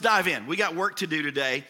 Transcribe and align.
dive 0.00 0.28
in. 0.28 0.46
We 0.46 0.56
got 0.56 0.74
work 0.74 0.96
to 0.96 1.06
do 1.06 1.22
today. 1.22 1.64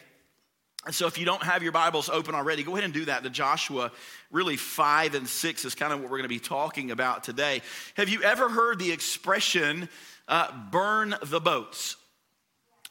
And 0.87 0.95
so, 0.95 1.07
if 1.07 1.19
you 1.19 1.25
don't 1.25 1.43
have 1.43 1.63
your 1.63 1.73
Bibles 1.73 2.09
open 2.09 2.35
already, 2.35 2.63
go 2.63 2.73
ahead 2.73 2.85
and 2.85 2.95
do 2.95 3.07
that. 3.07 3.23
The 3.23 3.31
Joshua, 3.31 3.91
really 4.31 4.57
five 4.57 5.15
and 5.15 5.29
six 5.29 5.65
is 5.65 5.75
kind 5.75 5.93
of 5.93 6.01
what 6.01 6.11
we're 6.11 6.19
going 6.19 6.23
to 6.23 6.29
be 6.29 6.39
talking 6.39 6.91
about 6.91 7.25
today. 7.25 7.63
Have 7.95 8.09
you 8.09 8.23
ever 8.23 8.49
heard 8.49 8.79
the 8.79 8.93
expression, 8.93 9.89
uh, 10.29 10.51
burn 10.71 11.15
the 11.23 11.41
boats? 11.41 11.97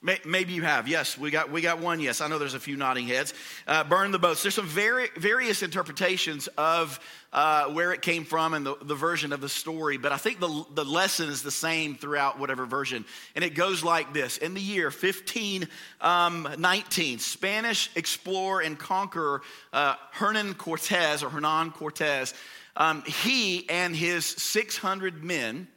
Maybe 0.02 0.54
you 0.54 0.62
have. 0.62 0.88
Yes, 0.88 1.18
we 1.18 1.32
got 1.32 1.52
we 1.52 1.62
got 1.62 1.80
one. 1.80 2.00
Yes, 2.00 2.22
I 2.22 2.28
know 2.28 2.38
there's 2.38 2.54
a 2.54 2.60
few 2.60 2.78
nodding 2.78 3.08
heads. 3.08 3.34
Uh, 3.66 3.84
burn 3.84 4.12
the 4.12 4.20
boats. 4.20 4.44
There's 4.44 4.54
some 4.54 4.68
very 4.68 5.08
various 5.18 5.64
interpretations 5.64 6.46
of 6.56 7.00
uh, 7.34 7.70
where 7.70 7.94
it 7.94 8.04
came 8.04 8.24
from 8.24 8.54
and 8.54 8.64
the, 8.64 8.76
the 8.84 8.94
version 8.94 9.34
of 9.34 9.42
the 9.42 9.50
story, 9.50 9.98
but 9.98 10.12
I 10.12 10.18
think 10.18 10.40
the 10.40 10.66
the 10.76 10.86
lesson 10.86 11.30
is 11.30 11.42
the 11.42 11.50
same 11.50 11.96
throughout 11.96 12.38
whatever 12.38 12.68
version. 12.68 13.06
And 13.36 13.44
it 13.44 13.56
goes 13.56 13.84
like 13.84 14.14
this: 14.14 14.38
In 14.38 14.54
the 14.54 14.62
year 14.62 14.92
1519, 14.92 17.14
um, 17.14 17.20
Spanish 17.20 17.90
explorer 17.96 18.62
and 18.62 18.78
conqueror 18.78 19.42
uh, 19.74 19.96
Hernan 20.12 20.54
Cortez 20.54 21.24
or 21.24 21.30
Hernan 21.30 21.72
Cortez, 21.72 22.36
um, 22.76 23.02
he 23.02 23.68
and 23.68 23.96
his 23.96 24.26
600 24.26 25.24
men 25.24 25.68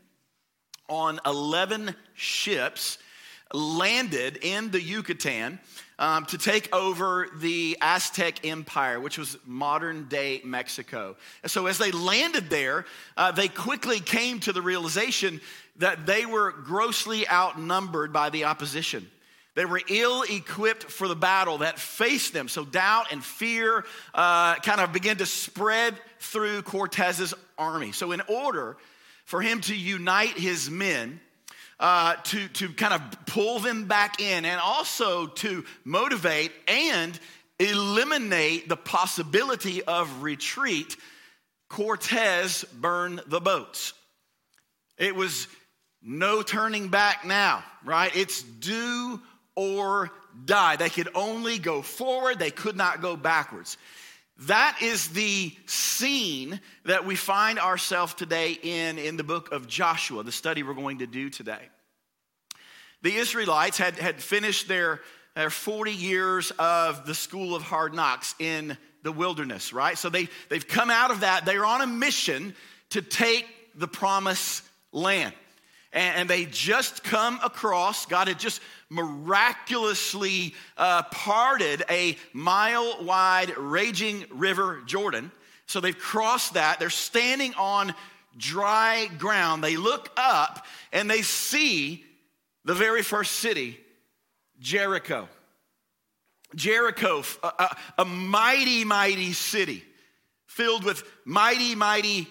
on 0.91 1.21
11 1.25 1.95
ships 2.15 2.99
landed 3.53 4.39
in 4.43 4.71
the 4.71 4.81
Yucatan 4.81 5.59
um, 5.99 6.25
to 6.27 6.39
take 6.39 6.75
over 6.75 7.29
the 7.37 7.77
Aztec 7.81 8.47
Empire, 8.47 8.99
which 8.99 9.19
was 9.19 9.37
modern 9.45 10.09
day 10.09 10.41
Mexico. 10.45 11.17
And 11.43 11.51
so, 11.51 11.67
as 11.67 11.79
they 11.79 11.93
landed 11.93 12.49
there, 12.49 12.87
uh, 13.17 13.33
they 13.33 13.49
quickly 13.49 14.01
came 14.01 14.41
to 14.41 14.53
the 14.53 14.63
realization 14.63 15.41
that 15.77 16.07
they 16.07 16.27
were 16.27 16.53
grossly 16.53 17.29
outnumbered 17.29 18.13
by 18.13 18.31
the 18.31 18.45
opposition. 18.45 19.11
They 19.55 19.65
were 19.65 19.83
ill 19.89 20.23
equipped 20.23 20.85
for 20.85 21.09
the 21.09 21.17
battle 21.17 21.59
that 21.59 21.79
faced 21.79 22.33
them. 22.33 22.49
So, 22.49 22.65
doubt 22.65 23.13
and 23.13 23.23
fear 23.23 23.85
uh, 24.15 24.55
kind 24.57 24.81
of 24.81 24.93
began 24.93 25.17
to 25.19 25.27
spread 25.27 25.97
through 26.19 26.63
Cortez's 26.63 27.35
army. 27.59 27.93
So, 27.93 28.13
in 28.13 28.23
order 28.23 28.79
for 29.27 29.43
him 29.43 29.61
to 29.63 29.77
unite 29.77 30.39
his 30.39 30.71
men, 30.71 31.21
uh, 31.81 32.15
to, 32.25 32.47
to 32.49 32.69
kind 32.75 32.93
of 32.93 33.27
pull 33.27 33.59
them 33.59 33.87
back 33.87 34.21
in 34.21 34.45
and 34.45 34.61
also 34.61 35.27
to 35.27 35.65
motivate 35.85 36.53
and 36.69 37.19
eliminate 37.59 38.69
the 38.69 38.77
possibility 38.77 39.83
of 39.83 40.23
retreat, 40.23 40.97
Cortez 41.69 42.65
burned 42.65 43.23
the 43.27 43.41
boats. 43.41 43.95
It 44.99 45.17
was 45.17 45.49
no 46.03 46.43
turning 46.43 46.89
back 46.89 47.25
now, 47.25 47.65
right? 47.85 48.15
It's 48.15 48.43
do 48.43 49.21
or 49.55 50.11
die. 50.45 50.77
They 50.77 50.91
could 50.91 51.09
only 51.15 51.59
go 51.59 51.81
forward, 51.81 52.39
they 52.39 52.51
could 52.51 52.77
not 52.77 53.01
go 53.01 53.17
backwards. 53.17 53.79
That 54.47 54.79
is 54.81 55.09
the 55.09 55.53
scene 55.67 56.61
that 56.87 57.05
we 57.05 57.15
find 57.15 57.59
ourselves 57.59 58.15
today 58.15 58.59
in 58.63 58.99
in 58.99 59.19
the 59.19 59.25
book 59.25 59.53
of 59.53 59.67
Joshua, 59.67 60.23
the 60.23 60.33
study 60.33 60.63
we're 60.63 60.73
going 60.73 60.99
to 61.01 61.07
do 61.07 61.29
today. 61.29 61.69
The 63.03 63.15
Israelites 63.17 63.77
had, 63.77 63.99
had 63.99 64.23
finished 64.23 64.67
their, 64.67 65.01
their 65.35 65.51
40 65.51 65.93
years 65.93 66.53
of 66.59 67.07
the 67.07 67.15
school 67.15 67.55
of 67.55 67.63
hard 67.63 67.93
knocks 67.93 68.35
in 68.39 68.79
the 69.03 69.13
wilderness, 69.13 69.75
right? 69.75 69.99
So 69.99 70.09
they, 70.09 70.29
they've 70.49 70.67
come 70.67 70.91
out 70.91 71.11
of 71.11 71.21
that. 71.21 71.45
They're 71.45 71.67
on 71.67 71.83
a 71.83 71.87
mission 71.87 72.55
to 72.91 73.03
take 73.03 73.47
the 73.75 73.89
promised 73.89 74.63
land. 74.91 75.35
And, 75.93 76.17
and 76.17 76.31
they 76.31 76.47
just 76.47 77.05
come 77.05 77.41
across, 77.45 78.07
God 78.07 78.29
had 78.29 78.39
just 78.39 78.61
miraculously 78.91 80.55
uh, 80.77 81.05
parted 81.05 81.85
a 81.89 82.17
mile 82.33 83.03
wide 83.03 83.57
raging 83.57 84.27
river 84.31 84.83
Jordan. 84.85 85.33
So 85.67 85.81
they've 85.81 85.97
crossed 85.97 86.55
that. 86.55 86.81
They're 86.81 86.91
standing 86.91 87.55
on 87.55 87.95
dry 88.37 89.09
ground. 89.19 89.63
They 89.65 89.77
look 89.77 90.11
up 90.17 90.67
and 90.93 91.09
they 91.09 91.23
see 91.23 92.05
the 92.65 92.75
very 92.75 93.03
first 93.03 93.33
city, 93.37 93.79
Jericho. 94.59 95.29
Jericho, 96.57 97.23
a, 97.45 97.47
a, 97.47 97.77
a 97.99 98.05
mighty, 98.05 98.85
mighty 98.85 99.33
city 99.33 99.85
filled 100.47 100.85
with 100.85 101.05
mighty, 101.25 101.77
mighty 101.77 102.27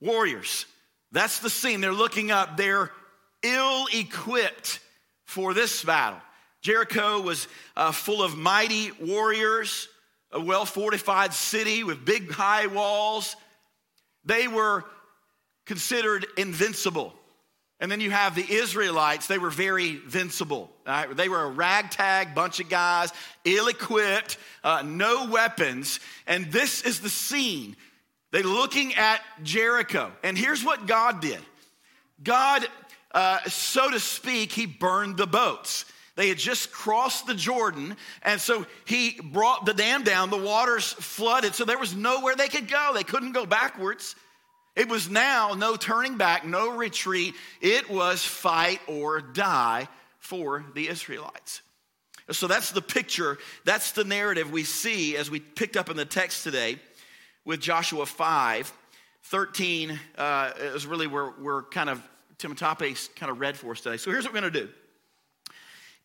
warriors. 0.00 0.66
That's 1.12 1.38
the 1.38 1.50
scene. 1.50 1.80
They're 1.80 1.92
looking 1.92 2.32
up. 2.32 2.56
They're 2.56 2.90
ill 3.42 3.86
equipped 3.92 4.80
for 5.32 5.54
this 5.54 5.82
battle. 5.82 6.20
Jericho 6.60 7.20
was 7.20 7.48
uh, 7.74 7.90
full 7.90 8.22
of 8.22 8.36
mighty 8.36 8.92
warriors, 9.00 9.88
a 10.30 10.40
well 10.40 10.64
fortified 10.66 11.32
city 11.32 11.82
with 11.82 12.04
big 12.04 12.30
high 12.30 12.66
walls. 12.66 13.34
They 14.24 14.46
were 14.46 14.84
considered 15.66 16.26
invincible. 16.36 17.14
And 17.80 17.90
then 17.90 18.00
you 18.00 18.12
have 18.12 18.36
the 18.36 18.48
Israelites, 18.48 19.26
they 19.26 19.38
were 19.38 19.50
very 19.50 19.96
vincible. 19.96 20.68
Right? 20.86 21.16
They 21.16 21.28
were 21.28 21.42
a 21.42 21.50
ragtag 21.50 22.34
bunch 22.34 22.60
of 22.60 22.68
guys, 22.68 23.10
ill 23.44 23.66
equipped, 23.66 24.38
uh, 24.62 24.82
no 24.84 25.26
weapons. 25.26 25.98
And 26.26 26.52
this 26.52 26.82
is 26.82 27.00
the 27.00 27.08
scene. 27.08 27.74
They're 28.30 28.44
looking 28.44 28.94
at 28.94 29.20
Jericho. 29.42 30.12
And 30.22 30.38
here's 30.38 30.62
what 30.62 30.86
God 30.86 31.20
did 31.20 31.40
God 32.22 32.66
uh, 33.14 33.40
so 33.44 33.90
to 33.90 34.00
speak, 34.00 34.52
he 34.52 34.66
burned 34.66 35.16
the 35.16 35.26
boats. 35.26 35.84
They 36.14 36.28
had 36.28 36.38
just 36.38 36.72
crossed 36.72 37.26
the 37.26 37.34
Jordan, 37.34 37.96
and 38.22 38.40
so 38.40 38.66
he 38.84 39.18
brought 39.22 39.64
the 39.64 39.72
dam 39.72 40.02
down. 40.02 40.28
The 40.28 40.36
waters 40.36 40.92
flooded, 40.92 41.54
so 41.54 41.64
there 41.64 41.78
was 41.78 41.94
nowhere 41.94 42.36
they 42.36 42.48
could 42.48 42.68
go. 42.68 42.92
They 42.94 43.02
couldn't 43.02 43.32
go 43.32 43.46
backwards. 43.46 44.14
It 44.76 44.88
was 44.88 45.08
now 45.08 45.54
no 45.54 45.76
turning 45.76 46.16
back, 46.18 46.46
no 46.46 46.76
retreat. 46.76 47.34
It 47.60 47.90
was 47.90 48.22
fight 48.22 48.80
or 48.86 49.20
die 49.20 49.88
for 50.18 50.64
the 50.74 50.88
Israelites. 50.88 51.62
So 52.30 52.46
that's 52.46 52.70
the 52.70 52.82
picture, 52.82 53.38
that's 53.64 53.92
the 53.92 54.04
narrative 54.04 54.50
we 54.50 54.64
see 54.64 55.16
as 55.16 55.30
we 55.30 55.40
picked 55.40 55.76
up 55.76 55.90
in 55.90 55.96
the 55.96 56.04
text 56.04 56.44
today 56.44 56.78
with 57.44 57.60
Joshua 57.60 58.06
5. 58.06 58.72
13 59.24 59.98
uh, 60.18 60.50
is 60.58 60.86
really 60.86 61.06
where 61.06 61.32
we're 61.40 61.62
kind 61.64 61.88
of 61.88 62.02
Tim 62.42 62.56
Tape 62.56 62.96
kind 63.14 63.30
of 63.30 63.38
read 63.38 63.56
for 63.56 63.70
us 63.70 63.80
today. 63.80 63.96
So 63.96 64.10
here's 64.10 64.24
what 64.24 64.34
we're 64.34 64.40
going 64.40 64.52
to 64.52 64.60
do. 64.62 64.68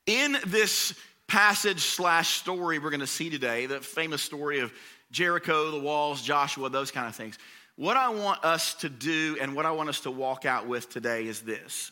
In 0.05 0.37
this 0.45 0.93
passage 1.25 1.79
slash 1.79 2.29
story 2.35 2.77
we're 2.77 2.91
going 2.91 2.99
to 2.99 3.07
see 3.07 3.31
today, 3.31 3.65
the 3.65 3.81
famous 3.81 4.21
story 4.21 4.59
of 4.59 4.71
Jericho, 5.09 5.71
the 5.71 5.79
walls, 5.79 6.21
Joshua, 6.21 6.69
those 6.69 6.91
kind 6.91 7.07
of 7.07 7.15
things. 7.15 7.39
What 7.75 7.97
I 7.97 8.09
want 8.09 8.45
us 8.45 8.75
to 8.75 8.89
do 8.89 9.35
and 9.41 9.55
what 9.55 9.65
I 9.65 9.71
want 9.71 9.89
us 9.89 10.01
to 10.01 10.11
walk 10.11 10.45
out 10.45 10.67
with 10.67 10.91
today 10.91 11.25
is 11.25 11.41
this. 11.41 11.91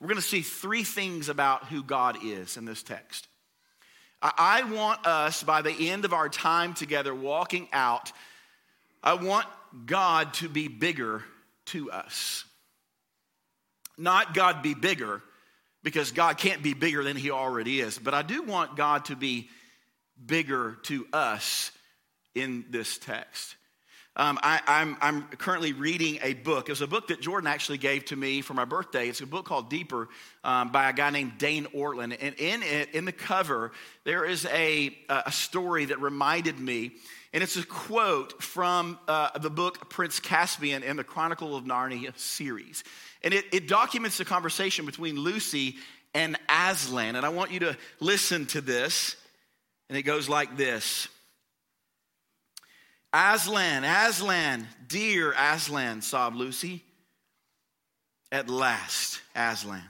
We're 0.00 0.08
going 0.08 0.16
to 0.16 0.22
see 0.22 0.40
three 0.40 0.82
things 0.82 1.28
about 1.28 1.66
who 1.66 1.82
God 1.82 2.24
is 2.24 2.56
in 2.56 2.64
this 2.64 2.82
text. 2.82 3.28
I 4.22 4.62
want 4.62 5.06
us, 5.06 5.42
by 5.42 5.60
the 5.60 5.90
end 5.90 6.06
of 6.06 6.14
our 6.14 6.30
time 6.30 6.72
together 6.72 7.14
walking 7.14 7.68
out, 7.74 8.10
I 9.02 9.14
want 9.14 9.46
God 9.84 10.32
to 10.34 10.48
be 10.48 10.68
bigger 10.68 11.22
to 11.66 11.90
us. 11.90 12.46
Not 13.96 14.34
God 14.34 14.62
be 14.62 14.74
bigger, 14.74 15.22
because 15.82 16.12
God 16.12 16.38
can't 16.38 16.62
be 16.62 16.74
bigger 16.74 17.04
than 17.04 17.16
he 17.16 17.30
already 17.30 17.80
is. 17.80 17.98
But 17.98 18.14
I 18.14 18.22
do 18.22 18.42
want 18.42 18.76
God 18.76 19.04
to 19.06 19.16
be 19.16 19.48
bigger 20.24 20.78
to 20.84 21.06
us 21.12 21.70
in 22.34 22.64
this 22.70 22.98
text. 22.98 23.56
Um, 24.16 24.38
I, 24.44 24.94
am 25.00 25.24
currently 25.38 25.72
reading 25.72 26.20
a 26.22 26.34
book. 26.34 26.68
It 26.68 26.72
was 26.72 26.82
a 26.82 26.86
book 26.86 27.08
that 27.08 27.20
Jordan 27.20 27.48
actually 27.48 27.78
gave 27.78 28.04
to 28.06 28.16
me 28.16 28.42
for 28.42 28.54
my 28.54 28.64
birthday. 28.64 29.08
It's 29.08 29.20
a 29.20 29.26
book 29.26 29.44
called 29.44 29.68
Deeper 29.68 30.08
um, 30.44 30.70
by 30.70 30.88
a 30.88 30.92
guy 30.92 31.10
named 31.10 31.32
Dane 31.36 31.66
Ortlund. 31.74 32.16
And 32.20 32.36
in 32.38 32.62
it, 32.62 32.94
in 32.94 33.06
the 33.06 33.12
cover, 33.12 33.72
there 34.04 34.24
is 34.24 34.46
a, 34.46 34.96
a 35.08 35.32
story 35.32 35.86
that 35.86 36.00
reminded 36.00 36.60
me, 36.60 36.92
and 37.32 37.42
it's 37.42 37.56
a 37.56 37.66
quote 37.66 38.40
from 38.40 39.00
uh, 39.08 39.36
the 39.36 39.50
book 39.50 39.90
Prince 39.90 40.20
Caspian 40.20 40.84
in 40.84 40.96
the 40.96 41.02
Chronicle 41.02 41.56
of 41.56 41.64
Narnia 41.64 42.16
series. 42.16 42.84
And 43.24 43.32
it, 43.34 43.46
it 43.52 43.66
documents 43.68 44.18
the 44.18 44.24
conversation 44.24 44.86
between 44.86 45.18
Lucy 45.18 45.76
and 46.12 46.38
Aslan. 46.48 47.16
And 47.16 47.26
I 47.26 47.30
want 47.30 47.50
you 47.50 47.60
to 47.60 47.76
listen 47.98 48.46
to 48.46 48.60
this. 48.60 49.16
And 49.88 49.98
it 49.98 50.02
goes 50.02 50.28
like 50.28 50.56
this 50.56 51.08
Aslan, 53.12 53.84
Aslan, 53.84 54.66
dear 54.86 55.32
Aslan, 55.32 56.02
sobbed 56.02 56.36
Lucy. 56.36 56.82
At 58.30 58.48
last, 58.48 59.20
Aslan. 59.34 59.82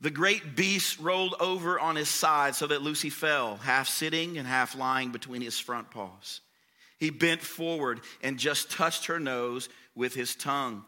The 0.00 0.10
great 0.10 0.56
beast 0.56 0.98
rolled 0.98 1.34
over 1.38 1.78
on 1.78 1.96
his 1.96 2.08
side 2.08 2.54
so 2.54 2.66
that 2.66 2.82
Lucy 2.82 3.10
fell, 3.10 3.56
half 3.56 3.88
sitting 3.88 4.38
and 4.38 4.48
half 4.48 4.74
lying 4.74 5.12
between 5.12 5.42
his 5.42 5.58
front 5.58 5.90
paws. 5.90 6.40
He 6.98 7.10
bent 7.10 7.42
forward 7.42 8.00
and 8.22 8.38
just 8.38 8.70
touched 8.70 9.06
her 9.06 9.20
nose 9.20 9.68
with 9.94 10.14
his 10.14 10.34
tongue. 10.34 10.84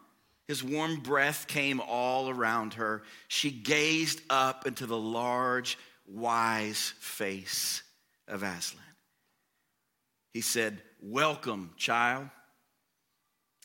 His 0.48 0.62
warm 0.62 1.00
breath 1.00 1.46
came 1.48 1.80
all 1.80 2.30
around 2.30 2.74
her. 2.74 3.02
She 3.28 3.50
gazed 3.50 4.20
up 4.30 4.66
into 4.66 4.86
the 4.86 4.96
large, 4.96 5.76
wise 6.06 6.92
face 7.00 7.82
of 8.28 8.42
Aslan. 8.42 8.82
He 10.32 10.40
said, 10.40 10.82
Welcome, 11.02 11.72
child. 11.76 12.28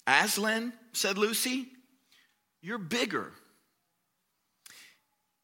Aslan, 0.08 0.74
said 0.94 1.18
Lucy, 1.18 1.68
you're 2.62 2.80
bigger. 2.80 3.32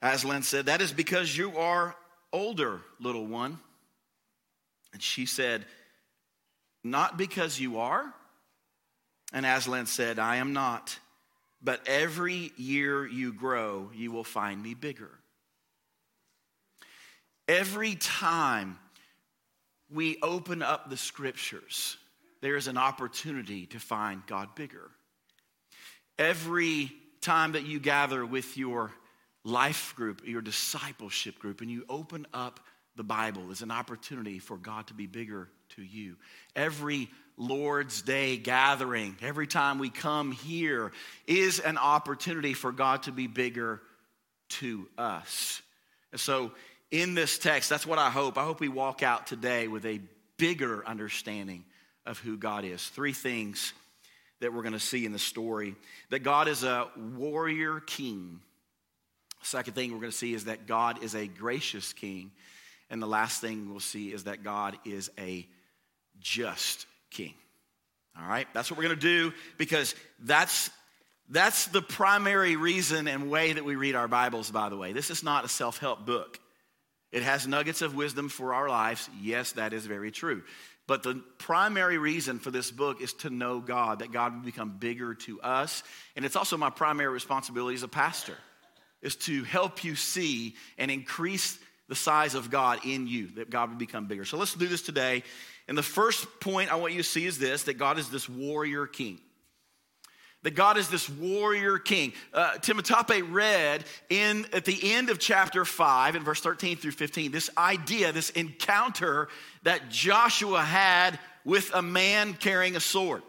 Aslan 0.02 0.44
said, 0.44 0.66
That 0.66 0.82
is 0.82 0.92
because 0.92 1.38
you 1.38 1.58
are 1.58 1.96
older, 2.34 2.82
little 3.00 3.26
one. 3.26 3.60
And 4.94 5.02
she 5.02 5.26
said, 5.26 5.66
Not 6.84 7.18
because 7.18 7.60
you 7.60 7.80
are. 7.80 8.14
And 9.34 9.46
Aslan 9.46 9.86
said, 9.86 10.18
I 10.18 10.38
am 10.38 10.54
not. 10.54 10.98
But 11.68 11.82
every 11.86 12.54
year 12.56 13.06
you 13.06 13.34
grow, 13.34 13.92
you 13.94 14.14
will 14.14 14.24
find 14.24 14.64
me 14.64 14.74
bigger. 14.74 15.12
Every 17.46 17.96
time 17.96 18.80
we 19.92 20.18
open 20.22 20.62
up 20.62 20.90
the 20.90 20.96
scriptures, 20.96 21.98
there 22.40 22.56
is 22.56 22.68
an 22.68 22.78
opportunity 22.78 23.66
to 23.66 23.82
find 23.82 24.26
God 24.28 24.56
bigger. 24.56 24.90
Every 26.18 26.90
time 27.20 27.52
that 27.52 27.66
you 27.66 27.82
gather 27.82 28.26
with 28.26 28.56
your 28.56 28.94
life 29.44 29.94
group, 29.98 30.22
your 30.26 30.42
discipleship 30.42 31.38
group, 31.38 31.60
and 31.60 31.70
you 31.70 31.84
open 31.90 32.28
up 32.34 32.62
the 32.96 33.04
Bible 33.04 33.52
is 33.52 33.62
an 33.62 33.72
opportunity 33.72 34.40
for 34.40 34.56
God 34.56 34.88
to 34.88 34.94
be 34.94 35.06
bigger 35.06 35.50
to 35.76 35.82
you. 35.82 36.16
Every 36.56 37.10
Lord's 37.38 38.02
Day 38.02 38.38
gathering, 38.38 39.16
every 39.22 39.46
time 39.46 39.78
we 39.78 39.90
come 39.90 40.32
here, 40.32 40.92
is 41.28 41.60
an 41.60 41.78
opportunity 41.78 42.54
for 42.54 42.72
God 42.72 43.04
to 43.04 43.12
be 43.12 43.28
bigger 43.28 43.80
to 44.50 44.88
us. 44.98 45.62
And 46.12 46.20
so, 46.20 46.52
in 46.90 47.14
this 47.14 47.38
text, 47.38 47.70
that's 47.70 47.86
what 47.86 48.00
I 48.00 48.10
hope. 48.10 48.38
I 48.38 48.44
hope 48.44 48.60
we 48.60 48.70
walk 48.70 49.04
out 49.04 49.28
today 49.28 49.68
with 49.68 49.86
a 49.86 50.00
bigger 50.38 50.86
understanding 50.88 51.66
of 52.06 52.18
who 52.20 52.38
God 52.38 52.64
is. 52.64 52.88
Three 52.88 53.14
things 53.14 53.74
that 54.40 54.54
we're 54.54 54.62
going 54.62 54.74
to 54.74 54.80
see 54.80 55.06
in 55.06 55.12
the 55.12 55.20
story 55.20 55.76
that 56.10 56.20
God 56.20 56.48
is 56.48 56.64
a 56.64 56.88
warrior 57.18 57.82
king. 57.82 58.40
Second 59.44 59.74
thing 59.74 59.92
we're 59.92 60.00
going 60.00 60.12
to 60.12 60.18
see 60.18 60.34
is 60.34 60.46
that 60.46 60.66
God 60.66 61.04
is 61.04 61.14
a 61.14 61.28
gracious 61.28 61.94
king. 61.94 62.32
And 62.90 63.02
the 63.02 63.08
last 63.08 63.42
thing 63.42 63.70
we'll 63.70 63.80
see 63.80 64.14
is 64.14 64.24
that 64.24 64.44
God 64.44 64.78
is 64.86 65.12
a 65.20 65.46
just 66.20 66.86
king. 67.10 67.34
All 68.20 68.28
right? 68.28 68.48
That's 68.54 68.72
what 68.72 68.78
we're 68.78 68.86
going 68.86 69.00
to 69.00 69.02
do 69.02 69.34
because 69.58 69.96
that's 70.20 70.70
that's 71.30 71.68
the 71.68 71.82
primary 71.82 72.56
reason 72.56 73.08
and 73.08 73.30
way 73.30 73.52
that 73.52 73.66
we 73.66 73.76
read 73.76 73.96
our 73.96 74.08
Bibles, 74.08 74.50
by 74.50 74.70
the 74.70 74.78
way. 74.78 74.94
This 74.94 75.10
is 75.10 75.24
not 75.24 75.44
a 75.44 75.50
self 75.50 75.78
help 75.78 76.06
book. 76.06 76.40
It 77.12 77.24
has 77.24 77.48
nuggets 77.48 77.82
of 77.82 77.96
wisdom 77.96 78.30
for 78.30 78.54
our 78.54 78.70
lives. 78.70 79.10
Yes, 79.22 79.54
that 79.54 79.74
is 79.74 79.86
very 79.86 80.12
true. 80.12 80.44
But 80.88 81.04
the 81.04 81.22
primary 81.38 81.98
reason 81.98 82.40
for 82.40 82.50
this 82.50 82.72
book 82.72 83.02
is 83.02 83.14
to 83.16 83.30
know 83.30 83.60
God, 83.60 84.00
that 84.00 84.14
God 84.14 84.36
would 84.36 84.46
become 84.46 84.78
bigger 84.78 85.14
to 85.16 85.42
us. 85.42 85.84
And 86.16 86.24
it's 86.24 86.38
also 86.38 86.56
my 86.56 86.70
primary 86.70 87.12
responsibility 87.12 87.76
as 87.76 87.84
a 87.84 87.90
pastor, 87.90 88.38
is 89.02 89.18
to 89.18 89.44
help 89.44 89.84
you 89.84 89.96
see 89.96 90.56
and 90.78 90.90
increase 90.90 91.60
the 91.90 91.96
size 91.96 92.36
of 92.36 92.50
God 92.50 92.80
in 92.86 93.08
you, 93.08 93.28
that 93.36 93.50
God 93.50 93.70
would 93.70 93.78
become 93.78 94.08
bigger. 94.08 94.24
So 94.24 94.38
let's 94.38 94.54
do 94.54 94.68
this 94.68 94.82
today. 94.82 95.24
And 95.68 95.78
the 95.78 95.84
first 95.84 96.40
point 96.40 96.72
I 96.72 96.76
want 96.76 96.94
you 96.94 97.02
to 97.02 97.08
see 97.08 97.26
is 97.26 97.38
this 97.38 97.64
that 97.64 97.76
God 97.76 98.00
is 98.00 98.10
this 98.10 98.30
warrior 98.30 98.88
king. 98.88 99.20
That 100.44 100.56
God 100.56 100.78
is 100.78 100.88
this 100.88 101.10
warrior 101.10 101.78
king. 101.78 102.14
Uh, 102.34 102.52
Timotape 102.60 103.28
read 103.32 103.84
in 104.10 104.46
at 104.54 104.66
the 104.66 104.94
end 104.94 105.10
of 105.10 105.20
chapter 105.20 105.66
5, 105.66 106.16
in 106.16 106.24
verse 106.24 106.40
13 106.40 106.78
through 106.78 106.92
15, 106.92 107.32
this 107.32 107.50
idea, 107.58 108.12
this 108.12 108.30
encounter 108.30 109.30
that 109.64 109.90
Joshua 109.90 110.62
had 110.62 111.20
with 111.44 111.74
a 111.74 111.82
man 111.82 112.34
carrying 112.34 112.76
a 112.76 112.80
sword. 112.80 113.24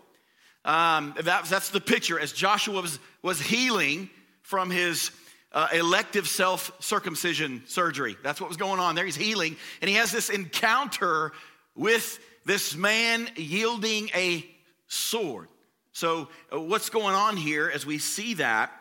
Um, 0.64 1.14
that, 1.22 1.46
that's 1.46 1.70
the 1.70 1.80
picture 1.80 2.20
as 2.20 2.32
Joshua 2.32 2.82
was, 2.82 2.98
was 3.22 3.40
healing 3.40 4.10
from 4.42 4.70
his 4.70 5.10
uh, 5.52 5.68
elective 5.72 6.28
self 6.28 6.70
circumcision 6.80 7.62
surgery. 7.66 8.16
That's 8.22 8.40
what 8.40 8.48
was 8.48 8.58
going 8.58 8.80
on 8.80 8.94
there. 8.94 9.04
He's 9.04 9.16
healing, 9.16 9.56
and 9.80 9.88
he 9.88 9.96
has 9.96 10.12
this 10.12 10.28
encounter 10.28 11.32
with 11.78 12.18
this 12.44 12.74
man 12.74 13.30
yielding 13.36 14.10
a 14.14 14.44
sword. 14.88 15.48
So, 15.92 16.28
uh, 16.52 16.60
what's 16.60 16.90
going 16.90 17.14
on 17.14 17.36
here 17.36 17.70
as 17.72 17.86
we 17.86 17.98
see 17.98 18.34
that? 18.34 18.72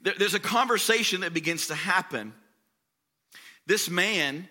There's 0.00 0.34
a 0.34 0.40
conversation 0.40 1.22
that 1.22 1.34
begins 1.34 1.66
to 1.66 1.74
happen. 1.74 2.32
This 3.66 3.90
man 3.90 4.48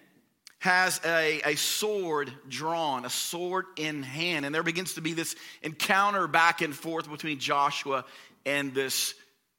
has 0.60 1.00
a, 1.06 1.42
a 1.46 1.56
sword 1.56 2.32
drawn, 2.50 3.06
a 3.06 3.10
sword 3.10 3.66
in 3.78 4.04
hand, 4.04 4.46
and 4.46 4.54
there 4.54 4.64
begins 4.64 4.96
to 4.96 5.02
be 5.02 5.14
this 5.14 5.36
encounter 5.62 6.28
back 6.28 6.62
and 6.62 6.76
forth 6.76 7.10
between 7.10 7.40
Joshua 7.40 8.04
and 8.46 8.74
this 8.74 9.14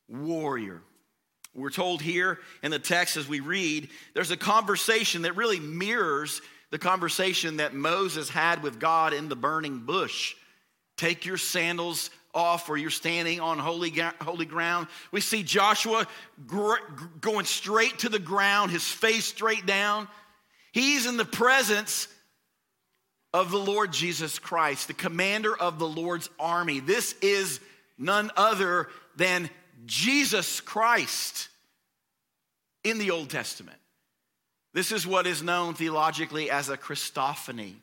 warrior. 0.09 0.83
We're 1.55 1.71
told 1.71 2.03
here 2.03 2.39
in 2.63 2.71
the 2.71 2.79
text 2.79 3.17
as 3.17 3.27
we 3.27 3.41
read, 3.41 3.89
there's 4.15 4.31
a 4.31 4.37
conversation 4.37 5.23
that 5.23 5.37
really 5.37 5.61
mirrors 5.61 6.43
the 6.71 6.79
conversation 6.79 7.59
that 7.59 7.75
Moses 7.75 8.29
had 8.29 8.63
with 8.63 8.79
God 8.79 9.13
in 9.13 9.29
the 9.29 9.37
burning 9.37 9.81
bush. 9.81 10.35
Take 10.97 11.25
your 11.25 11.37
sandals 11.37 12.11
off, 12.35 12.69
or 12.69 12.77
you're 12.77 12.91
standing 12.91 13.41
on 13.41 13.59
holy, 13.59 13.91
holy 14.21 14.45
ground. 14.45 14.87
We 15.11 15.21
see 15.21 15.43
Joshua 15.43 16.07
gr- 16.47 16.75
going 17.21 17.47
straight 17.47 18.01
to 18.01 18.09
the 18.09 18.19
ground, 18.19 18.71
his 18.71 18.85
face 18.85 19.25
straight 19.25 19.67
down. 19.67 20.09
He's 20.73 21.07
in 21.07 21.17
the 21.17 21.25
presence 21.25 22.09
of 23.33 23.51
the 23.51 23.59
Lord 23.59 23.93
Jesus 23.93 24.39
Christ, 24.39 24.89
the 24.89 24.95
commander 24.95 25.57
of 25.57 25.79
the 25.79 25.89
Lord's 25.89 26.29
army. 26.39 26.81
This 26.81 27.15
is 27.23 27.61
none 27.97 28.31
other 28.37 28.89
than 29.17 29.51
Jesus 29.87 30.61
Christ 30.61 31.49
in 32.85 32.99
the 32.99 33.11
Old 33.11 33.31
Testament. 33.31 33.78
This 34.75 34.93
is 34.93 35.07
what 35.07 35.27
is 35.27 35.43
known 35.43 35.75
theologically 35.75 36.51
as 36.51 36.69
a 36.69 36.77
Christophany, 36.77 37.75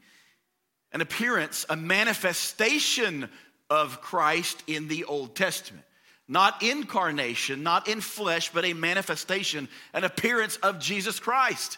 an 0.91 1.01
appearance, 1.01 1.65
a 1.69 1.75
manifestation 1.75 3.29
of 3.69 4.01
Christ 4.01 4.63
in 4.67 4.87
the 4.87 5.05
Old 5.05 5.35
Testament. 5.35 5.85
Not 6.27 6.63
incarnation, 6.63 7.63
not 7.63 7.87
in 7.87 8.01
flesh, 8.01 8.51
but 8.51 8.65
a 8.65 8.73
manifestation, 8.73 9.67
an 9.93 10.03
appearance 10.03 10.57
of 10.57 10.79
Jesus 10.79 11.19
Christ. 11.19 11.77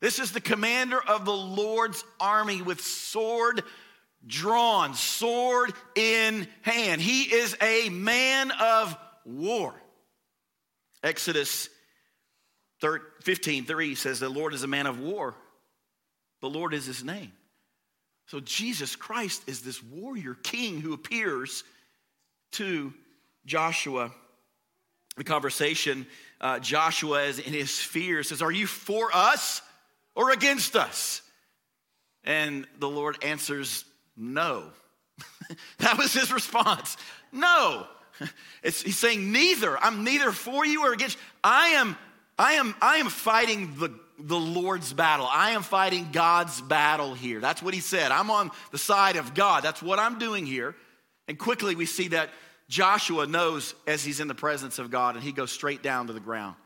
This 0.00 0.18
is 0.18 0.32
the 0.32 0.40
commander 0.40 1.00
of 1.00 1.24
the 1.24 1.32
Lord's 1.32 2.04
army 2.20 2.60
with 2.60 2.80
sword 2.80 3.62
drawn, 4.26 4.94
sword 4.94 5.72
in 5.94 6.48
hand. 6.62 7.00
He 7.00 7.22
is 7.22 7.56
a 7.60 7.88
man 7.88 8.50
of 8.50 8.96
war. 9.24 9.74
Exodus 11.02 11.68
15 13.22 13.64
3 13.64 13.94
says, 13.94 14.20
The 14.20 14.28
Lord 14.28 14.54
is 14.54 14.62
a 14.62 14.68
man 14.68 14.86
of 14.86 15.00
war, 15.00 15.34
the 16.40 16.50
Lord 16.50 16.74
is 16.74 16.86
his 16.86 17.04
name. 17.04 17.32
So 18.26 18.40
Jesus 18.40 18.96
Christ 18.96 19.42
is 19.46 19.60
this 19.60 19.82
warrior 19.82 20.34
king 20.34 20.80
who 20.80 20.94
appears 20.94 21.62
to 22.52 22.92
Joshua. 23.44 24.10
The 25.16 25.24
conversation, 25.24 26.06
uh, 26.40 26.58
Joshua 26.58 27.24
is 27.24 27.38
in 27.38 27.52
his 27.52 27.78
fear 27.78 28.22
says, 28.22 28.42
Are 28.42 28.50
you 28.50 28.66
for 28.66 29.10
us 29.14 29.62
or 30.14 30.30
against 30.30 30.74
us? 30.74 31.22
And 32.24 32.66
the 32.78 32.88
Lord 32.88 33.22
answers, 33.22 33.84
No. 34.16 34.64
that 35.78 35.98
was 35.98 36.12
his 36.12 36.32
response. 36.32 36.96
No. 37.32 37.86
It's, 38.62 38.80
he's 38.80 38.96
saying, 38.96 39.32
neither. 39.32 39.76
I'm 39.76 40.04
neither 40.04 40.32
for 40.32 40.64
you 40.64 40.86
or 40.86 40.92
against. 40.92 41.18
I 41.42 41.70
am, 41.70 41.98
I 42.38 42.54
am, 42.54 42.74
I 42.80 42.96
am 42.96 43.08
fighting 43.08 43.74
the, 43.78 43.90
the 44.18 44.38
Lord's 44.38 44.92
battle. 44.92 45.28
I 45.30 45.50
am 45.50 45.62
fighting 45.62 46.08
God's 46.12 46.60
battle 46.60 47.14
here. 47.14 47.40
That's 47.40 47.62
what 47.62 47.74
he 47.74 47.80
said. 47.80 48.10
I'm 48.10 48.30
on 48.30 48.50
the 48.72 48.78
side 48.78 49.16
of 49.16 49.34
God. 49.34 49.62
That's 49.62 49.82
what 49.82 49.98
I'm 49.98 50.18
doing 50.18 50.46
here. 50.46 50.74
And 51.28 51.38
quickly 51.38 51.74
we 51.74 51.86
see 51.86 52.08
that 52.08 52.30
Joshua 52.68 53.26
knows 53.26 53.74
as 53.86 54.04
he's 54.04 54.20
in 54.20 54.28
the 54.28 54.34
presence 54.34 54.78
of 54.78 54.90
God 54.90 55.14
and 55.14 55.24
he 55.24 55.32
goes 55.32 55.52
straight 55.52 55.82
down 55.82 56.06
to 56.08 56.12
the 56.12 56.20
ground, 56.20 56.56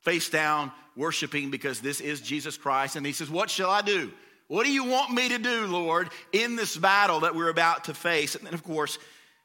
face 0.00 0.28
down, 0.30 0.72
worshiping 0.96 1.50
because 1.50 1.80
this 1.80 2.00
is 2.00 2.20
Jesus 2.20 2.56
Christ. 2.56 2.96
And 2.96 3.04
he 3.04 3.12
says, 3.12 3.30
What 3.30 3.50
shall 3.50 3.70
I 3.70 3.82
do? 3.82 4.12
What 4.48 4.64
do 4.64 4.72
you 4.72 4.84
want 4.84 5.12
me 5.12 5.30
to 5.30 5.38
do, 5.38 5.66
Lord, 5.66 6.10
in 6.32 6.56
this 6.56 6.76
battle 6.76 7.20
that 7.20 7.34
we're 7.34 7.48
about 7.48 7.84
to 7.84 7.94
face? 7.94 8.34
And 8.34 8.46
then, 8.46 8.54
of 8.54 8.62
course, 8.62 8.98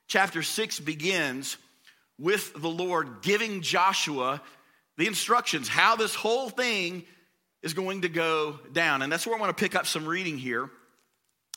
chapter 0.08 0.44
6 0.44 0.82
begins 0.82 1.58
with 2.18 2.54
the 2.54 2.70
Lord 2.70 3.22
giving 3.22 3.62
Joshua 3.62 4.42
the 5.00 5.08
instructions, 5.08 5.70
how 5.70 5.96
this 5.96 6.14
whole 6.14 6.50
thing 6.50 7.04
is 7.64 7.74
going 7.74 8.02
to 8.02 8.10
go 8.10 8.60
down. 8.74 9.02
And 9.02 9.10
that's 9.10 9.26
where 9.26 9.34
I 9.34 9.40
want 9.40 9.56
to 9.56 9.60
pick 9.60 9.74
up 9.74 9.88
some 9.88 10.06
reading 10.06 10.38
here. 10.38 10.70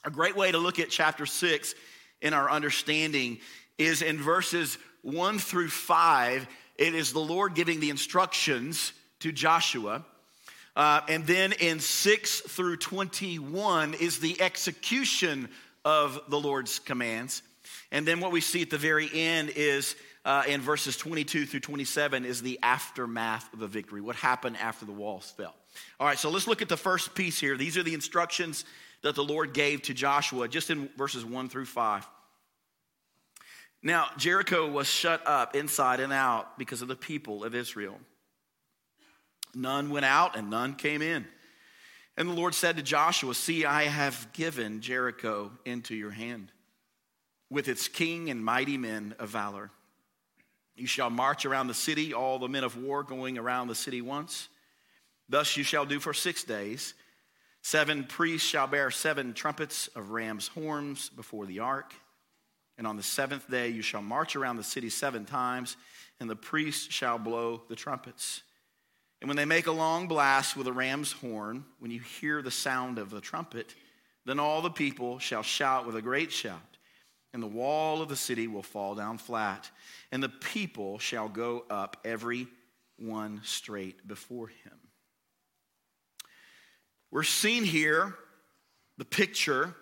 A 0.04 0.12
great 0.12 0.36
way 0.36 0.52
to 0.52 0.58
look 0.58 0.78
at 0.78 0.90
chapter 0.90 1.26
6 1.26 1.74
in 2.20 2.34
our 2.34 2.48
understanding 2.48 3.40
is 3.78 4.00
in 4.00 4.18
verses 4.18 4.78
1 5.02 5.40
through 5.40 5.70
5, 5.70 6.46
it 6.78 6.94
is 6.94 7.12
the 7.12 7.18
Lord 7.18 7.56
giving 7.56 7.80
the 7.80 7.90
instructions 7.90 8.92
to 9.18 9.32
Joshua. 9.32 10.04
Uh, 10.76 11.00
and 11.08 11.26
then 11.26 11.50
in 11.50 11.80
6 11.80 12.40
through 12.42 12.76
21 12.76 13.94
is 13.94 14.20
the 14.20 14.40
execution 14.40 15.48
of 15.84 16.20
the 16.28 16.38
Lord's 16.38 16.78
commands. 16.78 17.42
And 17.90 18.06
then 18.06 18.20
what 18.20 18.30
we 18.30 18.40
see 18.40 18.62
at 18.62 18.70
the 18.70 18.78
very 18.78 19.10
end 19.12 19.50
is 19.56 19.96
uh, 20.24 20.44
in 20.46 20.60
verses 20.60 20.96
22 20.96 21.46
through 21.46 21.60
27 21.60 22.24
is 22.24 22.42
the 22.42 22.58
aftermath 22.62 23.52
of 23.52 23.62
a 23.62 23.66
victory, 23.66 24.00
what 24.00 24.16
happened 24.16 24.56
after 24.58 24.84
the 24.84 24.92
walls 24.92 25.32
fell. 25.36 25.54
All 25.98 26.06
right, 26.06 26.18
so 26.18 26.30
let's 26.30 26.46
look 26.46 26.62
at 26.62 26.68
the 26.68 26.76
first 26.76 27.14
piece 27.14 27.40
here. 27.40 27.56
These 27.56 27.76
are 27.76 27.82
the 27.82 27.94
instructions 27.94 28.64
that 29.02 29.14
the 29.14 29.24
Lord 29.24 29.52
gave 29.52 29.82
to 29.82 29.94
Joshua, 29.94 30.48
just 30.48 30.70
in 30.70 30.88
verses 30.96 31.24
1 31.24 31.48
through 31.48 31.66
5. 31.66 32.06
Now, 33.82 34.06
Jericho 34.16 34.70
was 34.70 34.86
shut 34.86 35.26
up 35.26 35.56
inside 35.56 35.98
and 35.98 36.12
out 36.12 36.56
because 36.56 36.82
of 36.82 36.88
the 36.88 36.94
people 36.94 37.42
of 37.42 37.54
Israel. 37.54 37.98
None 39.54 39.90
went 39.90 40.06
out 40.06 40.36
and 40.36 40.50
none 40.50 40.74
came 40.74 41.02
in. 41.02 41.26
And 42.16 42.28
the 42.28 42.34
Lord 42.34 42.54
said 42.54 42.76
to 42.76 42.82
Joshua, 42.82 43.34
See, 43.34 43.64
I 43.64 43.84
have 43.84 44.28
given 44.32 44.82
Jericho 44.82 45.50
into 45.64 45.96
your 45.96 46.10
hand 46.10 46.52
with 47.50 47.68
its 47.68 47.88
king 47.88 48.30
and 48.30 48.44
mighty 48.44 48.78
men 48.78 49.14
of 49.18 49.30
valor. 49.30 49.70
You 50.74 50.86
shall 50.86 51.10
march 51.10 51.44
around 51.44 51.66
the 51.66 51.74
city, 51.74 52.14
all 52.14 52.38
the 52.38 52.48
men 52.48 52.64
of 52.64 52.76
war 52.76 53.02
going 53.02 53.38
around 53.38 53.68
the 53.68 53.74
city 53.74 54.00
once. 54.00 54.48
Thus 55.28 55.56
you 55.56 55.64
shall 55.64 55.84
do 55.84 56.00
for 56.00 56.14
six 56.14 56.44
days. 56.44 56.94
Seven 57.62 58.04
priests 58.04 58.48
shall 58.48 58.66
bear 58.66 58.90
seven 58.90 59.34
trumpets 59.34 59.88
of 59.88 60.10
ram's 60.10 60.48
horns 60.48 61.08
before 61.10 61.46
the 61.46 61.60
ark. 61.60 61.94
And 62.76 62.86
on 62.86 62.96
the 62.96 63.02
seventh 63.02 63.48
day 63.50 63.68
you 63.68 63.82
shall 63.82 64.02
march 64.02 64.34
around 64.34 64.56
the 64.56 64.64
city 64.64 64.90
seven 64.90 65.24
times, 65.24 65.76
and 66.18 66.28
the 66.28 66.36
priests 66.36 66.92
shall 66.92 67.18
blow 67.18 67.62
the 67.68 67.76
trumpets. 67.76 68.42
And 69.20 69.28
when 69.28 69.36
they 69.36 69.44
make 69.44 69.68
a 69.68 69.72
long 69.72 70.08
blast 70.08 70.56
with 70.56 70.66
a 70.66 70.72
ram's 70.72 71.12
horn, 71.12 71.64
when 71.78 71.92
you 71.92 72.00
hear 72.00 72.42
the 72.42 72.50
sound 72.50 72.98
of 72.98 73.10
the 73.10 73.20
trumpet, 73.20 73.74
then 74.24 74.40
all 74.40 74.62
the 74.62 74.70
people 74.70 75.20
shall 75.20 75.44
shout 75.44 75.86
with 75.86 75.94
a 75.94 76.02
great 76.02 76.32
shout, 76.32 76.71
and 77.32 77.42
the 77.42 77.46
wall 77.46 78.02
of 78.02 78.08
the 78.08 78.16
city 78.16 78.46
will 78.46 78.62
fall 78.62 78.94
down 78.94 79.18
flat, 79.18 79.70
and 80.10 80.22
the 80.22 80.28
people 80.28 80.98
shall 80.98 81.28
go 81.28 81.64
up 81.70 81.96
every 82.04 82.46
one 82.98 83.40
straight 83.44 84.06
before 84.06 84.48
him. 84.48 84.78
We're 87.10 87.22
seeing 87.22 87.64
here 87.64 88.14
the 88.98 89.04
picture 89.04 89.74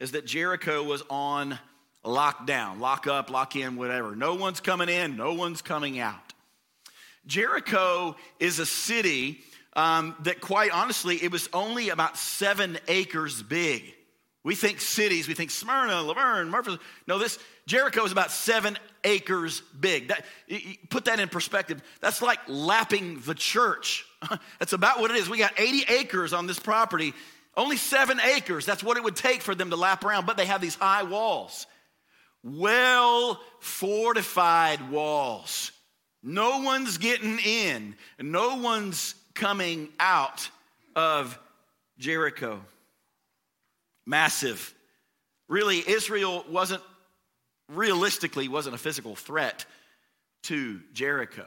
is 0.00 0.12
that 0.12 0.26
Jericho 0.26 0.82
was 0.82 1.02
on 1.10 1.58
lockdown, 2.04 2.78
lock 2.80 3.06
up, 3.06 3.30
lock 3.30 3.56
in, 3.56 3.76
whatever. 3.76 4.14
No 4.14 4.34
one's 4.34 4.60
coming 4.60 4.88
in, 4.88 5.16
no 5.16 5.34
one's 5.34 5.62
coming 5.62 5.98
out. 5.98 6.32
Jericho 7.26 8.16
is 8.40 8.58
a 8.58 8.66
city 8.66 9.40
um, 9.74 10.16
that, 10.20 10.40
quite 10.40 10.70
honestly, 10.70 11.22
it 11.22 11.30
was 11.30 11.48
only 11.52 11.90
about 11.90 12.16
seven 12.16 12.78
acres 12.88 13.42
big. 13.42 13.94
We 14.44 14.54
think 14.54 14.80
cities, 14.80 15.26
we 15.26 15.34
think 15.34 15.50
Smyrna, 15.50 16.00
La 16.02 16.14
Vergne, 16.14 16.48
Murphy. 16.48 16.78
No, 17.06 17.18
this 17.18 17.38
Jericho 17.66 18.04
is 18.04 18.12
about 18.12 18.30
seven 18.30 18.78
acres 19.04 19.62
big. 19.78 20.08
That, 20.08 20.24
put 20.90 21.06
that 21.06 21.20
in 21.20 21.28
perspective. 21.28 21.82
That's 22.00 22.22
like 22.22 22.38
lapping 22.46 23.20
the 23.20 23.34
church. 23.34 24.06
That's 24.58 24.72
about 24.72 25.00
what 25.00 25.10
it 25.10 25.16
is. 25.16 25.28
We 25.28 25.38
got 25.38 25.58
80 25.58 25.92
acres 25.92 26.32
on 26.32 26.46
this 26.46 26.58
property, 26.58 27.14
only 27.56 27.76
seven 27.76 28.20
acres. 28.20 28.64
That's 28.64 28.82
what 28.82 28.96
it 28.96 29.02
would 29.02 29.16
take 29.16 29.42
for 29.42 29.54
them 29.54 29.70
to 29.70 29.76
lap 29.76 30.04
around, 30.04 30.24
but 30.24 30.36
they 30.36 30.46
have 30.46 30.60
these 30.60 30.76
high 30.76 31.02
walls, 31.02 31.66
well 32.42 33.40
fortified 33.60 34.90
walls. 34.90 35.72
No 36.22 36.60
one's 36.60 36.98
getting 36.98 37.38
in, 37.38 37.96
no 38.20 38.56
one's 38.56 39.14
coming 39.34 39.88
out 39.98 40.48
of 40.96 41.38
Jericho. 41.98 42.60
Massive. 44.08 44.74
Really, 45.48 45.78
Israel 45.86 46.42
wasn't 46.48 46.82
realistically 47.68 48.48
wasn't 48.48 48.74
a 48.74 48.78
physical 48.78 49.14
threat 49.14 49.66
to 50.44 50.80
Jericho. 50.94 51.44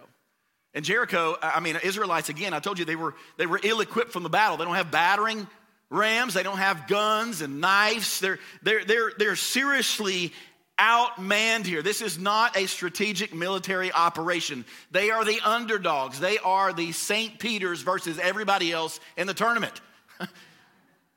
And 0.76 0.86
Jericho, 0.86 1.36
I 1.42 1.60
mean, 1.60 1.78
Israelites, 1.84 2.30
again, 2.30 2.54
I 2.54 2.60
told 2.60 2.78
you 2.78 2.86
they 2.86 2.96
were, 2.96 3.16
they 3.38 3.48
were 3.48 3.60
ill 3.64 3.82
equipped 3.82 4.12
from 4.12 4.22
the 4.22 4.30
battle. 4.30 4.58
They 4.58 4.66
don't 4.66 4.76
have 4.76 4.92
battering 4.92 5.48
rams, 5.90 6.36
they 6.36 6.44
don't 6.44 6.60
have 6.60 6.88
guns 6.88 7.42
and 7.42 7.60
knives. 7.60 8.20
They're, 8.20 8.38
they're, 8.62 8.86
they're, 8.86 9.12
they're 9.18 9.36
seriously 9.36 10.32
outmanned 10.80 11.66
here. 11.66 11.82
This 11.82 12.02
is 12.02 12.20
not 12.20 12.56
a 12.56 12.68
strategic 12.68 13.34
military 13.34 13.92
operation. 13.92 14.66
They 14.92 15.10
are 15.10 15.26
the 15.26 15.40
underdogs. 15.44 16.20
They 16.20 16.38
are 16.38 16.74
the 16.74 16.92
St. 16.92 17.40
Peter's 17.40 17.82
versus 17.82 18.20
everybody 18.20 18.72
else 18.72 19.00
in 19.18 19.26
the 19.26 19.34
tournament. 19.34 19.82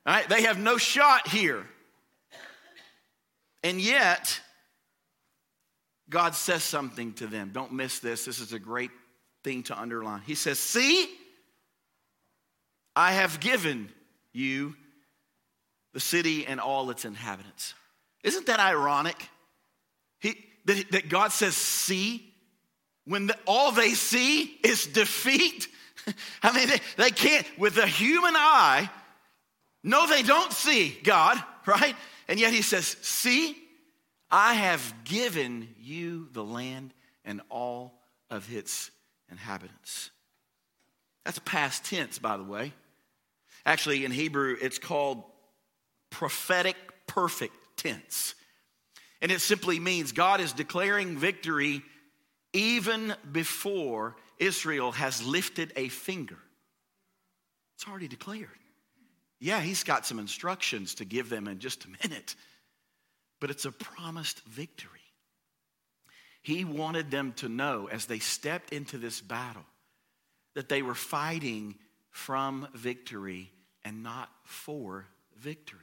Right? 0.06 0.28
They 0.28 0.42
have 0.42 0.58
no 0.58 0.76
shot 0.76 1.28
here. 1.28 1.66
And 3.62 3.80
yet, 3.80 4.40
God 6.10 6.34
says 6.34 6.62
something 6.62 7.14
to 7.14 7.26
them. 7.26 7.50
Don't 7.52 7.72
miss 7.72 8.00
this. 8.00 8.26
This 8.26 8.38
is 8.38 8.52
a 8.52 8.58
great 8.58 8.90
thing 9.42 9.62
to 9.64 9.80
underline. 9.80 10.20
He 10.26 10.34
says, 10.34 10.58
See, 10.58 11.08
I 12.94 13.12
have 13.12 13.40
given 13.40 13.88
you 14.32 14.76
the 15.94 16.00
city 16.00 16.46
and 16.46 16.60
all 16.60 16.90
its 16.90 17.04
inhabitants. 17.04 17.74
Isn't 18.22 18.46
that 18.46 18.60
ironic? 18.60 19.28
He, 20.18 20.36
that, 20.66 20.90
that 20.92 21.08
God 21.08 21.32
says, 21.32 21.54
see, 21.54 22.32
when 23.06 23.28
the, 23.28 23.36
all 23.46 23.72
they 23.72 23.90
see 23.90 24.42
is 24.62 24.86
defeat. 24.86 25.68
I 26.42 26.56
mean, 26.56 26.68
they, 26.68 26.80
they 26.96 27.10
can't, 27.10 27.46
with 27.58 27.74
the 27.74 27.86
human 27.86 28.34
eye, 28.34 28.90
no, 29.84 30.08
they 30.08 30.22
don't 30.22 30.52
see 30.52 30.98
God, 31.04 31.40
right? 31.66 31.94
And 32.26 32.40
yet 32.40 32.52
he 32.52 32.62
says, 32.62 32.96
see, 33.02 33.56
I 34.30 34.54
have 34.54 34.94
given 35.04 35.68
you 35.78 36.28
the 36.32 36.42
land 36.42 36.92
and 37.24 37.42
all 37.50 38.00
of 38.30 38.52
its 38.52 38.90
inhabitants. 39.30 40.10
That's 41.24 41.38
past 41.40 41.84
tense, 41.84 42.18
by 42.18 42.36
the 42.36 42.42
way. 42.42 42.72
Actually, 43.66 44.04
in 44.04 44.10
Hebrew, 44.10 44.56
it's 44.60 44.78
called 44.78 45.22
prophetic 46.10 46.76
perfect 47.06 47.54
tense. 47.76 48.34
And 49.22 49.30
it 49.30 49.40
simply 49.40 49.78
means 49.78 50.12
God 50.12 50.40
is 50.40 50.52
declaring 50.52 51.16
victory 51.16 51.82
even 52.52 53.14
before 53.30 54.16
Israel 54.38 54.92
has 54.92 55.24
lifted 55.24 55.72
a 55.76 55.88
finger. 55.88 56.38
It's 57.76 57.88
already 57.88 58.08
declared. 58.08 58.48
Yeah, 59.40 59.60
he's 59.60 59.84
got 59.84 60.06
some 60.06 60.18
instructions 60.18 60.96
to 60.96 61.04
give 61.04 61.28
them 61.28 61.48
in 61.48 61.58
just 61.58 61.84
a 61.84 62.08
minute, 62.08 62.34
but 63.40 63.50
it's 63.50 63.64
a 63.64 63.72
promised 63.72 64.40
victory. 64.46 65.00
He 66.42 66.64
wanted 66.64 67.10
them 67.10 67.32
to 67.34 67.48
know 67.48 67.88
as 67.90 68.06
they 68.06 68.18
stepped 68.18 68.72
into 68.72 68.98
this 68.98 69.20
battle 69.20 69.64
that 70.54 70.68
they 70.68 70.82
were 70.82 70.94
fighting 70.94 71.74
from 72.10 72.68
victory 72.74 73.50
and 73.84 74.02
not 74.02 74.30
for 74.44 75.06
victory. 75.38 75.80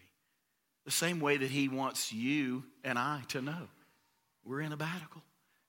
The 0.86 0.92
same 0.92 1.20
way 1.20 1.38
that 1.38 1.50
he 1.50 1.68
wants 1.68 2.14
you 2.14 2.64
and 2.84 2.98
I 2.98 3.22
to 3.30 3.42
know. 3.42 3.68
We're 4.44 4.62
in 4.62 4.72
a 4.72 4.78
battle. 4.78 5.24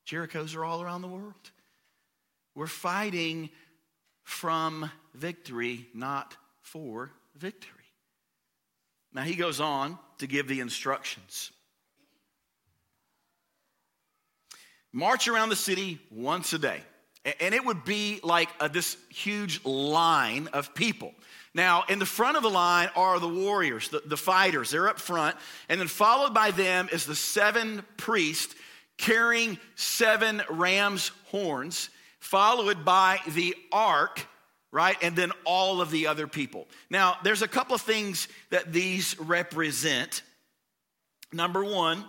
Jerichos 0.06 0.56
are 0.56 0.64
all 0.64 0.82
around 0.82 1.02
the 1.02 1.08
world. 1.08 1.50
We're 2.54 2.66
fighting 2.66 3.50
from 4.24 4.90
victory, 5.14 5.88
not 5.94 6.36
for 6.60 7.10
victory. 7.36 7.70
Now 9.12 9.22
he 9.22 9.34
goes 9.34 9.60
on 9.60 9.98
to 10.18 10.26
give 10.26 10.48
the 10.48 10.60
instructions. 10.60 11.50
March 14.92 15.26
around 15.28 15.48
the 15.48 15.56
city 15.56 16.00
once 16.10 16.52
a 16.52 16.58
day. 16.58 16.80
And 17.40 17.54
it 17.54 17.64
would 17.64 17.84
be 17.84 18.20
like 18.22 18.48
a, 18.60 18.68
this 18.68 18.96
huge 19.08 19.64
line 19.64 20.48
of 20.52 20.74
people. 20.74 21.14
Now, 21.54 21.84
in 21.88 21.98
the 21.98 22.06
front 22.06 22.36
of 22.36 22.42
the 22.42 22.50
line 22.50 22.88
are 22.96 23.20
the 23.20 23.28
warriors, 23.28 23.90
the, 23.90 24.02
the 24.04 24.16
fighters. 24.16 24.70
They're 24.70 24.88
up 24.88 24.98
front. 24.98 25.36
And 25.68 25.80
then 25.80 25.88
followed 25.88 26.34
by 26.34 26.50
them 26.50 26.88
is 26.92 27.06
the 27.06 27.14
seven 27.14 27.84
priests 27.96 28.54
carrying 28.98 29.58
seven 29.76 30.42
ram's 30.50 31.10
horns, 31.26 31.90
followed 32.18 32.84
by 32.84 33.20
the 33.28 33.54
ark, 33.70 34.26
right? 34.72 34.96
And 35.02 35.14
then 35.14 35.30
all 35.44 35.80
of 35.80 35.90
the 35.90 36.08
other 36.08 36.26
people. 36.26 36.66
Now, 36.90 37.16
there's 37.22 37.42
a 37.42 37.48
couple 37.48 37.74
of 37.74 37.82
things 37.82 38.26
that 38.50 38.72
these 38.72 39.18
represent. 39.20 40.22
Number 41.32 41.62
one, 41.62 42.04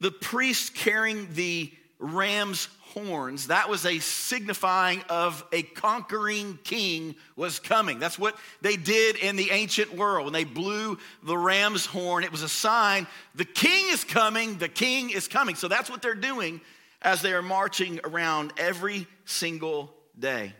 the 0.00 0.10
priest 0.10 0.74
carrying 0.74 1.32
the 1.32 1.72
ram's 1.98 2.68
horns, 2.92 3.46
that 3.46 3.70
was 3.70 3.86
a 3.86 3.98
signifying 4.00 5.02
of 5.08 5.42
a 5.50 5.62
conquering 5.62 6.58
king 6.62 7.14
was 7.36 7.58
coming. 7.58 7.98
That's 7.98 8.18
what 8.18 8.36
they 8.60 8.76
did 8.76 9.16
in 9.16 9.36
the 9.36 9.50
ancient 9.50 9.94
world. 9.94 10.24
When 10.24 10.34
they 10.34 10.44
blew 10.44 10.98
the 11.22 11.38
ram's 11.38 11.86
horn, 11.86 12.22
it 12.22 12.30
was 12.30 12.42
a 12.42 12.48
sign 12.48 13.06
the 13.34 13.46
king 13.46 13.86
is 13.88 14.04
coming, 14.04 14.58
the 14.58 14.68
king 14.68 15.08
is 15.08 15.26
coming. 15.26 15.54
So 15.54 15.68
that's 15.68 15.88
what 15.88 16.02
they're 16.02 16.14
doing 16.14 16.60
as 17.00 17.22
they 17.22 17.32
are 17.32 17.42
marching 17.42 18.00
around 18.04 18.52
every 18.58 19.06
single 19.24 19.94
day. 20.18 20.52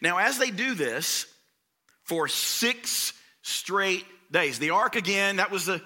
Now, 0.00 0.18
as 0.18 0.38
they 0.38 0.50
do 0.50 0.74
this 0.74 1.26
for 2.04 2.28
six 2.28 3.12
straight 3.42 4.04
days, 4.30 4.58
the 4.58 4.70
ark 4.70 4.96
again, 4.96 5.36
that 5.36 5.50
was 5.50 5.66
the 5.66 5.82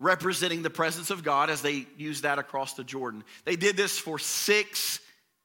representing 0.00 0.62
the 0.62 0.70
presence 0.70 1.10
of 1.10 1.22
God 1.22 1.50
as 1.50 1.62
they 1.62 1.86
used 1.96 2.24
that 2.24 2.38
across 2.38 2.74
the 2.74 2.84
Jordan. 2.84 3.24
They 3.44 3.56
did 3.56 3.76
this 3.76 3.98
for 3.98 4.18
six 4.18 5.00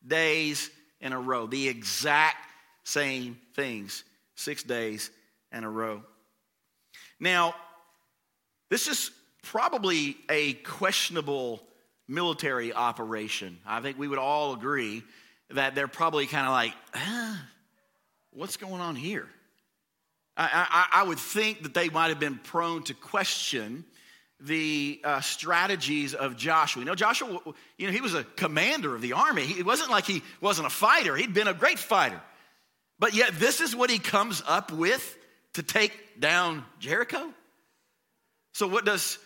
days 0.05 0.69
in 0.99 1.13
a 1.13 1.19
row, 1.19 1.47
the 1.47 1.67
exact 1.67 2.37
same 2.83 3.37
things, 3.55 4.03
six 4.35 4.63
days 4.63 5.11
in 5.51 5.63
a 5.63 5.69
row. 5.69 6.03
Now, 7.19 7.55
this 8.69 8.87
is 8.87 9.11
probably 9.43 10.17
a 10.29 10.53
questionable 10.53 11.61
military 12.07 12.73
operation. 12.73 13.59
I 13.65 13.81
think 13.81 13.97
we 13.97 14.07
would 14.07 14.19
all 14.19 14.53
agree 14.53 15.03
that 15.51 15.75
they're 15.75 15.87
probably 15.87 16.27
kind 16.27 16.45
of 16.45 16.51
like, 16.51 16.73
ah, 16.95 17.47
what's 18.39 18.55
going 18.55 18.79
on 18.79 18.95
here? 18.95 19.27
I, 20.37 20.87
I, 20.93 21.01
I, 21.01 21.03
would 21.03 21.19
think 21.19 21.63
that 21.63 21.73
they 21.73 21.89
might 21.89 22.07
have 22.07 22.21
been 22.21 22.37
prone 22.37 22.83
to 22.83 22.93
question 22.93 23.83
the 24.39 25.01
uh, 25.03 25.19
strategies 25.19 26.13
of 26.13 26.37
Joshua. 26.37 26.79
You 26.79 26.85
know, 26.85 26.95
Joshua, 26.95 27.37
you 27.77 27.87
know, 27.87 27.91
he 27.91 27.99
was 27.99 28.13
a 28.13 28.23
commander 28.23 28.95
of 28.95 29.01
the 29.01 29.11
army. 29.11 29.43
It 29.43 29.65
wasn't 29.65 29.89
like 29.89 30.05
he 30.05 30.23
wasn't 30.39 30.67
a 30.67 30.69
fighter, 30.69 31.17
he'd 31.17 31.33
been 31.33 31.49
a 31.49 31.53
great 31.53 31.79
fighter. 31.79 32.21
But 32.97 33.13
yet, 33.13 33.33
this 33.33 33.59
is 33.59 33.75
what 33.75 33.89
he 33.89 33.99
comes 33.99 34.41
up 34.47 34.71
with 34.71 35.17
to 35.55 35.63
take 35.63 35.91
down 36.17 36.63
Jericho. 36.79 37.33
So, 38.53 38.69
what 38.69 38.85
does 38.85 39.19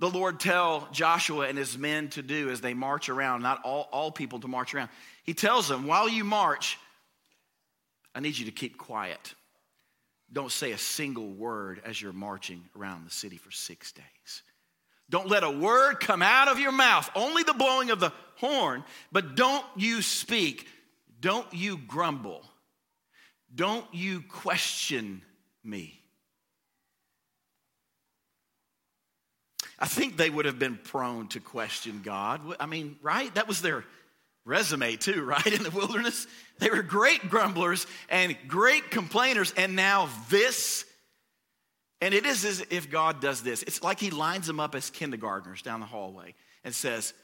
the 0.00 0.10
Lord 0.10 0.40
tell 0.40 0.88
Joshua 0.90 1.46
and 1.46 1.56
his 1.56 1.78
men 1.78 2.08
to 2.10 2.22
do 2.22 2.50
as 2.50 2.60
they 2.60 2.74
march 2.74 3.08
around? 3.08 3.42
Not 3.42 3.60
all, 3.64 3.88
all 3.92 4.10
people 4.10 4.40
to 4.40 4.48
march 4.48 4.74
around. 4.74 4.88
He 5.22 5.34
tells 5.34 5.68
them, 5.68 5.86
while 5.86 6.08
you 6.08 6.24
march, 6.24 6.78
I 8.16 8.20
need 8.20 8.38
you 8.38 8.46
to 8.46 8.50
keep 8.50 8.78
quiet. 8.78 9.34
Don't 10.32 10.50
say 10.50 10.72
a 10.72 10.78
single 10.78 11.28
word 11.28 11.82
as 11.84 12.00
you're 12.00 12.14
marching 12.14 12.64
around 12.74 13.04
the 13.04 13.10
city 13.10 13.36
for 13.36 13.50
six 13.50 13.92
days. 13.92 14.42
Don't 15.10 15.28
let 15.28 15.44
a 15.44 15.50
word 15.50 16.00
come 16.00 16.22
out 16.22 16.48
of 16.48 16.58
your 16.58 16.72
mouth, 16.72 17.08
only 17.14 17.42
the 17.42 17.52
blowing 17.52 17.90
of 17.90 18.00
the 18.00 18.12
horn, 18.36 18.82
but 19.12 19.36
don't 19.36 19.64
you 19.76 20.00
speak. 20.00 20.66
Don't 21.20 21.46
you 21.52 21.76
grumble. 21.76 22.42
Don't 23.54 23.86
you 23.92 24.22
question 24.22 25.20
me. 25.62 26.00
I 29.78 29.86
think 29.86 30.16
they 30.16 30.30
would 30.30 30.46
have 30.46 30.58
been 30.58 30.78
prone 30.82 31.28
to 31.28 31.40
question 31.40 32.00
God. 32.02 32.40
I 32.58 32.64
mean, 32.64 32.96
right? 33.02 33.32
That 33.34 33.46
was 33.46 33.60
their 33.60 33.84
resume, 34.46 34.96
too, 34.96 35.22
right? 35.26 35.46
In 35.46 35.62
the 35.62 35.70
wilderness. 35.70 36.26
They 36.58 36.70
were 36.70 36.82
great 36.82 37.28
grumblers 37.28 37.86
and 38.08 38.34
great 38.48 38.90
complainers, 38.90 39.52
and 39.58 39.76
now 39.76 40.08
this 40.30 40.86
and 42.00 42.12
it 42.12 42.26
is 42.26 42.44
as 42.44 42.64
if 42.70 42.90
God 42.90 43.20
does 43.20 43.42
this. 43.42 43.62
It's 43.62 43.82
like 43.82 43.98
He 43.98 44.10
lines 44.10 44.46
them 44.46 44.60
up 44.60 44.74
as 44.74 44.90
kindergartners 44.90 45.62
down 45.62 45.80
the 45.80 45.86
hallway 45.86 46.34
and 46.64 46.74
says, 46.74 47.14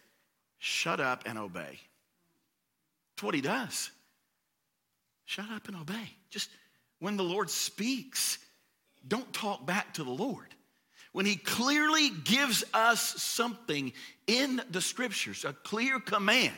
Shut 0.58 1.00
up 1.00 1.24
and 1.26 1.38
obey. 1.38 1.78
That's 3.14 3.22
what 3.22 3.34
He 3.34 3.40
does. 3.40 3.90
Shut 5.24 5.50
up 5.50 5.68
and 5.68 5.76
obey. 5.76 6.10
Just 6.30 6.50
when 7.00 7.16
the 7.16 7.24
Lord 7.24 7.50
speaks, 7.50 8.38
don't 9.06 9.30
talk 9.32 9.66
back 9.66 9.94
to 9.94 10.04
the 10.04 10.10
Lord. 10.10 10.46
When 11.12 11.26
He 11.26 11.36
clearly 11.36 12.08
gives 12.24 12.64
us 12.72 13.00
something 13.22 13.92
in 14.26 14.62
the 14.70 14.80
scriptures, 14.80 15.44
a 15.44 15.52
clear 15.52 16.00
command, 16.00 16.56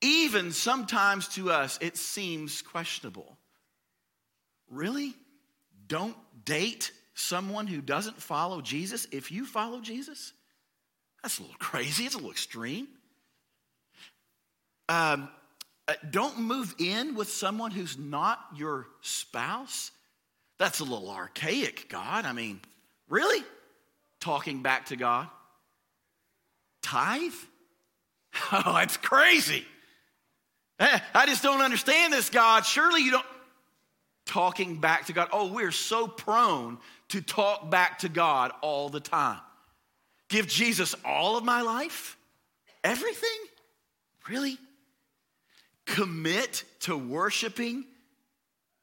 even 0.00 0.52
sometimes 0.52 1.28
to 1.28 1.50
us 1.50 1.78
it 1.80 1.96
seems 1.96 2.62
questionable. 2.62 3.36
Really? 4.70 5.14
Don't 5.86 6.16
date 6.44 6.92
someone 7.14 7.66
who 7.66 7.80
doesn't 7.80 8.20
follow 8.20 8.60
Jesus 8.60 9.06
if 9.10 9.30
you 9.30 9.44
follow 9.44 9.80
Jesus? 9.80 10.32
That's 11.22 11.38
a 11.38 11.42
little 11.42 11.56
crazy. 11.58 12.04
It's 12.04 12.14
a 12.14 12.18
little 12.18 12.30
extreme. 12.30 12.88
Um, 14.88 15.28
uh, 15.86 15.94
don't 16.10 16.38
move 16.40 16.74
in 16.78 17.14
with 17.14 17.30
someone 17.30 17.70
who's 17.70 17.98
not 17.98 18.38
your 18.56 18.86
spouse. 19.02 19.90
That's 20.58 20.80
a 20.80 20.84
little 20.84 21.10
archaic, 21.10 21.88
God. 21.88 22.26
I 22.26 22.32
mean, 22.32 22.60
really? 23.08 23.44
Talking 24.20 24.62
back 24.62 24.86
to 24.86 24.96
God? 24.96 25.28
Tithe? 26.82 27.32
Oh, 28.52 28.74
that's 28.74 28.96
crazy. 28.96 29.64
I 30.80 31.26
just 31.26 31.42
don't 31.42 31.60
understand 31.60 32.12
this, 32.12 32.30
God. 32.30 32.64
Surely 32.64 33.02
you 33.02 33.10
don't 33.10 33.26
talking 34.24 34.76
back 34.76 35.06
to 35.06 35.12
God. 35.12 35.28
Oh, 35.32 35.52
we're 35.52 35.72
so 35.72 36.06
prone 36.06 36.78
to 37.08 37.20
talk 37.20 37.70
back 37.70 37.98
to 38.00 38.08
God 38.08 38.52
all 38.62 38.88
the 38.88 39.00
time. 39.00 39.40
Give 40.28 40.46
Jesus 40.46 40.94
all 41.04 41.36
of 41.36 41.44
my 41.44 41.62
life? 41.62 42.16
Everything? 42.84 43.28
Really? 44.28 44.56
Commit 45.84 46.64
to 46.80 46.96
worshiping 46.96 47.84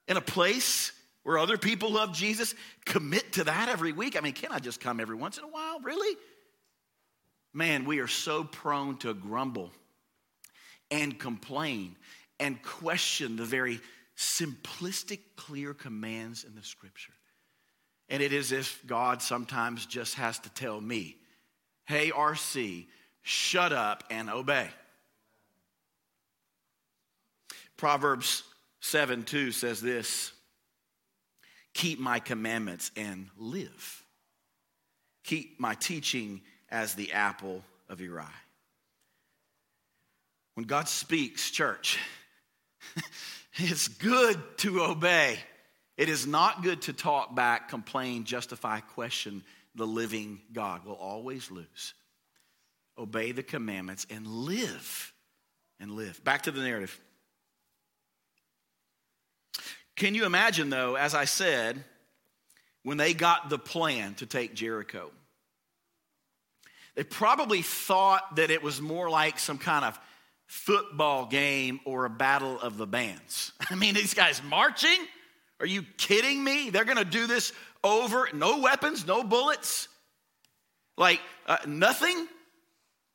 in 0.08 0.18
a 0.18 0.22
place 0.22 0.92
where 1.24 1.38
other 1.38 1.58
people 1.58 1.92
love 1.92 2.14
Jesus? 2.14 2.54
Commit 2.86 3.34
to 3.34 3.46
that 3.46 3.70
every 3.70 3.94
week? 3.94 4.18
I 4.18 4.20
mean, 4.20 4.34
can 4.34 4.52
I 4.52 4.60
just 4.60 4.82
come 4.82 5.00
every 5.00 5.16
once 5.16 5.38
in 5.38 5.46
a 5.46 5.48
while? 5.48 5.80
Really? 5.80 6.18
Man, 7.54 7.86
we 7.86 8.00
are 8.00 8.08
so 8.08 8.44
prone 8.44 8.98
to 8.98 9.14
grumble 9.14 9.72
and 10.92 11.18
complain 11.18 11.96
and 12.40 12.62
question 12.62 13.36
the 13.36 13.46
very 13.46 13.80
simplistic, 14.16 15.20
clear 15.36 15.74
commands 15.74 16.44
in 16.44 16.56
the 16.56 16.64
scripture. 16.64 17.14
And 18.10 18.24
it 18.24 18.34
is 18.34 18.52
if 18.52 18.82
God 18.88 19.22
sometimes 19.22 19.86
just 19.86 20.16
has 20.16 20.40
to 20.40 20.50
tell 20.50 20.80
me, 20.80 21.18
hey, 21.86 22.12
RC, 22.12 22.88
shut 23.22 23.74
up 23.74 24.04
and 24.10 24.30
obey. 24.30 24.70
Proverbs 27.76 28.44
7 28.80 29.24
2 29.24 29.52
says 29.52 29.82
this 29.82 30.32
Keep 31.74 32.00
my 32.00 32.20
commandments 32.20 32.92
and 32.96 33.28
live. 33.38 34.04
Keep 35.24 35.60
my 35.60 35.76
teaching 35.76 36.42
as 36.70 36.96
the 36.96 37.12
apple 37.12 37.64
of 37.90 38.02
your 38.02 38.20
eye. 38.20 38.47
When 40.58 40.66
God 40.66 40.90
speaks, 40.90 41.52
church, 41.52 42.00
It's 43.58 43.88
good 43.88 44.40
to 44.58 44.82
obey. 44.82 45.38
It 45.98 46.10
is 46.10 46.26
not 46.26 46.64
good 46.64 46.84
to 46.84 46.94
talk 46.94 47.36
back, 47.36 47.70
complain, 47.70 48.24
justify, 48.24 48.80
question 48.80 49.44
the 49.76 49.86
living 49.86 50.42
God. 50.52 50.84
Will 50.84 50.96
always 50.96 51.52
lose. 51.52 51.94
Obey 52.98 53.34
the 53.34 53.44
commandments 53.44 54.08
and 54.10 54.26
live. 54.26 55.14
And 55.80 55.92
live. 55.92 56.24
Back 56.24 56.44
to 56.44 56.52
the 56.52 56.62
narrative. 56.62 57.00
Can 59.96 60.16
you 60.16 60.26
imagine, 60.26 60.72
though, 60.72 60.96
as 60.96 61.14
I 61.14 61.26
said, 61.26 61.84
when 62.82 62.98
they 62.98 63.14
got 63.14 63.50
the 63.50 63.60
plan 63.60 64.16
to 64.16 64.26
take 64.26 64.56
Jericho? 64.56 65.12
They 66.96 67.04
probably 67.04 67.62
thought 67.62 68.38
that 68.38 68.50
it 68.50 68.64
was 68.64 68.82
more 68.82 69.08
like 69.08 69.38
some 69.38 69.60
kind 69.60 69.86
of 69.86 70.00
football 70.48 71.26
game 71.26 71.80
or 71.86 72.06
a 72.06 72.10
battle 72.10 72.60
of 72.60 72.78
the 72.78 72.88
bands. 72.88 73.52
I 73.70 73.76
mean, 73.76 73.94
these 73.94 74.14
guys 74.14 74.42
marching? 74.44 74.98
Are 75.60 75.66
you 75.66 75.84
kidding 75.98 76.44
me? 76.44 76.70
They're 76.70 76.86
going 76.86 76.98
to 76.98 77.06
do 77.06 77.28
this 77.28 77.54
over, 77.84 78.30
no 78.34 78.60
weapons, 78.60 79.06
no 79.06 79.24
bullets, 79.24 79.88
like 80.98 81.22
uh, 81.46 81.58
nothing. 81.68 82.28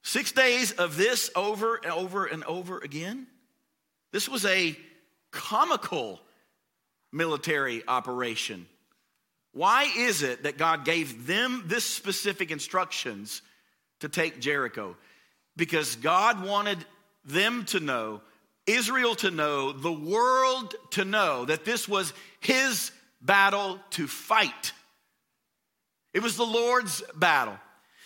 Six 0.04 0.32
days 0.32 0.72
of 0.72 0.96
this 0.96 1.30
over 1.36 1.76
and 1.76 1.92
over 1.92 2.26
and 2.26 2.42
over 2.44 2.78
again. 2.78 3.28
This 4.12 4.28
was 4.28 4.44
a 4.44 4.76
comical 5.30 6.20
military 7.12 7.82
operation. 7.86 8.66
Why 9.52 9.90
is 9.96 10.22
it 10.22 10.42
that 10.42 10.58
God 10.58 10.84
gave 10.84 11.26
them 11.26 11.64
this 11.66 11.84
specific 11.84 12.50
instructions 12.50 13.42
to 14.00 14.08
take 14.08 14.40
Jericho? 14.40 14.96
Because 15.56 15.94
God 15.96 16.42
wanted 16.44 16.84
them 17.24 17.64
to 17.66 17.80
know, 17.80 18.20
Israel 18.66 19.14
to 19.16 19.30
know, 19.30 19.72
the 19.72 19.92
world 19.92 20.74
to 20.92 21.04
know 21.04 21.44
that 21.44 21.64
this 21.64 21.88
was 21.88 22.12
his 22.40 22.92
battle 23.20 23.78
to 23.90 24.06
fight. 24.06 24.72
It 26.12 26.22
was 26.22 26.36
the 26.36 26.44
Lord's 26.44 27.02
battle. 27.14 27.58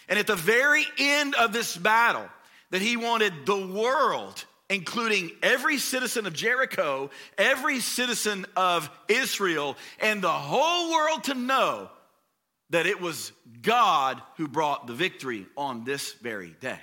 And 0.09 0.19
at 0.19 0.27
the 0.27 0.37
very 0.37 0.85
end 0.99 1.35
of 1.35 1.53
this 1.53 1.77
battle, 1.77 2.29
that 2.71 2.83
he 2.83 2.97
wanted 2.97 3.47
the 3.47 3.67
world, 3.67 4.45
including 4.69 5.31
every 5.43 5.79
citizen 5.79 6.27
of 6.27 6.33
Jericho, 6.33 7.11
every 7.39 7.81
citizen 7.81 8.47
of 8.57 8.91
Israel, 9.09 9.77
and 10.01 10.23
the 10.23 10.29
whole 10.29 10.93
world 10.93 11.25
to 11.25 11.35
know 11.35 11.91
that 12.71 12.87
it 12.87 13.01
was 13.01 13.33
God 13.63 14.21
who 14.37 14.49
brought 14.49 14.87
the 14.87 14.95
victory 14.95 15.47
on 15.57 15.85
this 15.85 16.13
very 16.15 16.55
day. 16.61 16.81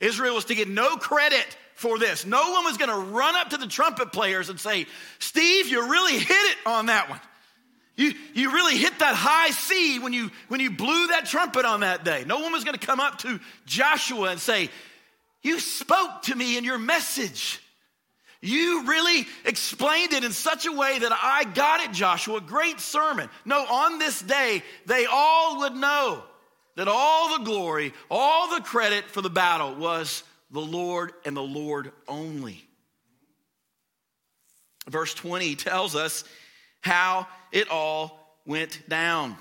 Israel 0.00 0.34
was 0.34 0.46
to 0.46 0.54
get 0.54 0.68
no 0.68 0.96
credit 0.96 1.56
for 1.74 1.98
this. 1.98 2.26
No 2.26 2.52
one 2.52 2.64
was 2.64 2.76
going 2.76 2.90
to 2.90 3.12
run 3.12 3.36
up 3.36 3.50
to 3.50 3.56
the 3.56 3.66
trumpet 3.66 4.12
players 4.12 4.48
and 4.48 4.58
say, 4.58 4.86
Steve, 5.18 5.68
you 5.68 5.88
really 5.88 6.18
hit 6.18 6.30
it 6.30 6.56
on 6.66 6.86
that 6.86 7.08
one. 7.08 7.20
You, 7.96 8.14
you 8.32 8.52
really 8.52 8.76
hit 8.76 8.96
that 9.00 9.16
high 9.16 9.50
C 9.50 9.98
when 9.98 10.12
you, 10.12 10.30
when 10.46 10.60
you 10.60 10.70
blew 10.70 11.08
that 11.08 11.26
trumpet 11.26 11.64
on 11.64 11.80
that 11.80 12.04
day. 12.04 12.24
No 12.26 12.38
one 12.38 12.52
was 12.52 12.62
going 12.62 12.78
to 12.78 12.86
come 12.86 13.00
up 13.00 13.18
to 13.18 13.40
Joshua 13.66 14.30
and 14.30 14.40
say, 14.40 14.70
You 15.42 15.58
spoke 15.58 16.22
to 16.22 16.34
me 16.34 16.56
in 16.56 16.62
your 16.62 16.78
message. 16.78 17.60
You 18.40 18.84
really 18.84 19.26
explained 19.44 20.12
it 20.12 20.22
in 20.22 20.30
such 20.30 20.66
a 20.66 20.72
way 20.72 21.00
that 21.00 21.10
I 21.12 21.42
got 21.42 21.80
it, 21.80 21.92
Joshua. 21.92 22.40
Great 22.40 22.78
sermon. 22.78 23.28
No, 23.44 23.64
on 23.66 23.98
this 23.98 24.22
day, 24.22 24.62
they 24.86 25.06
all 25.06 25.60
would 25.60 25.74
know 25.74 26.22
that 26.78 26.86
all 26.86 27.36
the 27.36 27.44
glory, 27.44 27.92
all 28.08 28.54
the 28.54 28.62
credit 28.62 29.10
for 29.10 29.20
the 29.20 29.28
battle 29.28 29.74
was 29.74 30.22
the 30.52 30.60
Lord 30.60 31.12
and 31.24 31.36
the 31.36 31.42
Lord 31.42 31.90
only. 32.06 32.64
Verse 34.88 35.12
20 35.12 35.56
tells 35.56 35.96
us 35.96 36.22
how 36.80 37.26
it 37.50 37.68
all 37.68 38.38
went 38.46 38.88
down. 38.88 39.36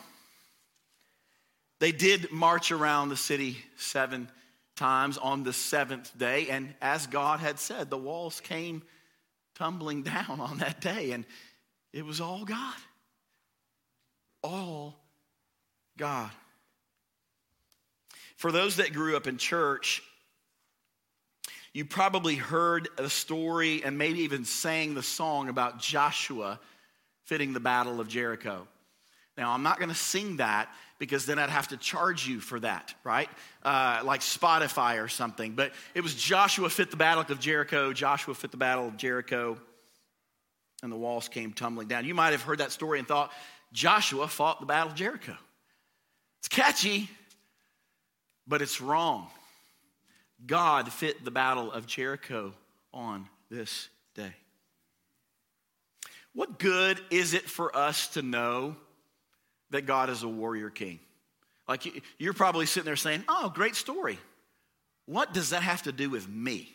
They 1.79 1.91
did 1.91 2.31
march 2.31 2.71
around 2.71 3.09
the 3.09 3.15
city 3.15 3.57
seven 3.77 4.29
times 4.75 5.19
on 5.19 5.43
the 5.43 5.53
seventh 5.53 6.17
day, 6.17 6.49
and 6.49 6.73
as 6.81 7.05
God 7.05 7.39
had 7.39 7.59
said, 7.59 7.91
the 7.91 7.99
walls 7.99 8.41
came 8.41 8.81
tumbling 9.53 10.01
down 10.15 10.39
on 10.39 10.57
that 10.57 10.81
day, 10.81 11.11
and 11.11 11.23
it 11.93 12.03
was 12.03 12.19
all 12.19 12.45
God. 12.45 12.75
All 14.41 14.95
God. 15.97 16.31
For 18.37 18.51
those 18.51 18.77
that 18.77 18.93
grew 18.93 19.17
up 19.17 19.27
in 19.27 19.37
church, 19.37 20.01
you 21.73 21.85
probably 21.85 22.35
heard 22.35 22.87
a 22.97 23.09
story 23.09 23.83
and 23.83 23.97
maybe 23.97 24.21
even 24.21 24.45
sang 24.45 24.93
the 24.95 25.03
song 25.03 25.49
about 25.49 25.79
Joshua 25.79 26.59
fitting 27.25 27.53
the 27.53 27.59
battle 27.59 27.99
of 27.99 28.07
Jericho. 28.07 28.67
Now, 29.37 29.51
I'm 29.51 29.63
not 29.63 29.77
going 29.77 29.89
to 29.89 29.95
sing 29.95 30.37
that 30.37 30.69
because 30.99 31.25
then 31.25 31.37
I'd 31.37 31.49
have 31.49 31.67
to 31.67 31.77
charge 31.77 32.27
you 32.27 32.39
for 32.39 32.59
that, 32.59 32.95
right? 33.03 33.29
Uh, 33.61 34.01
like 34.03 34.21
Spotify 34.21 35.03
or 35.03 35.07
something. 35.07 35.53
But 35.53 35.73
it 35.93 36.01
was 36.01 36.15
Joshua 36.15 36.69
fit 36.69 36.89
the 36.89 36.97
battle 36.97 37.23
of 37.27 37.39
Jericho, 37.39 37.93
Joshua 37.93 38.33
fit 38.33 38.51
the 38.51 38.57
battle 38.57 38.87
of 38.87 38.97
Jericho, 38.97 39.57
and 40.81 40.91
the 40.91 40.95
walls 40.95 41.27
came 41.27 41.53
tumbling 41.53 41.87
down. 41.87 42.05
You 42.05 42.15
might 42.15 42.31
have 42.31 42.41
heard 42.41 42.59
that 42.59 42.71
story 42.71 42.99
and 42.99 43.07
thought, 43.07 43.31
Joshua 43.73 44.27
fought 44.27 44.59
the 44.59 44.65
battle 44.65 44.89
of 44.89 44.95
Jericho. 44.95 45.35
It's 46.39 46.47
catchy, 46.47 47.09
but 48.47 48.61
it's 48.61 48.81
wrong. 48.81 49.27
God 50.45 50.91
fit 50.91 51.25
the 51.25 51.31
battle 51.31 51.71
of 51.71 51.87
Jericho 51.87 52.53
on 52.93 53.27
this 53.49 53.89
day. 54.15 54.33
What 56.33 56.59
good 56.59 56.99
is 57.09 57.33
it 57.33 57.49
for 57.49 57.75
us 57.75 58.09
to 58.09 58.21
know 58.21 58.75
that 59.71 59.85
God 59.85 60.09
is 60.09 60.23
a 60.23 60.27
warrior 60.27 60.69
king? 60.69 60.99
Like 61.67 62.03
you're 62.17 62.33
probably 62.33 62.65
sitting 62.65 62.85
there 62.85 62.95
saying, 62.95 63.23
Oh, 63.27 63.51
great 63.53 63.75
story. 63.75 64.19
What 65.05 65.33
does 65.33 65.49
that 65.49 65.63
have 65.63 65.83
to 65.83 65.91
do 65.91 66.09
with 66.09 66.29
me? 66.29 66.69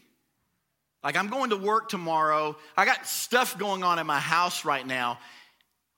Like 1.05 1.17
I'm 1.17 1.29
going 1.29 1.51
to 1.51 1.57
work 1.57 1.89
tomorrow. 1.89 2.57
I 2.77 2.85
got 2.85 3.07
stuff 3.07 3.57
going 3.59 3.85
on 3.85 3.99
in 3.99 4.07
my 4.07 4.19
house 4.19 4.65
right 4.65 4.87
now. 4.87 5.19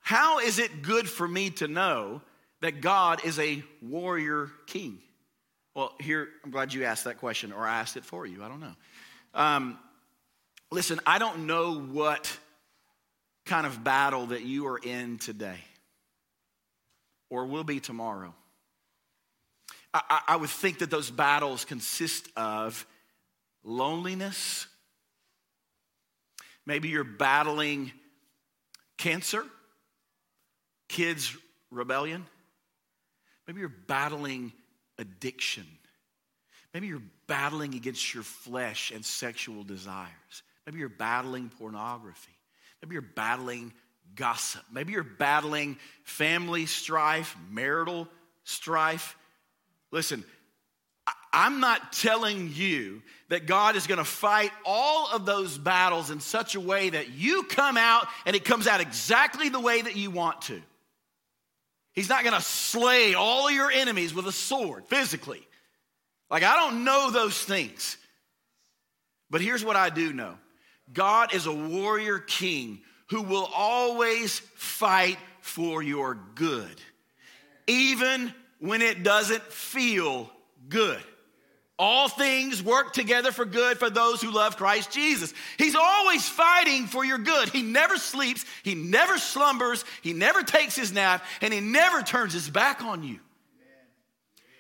How 0.01 0.41
is 0.41 0.59
it 0.59 0.83
good 0.83 1.09
for 1.09 1.27
me 1.27 1.51
to 1.51 1.69
know 1.69 2.21
that 2.61 2.83
God 2.83 3.25
is 3.25 3.39
a 3.39 3.63
warrior 3.81 4.51
king? 4.67 4.99
Well, 5.75 5.93
here, 6.01 6.29
I'm 6.45 6.51
glad 6.51 6.73
you 6.73 6.85
asked 6.85 7.05
that 7.05 7.19
question, 7.19 7.53
or 7.53 7.67
I 7.67 7.81
asked 7.81 7.97
it 7.97 8.05
for 8.05 8.27
you. 8.27 8.45
I 8.45 8.49
don't 8.49 8.61
know. 8.61 8.75
Um, 9.35 9.79
listen, 10.71 11.01
I 11.05 11.19
don't 11.19 11.47
know 11.47 11.81
what 11.81 12.39
kind 13.45 13.67
of 13.67 13.83
battle 13.83 14.27
that 14.27 14.43
you 14.43 14.69
are 14.69 14.79
in 14.79 15.19
today 15.19 15.59
or 17.29 17.47
will 17.47 17.65
be 17.65 17.81
tomorrow. 17.81 18.33
I, 19.93 20.21
I 20.29 20.37
would 20.37 20.51
think 20.51 20.79
that 20.79 20.91
those 20.91 21.11
battles 21.11 21.65
consist 21.65 22.29
of 22.37 22.87
loneliness. 23.63 24.67
Maybe 26.67 26.89
you're 26.89 27.05
battling 27.05 27.93
cancer, 28.99 29.45
kids' 30.89 31.37
rebellion. 31.71 32.27
Maybe 33.47 33.61
you're 33.61 33.69
battling 33.69 34.53
addiction. 34.99 35.67
Maybe 36.73 36.89
you're 36.89 37.03
battling 37.27 37.75
against 37.75 38.15
your 38.15 38.25
flesh 38.25 38.91
and 38.91 39.05
sexual 39.05 39.63
desires. 39.63 40.43
Maybe 40.67 40.79
you're 40.79 40.89
battling 40.89 41.51
pornography. 41.59 42.33
Maybe 42.83 42.95
you're 42.95 43.03
battling 43.03 43.73
gossip. 44.17 44.63
Maybe 44.73 44.93
you're 44.93 45.05
battling 45.05 45.77
family 46.03 46.67
strife, 46.67 47.37
marital 47.51 48.09
strife. 48.45 49.17
Listen, 49.91 50.25
I'm 51.33 51.61
not 51.61 51.93
telling 51.93 52.51
you 52.53 53.03
that 53.29 53.47
God 53.47 53.77
is 53.77 53.87
going 53.87 53.99
to 53.99 54.05
fight 54.05 54.51
all 54.65 55.09
of 55.13 55.27
those 55.27 55.59
battles 55.59 56.11
in 56.11 56.21
such 56.21 56.55
a 56.55 56.61
way 56.61 56.91
that 56.91 57.11
you 57.11 57.43
come 57.45 57.77
out 57.77 58.07
and 58.25 58.37
it 58.37 58.45
comes 58.45 58.67
out 58.67 58.81
exactly 58.81 59.49
the 59.49 59.61
way 59.61 59.83
that 59.83 59.97
you 59.97 60.11
want 60.11 60.43
to. 60.43 60.63
He's 61.95 62.09
not 62.09 62.25
going 62.25 62.35
to 62.35 62.43
slay 62.43 63.15
all 63.15 63.49
of 63.49 63.55
your 63.55 63.71
enemies 63.71 64.13
with 64.13 64.27
a 64.27 64.33
sword 64.33 64.87
physically. 64.87 65.47
Like, 66.29 66.43
I 66.43 66.57
don't 66.57 66.85
know 66.85 67.11
those 67.11 67.41
things. 67.41 67.97
But 69.31 69.41
here's 69.41 69.65
what 69.65 69.77
I 69.77 69.91
do 69.91 70.13
know 70.13 70.35
God 70.93 71.35
is 71.35 71.47
a 71.47 71.53
warrior 71.53 72.19
king 72.19 72.83
who 73.11 73.23
will 73.23 73.49
always 73.55 74.41
fight 74.57 75.19
for 75.41 75.83
your 75.83 76.19
good, 76.35 76.81
even 77.67 78.35
when 78.59 78.83
it 78.83 79.03
doesn't 79.03 79.43
feel 79.45 80.31
good. 80.69 81.03
All 81.77 82.09
things 82.09 82.63
work 82.63 82.93
together 82.93 83.33
for 83.33 83.45
good 83.45 83.79
for 83.79 83.91
those 83.91 84.23
who 84.23 84.31
love 84.31 84.57
Christ 84.57 84.93
Jesus. 84.93 85.35
He's 85.59 85.75
always 85.75 86.29
fighting 86.29 86.87
for 86.87 87.05
your 87.05 87.19
good. 87.19 87.49
He 87.49 87.63
never 87.63 87.97
sleeps, 87.97 88.45
he 88.63 88.77
never 88.77 89.19
slumbers, 89.19 89.85
he 90.01 90.13
never 90.13 90.43
takes 90.43 90.77
his 90.77 90.93
nap, 90.93 91.25
and 91.41 91.53
he 91.53 91.61
never 91.61 92.03
turns 92.03 92.33
his 92.33 92.49
back 92.49 92.83
on 92.83 93.03
you. 93.03 93.19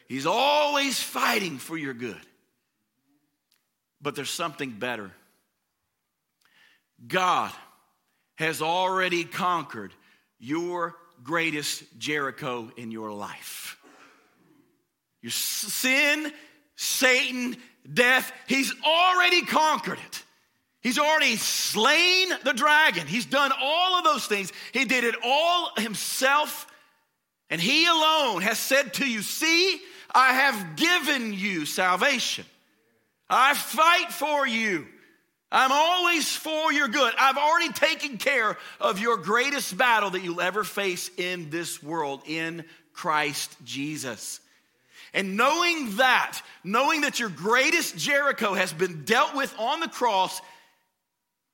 He's 0.08 0.26
always 0.26 1.00
fighting 1.00 1.58
for 1.58 1.76
your 1.76 1.94
good. 1.94 2.20
But 4.02 4.16
there's 4.16 4.30
something 4.30 4.70
better. 4.72 5.12
God 7.06 7.52
has 8.36 8.60
already 8.60 9.24
conquered 9.24 9.92
your 10.38 10.96
greatest 11.22 11.84
Jericho 11.98 12.70
in 12.76 12.90
your 12.90 13.12
life. 13.12 13.78
Your 15.22 15.30
sin 15.30 16.32
Satan, 16.76 17.56
death, 17.92 18.32
he's 18.46 18.72
already 18.84 19.42
conquered 19.42 19.98
it. 19.98 20.22
He's 20.80 20.98
already 20.98 21.36
slain 21.36 22.28
the 22.44 22.52
dragon. 22.52 23.06
He's 23.06 23.24
done 23.24 23.52
all 23.58 23.98
of 23.98 24.04
those 24.04 24.26
things. 24.26 24.52
He 24.72 24.84
did 24.84 25.04
it 25.04 25.14
all 25.24 25.70
himself. 25.78 26.66
And 27.48 27.60
he 27.60 27.86
alone 27.86 28.42
has 28.42 28.58
said 28.58 28.92
to 28.94 29.08
you, 29.08 29.22
See, 29.22 29.80
I 30.14 30.34
have 30.34 30.76
given 30.76 31.32
you 31.32 31.64
salvation. 31.64 32.44
I 33.30 33.54
fight 33.54 34.12
for 34.12 34.46
you. 34.46 34.86
I'm 35.50 35.72
always 35.72 36.34
for 36.34 36.72
your 36.72 36.88
good. 36.88 37.14
I've 37.18 37.38
already 37.38 37.72
taken 37.72 38.18
care 38.18 38.58
of 38.80 38.98
your 38.98 39.16
greatest 39.16 39.76
battle 39.76 40.10
that 40.10 40.22
you'll 40.22 40.40
ever 40.40 40.64
face 40.64 41.10
in 41.16 41.48
this 41.48 41.82
world 41.82 42.22
in 42.26 42.64
Christ 42.92 43.56
Jesus. 43.64 44.40
And 45.14 45.36
knowing 45.36 45.96
that, 45.96 46.42
knowing 46.64 47.02
that 47.02 47.20
your 47.20 47.28
greatest 47.28 47.96
Jericho 47.96 48.52
has 48.52 48.72
been 48.72 49.04
dealt 49.04 49.34
with 49.34 49.54
on 49.58 49.78
the 49.78 49.88
cross, 49.88 50.42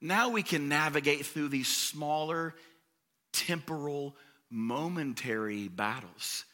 now 0.01 0.31
we 0.31 0.43
can 0.43 0.71
navigate 0.71 1.27
through 1.27 1.49
these 1.49 1.69
smaller, 1.69 2.55
temporal, 3.33 4.17
momentary 4.51 5.69
battles 5.69 6.47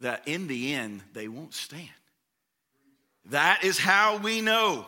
that 0.00 0.26
in 0.26 0.46
the 0.46 0.72
end 0.72 1.02
they 1.12 1.26
won't 1.26 1.52
stand. 1.52 1.88
That 3.26 3.64
is 3.64 3.76
how 3.76 4.18
we 4.18 4.40
know 4.40 4.86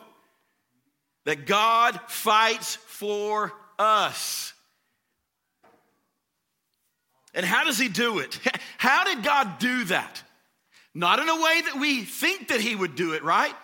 that 1.25 1.45
God 1.45 1.99
fights 2.07 2.77
for 2.77 3.53
us. 3.81 4.53
And 7.35 7.45
how 7.45 7.65
does 7.65 7.79
he 7.79 7.89
do 7.89 8.21
it? 8.21 8.39
How 8.79 9.05
did 9.05 9.25
God 9.25 9.59
do 9.59 9.85
that? 9.85 10.23
Not 10.97 11.19
in 11.19 11.29
a 11.29 11.37
way 11.37 11.61
that 11.61 11.77
we 11.79 12.05
think 12.05 12.49
that 12.49 12.59
he 12.63 12.75
would 12.75 12.95
do 12.95 13.13
it, 13.13 13.23
right? 13.23 13.55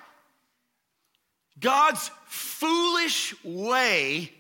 God's 1.59 2.11
foolish 2.27 3.35
way 3.43 4.31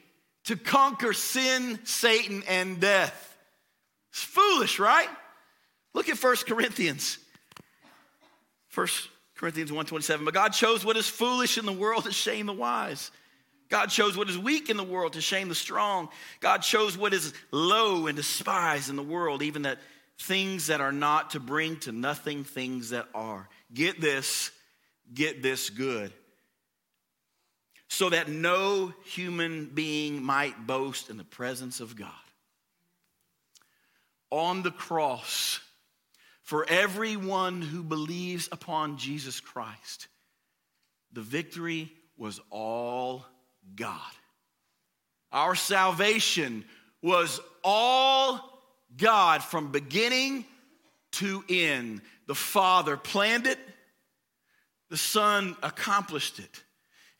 to 0.45 0.57
conquer 0.57 1.15
sin, 1.15 1.79
Satan, 1.85 2.43
and 2.47 2.81
death. 2.81 3.35
It's 4.11 4.23
foolish, 4.23 4.79
right? 4.79 5.09
Look 5.95 6.11
at 6.11 6.23
1 6.23 6.37
Corinthians. 6.47 7.17
1 8.75 8.87
Corinthians 9.37 9.73
127. 9.73 10.27
but 10.27 10.35
God 10.35 10.51
chose 10.51 10.85
what 10.85 10.99
is 10.99 11.09
foolish 11.09 11.57
in 11.57 11.65
the 11.65 11.73
world 11.73 12.05
to 12.05 12.13
shame 12.13 12.45
the 12.45 12.53
wise. 12.53 13.11
God 13.71 13.87
chose 13.87 14.19
what 14.19 14.29
is 14.29 14.37
weak 14.37 14.69
in 14.69 14.77
the 14.77 14.85
world 14.85 15.15
to 15.15 15.23
shame 15.23 15.49
the 15.49 15.55
strong. 15.55 16.11
God 16.41 16.59
chose 16.59 16.99
what 16.99 17.15
is 17.15 17.33
low 17.53 18.07
and 18.07 18.17
despised 18.19 18.91
in 18.91 18.97
the 18.97 19.03
world, 19.03 19.43
even 19.43 19.63
that 19.63 19.79
things 20.23 20.69
that 20.69 20.81
are 20.81 20.93
not 20.93 21.31
to 21.31 21.41
bring 21.41 21.77
to 21.81 21.93
nothing 21.93 22.45
things 22.45 22.91
that 22.91 23.09
are. 23.15 23.49
Get 23.75 24.01
this, 24.01 24.51
get 25.13 25.43
this 25.43 25.71
good. 25.71 26.13
So 27.89 28.11
that 28.11 28.29
no 28.29 28.95
human 29.05 29.67
being 29.67 30.23
might 30.23 30.67
boast 30.67 31.11
in 31.11 31.17
the 31.17 31.25
presence 31.25 31.81
of 31.81 31.97
God. 31.97 32.09
On 34.31 34.63
the 34.63 34.71
cross, 34.71 35.61
for 36.43 36.65
everyone 36.69 37.61
who 37.61 37.83
believes 37.83 38.49
upon 38.51 38.97
Jesus 38.97 39.41
Christ, 39.41 40.09
the 41.13 41.21
victory 41.21 41.93
was 42.17 42.41
all 42.51 43.27
God. 43.75 44.01
Our 45.31 45.55
salvation 45.55 46.65
was 47.03 47.41
all 47.65 48.52
God 48.97 49.43
from 49.43 49.73
beginning 49.73 50.45
to 51.13 51.45
end. 51.49 52.03
The 52.27 52.35
Father 52.35 52.97
planned 52.97 53.47
it, 53.47 53.59
the 54.91 54.97
Son 54.97 55.57
accomplished 55.63 56.39
it, 56.39 56.63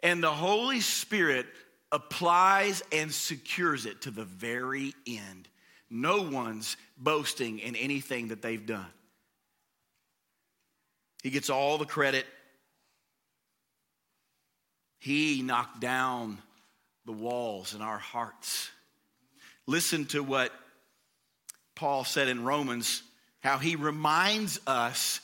and 0.01 0.23
the 0.23 0.33
Holy 0.33 0.81
Spirit 0.81 1.47
applies 1.91 2.83
and 2.93 3.13
secures 3.13 3.87
it 3.87 4.03
to 4.03 4.11
the 4.11 4.25
very 4.25 4.95
end. 5.07 5.49
No 5.91 6.23
one's 6.23 6.77
boasting 6.97 7.59
in 7.59 7.77
anything 7.77 8.29
that 8.29 8.41
they've 8.41 8.65
done. 8.65 8.87
He 11.23 11.31
gets 11.31 11.51
all 11.51 11.79
the 11.79 11.85
credit. 11.85 12.27
He 14.99 15.43
knocked 15.43 15.81
down 15.81 16.39
the 17.05 17.13
walls 17.13 17.75
in 17.75 17.83
our 17.83 17.99
hearts. 17.99 18.71
Listen 19.67 20.07
to 20.07 20.23
what 20.23 20.53
Paul 21.75 22.05
said 22.05 22.29
in 22.29 22.45
Romans, 22.45 23.03
how 23.41 23.59
he 23.59 23.77
reminds 23.77 24.61
us 24.67 25.21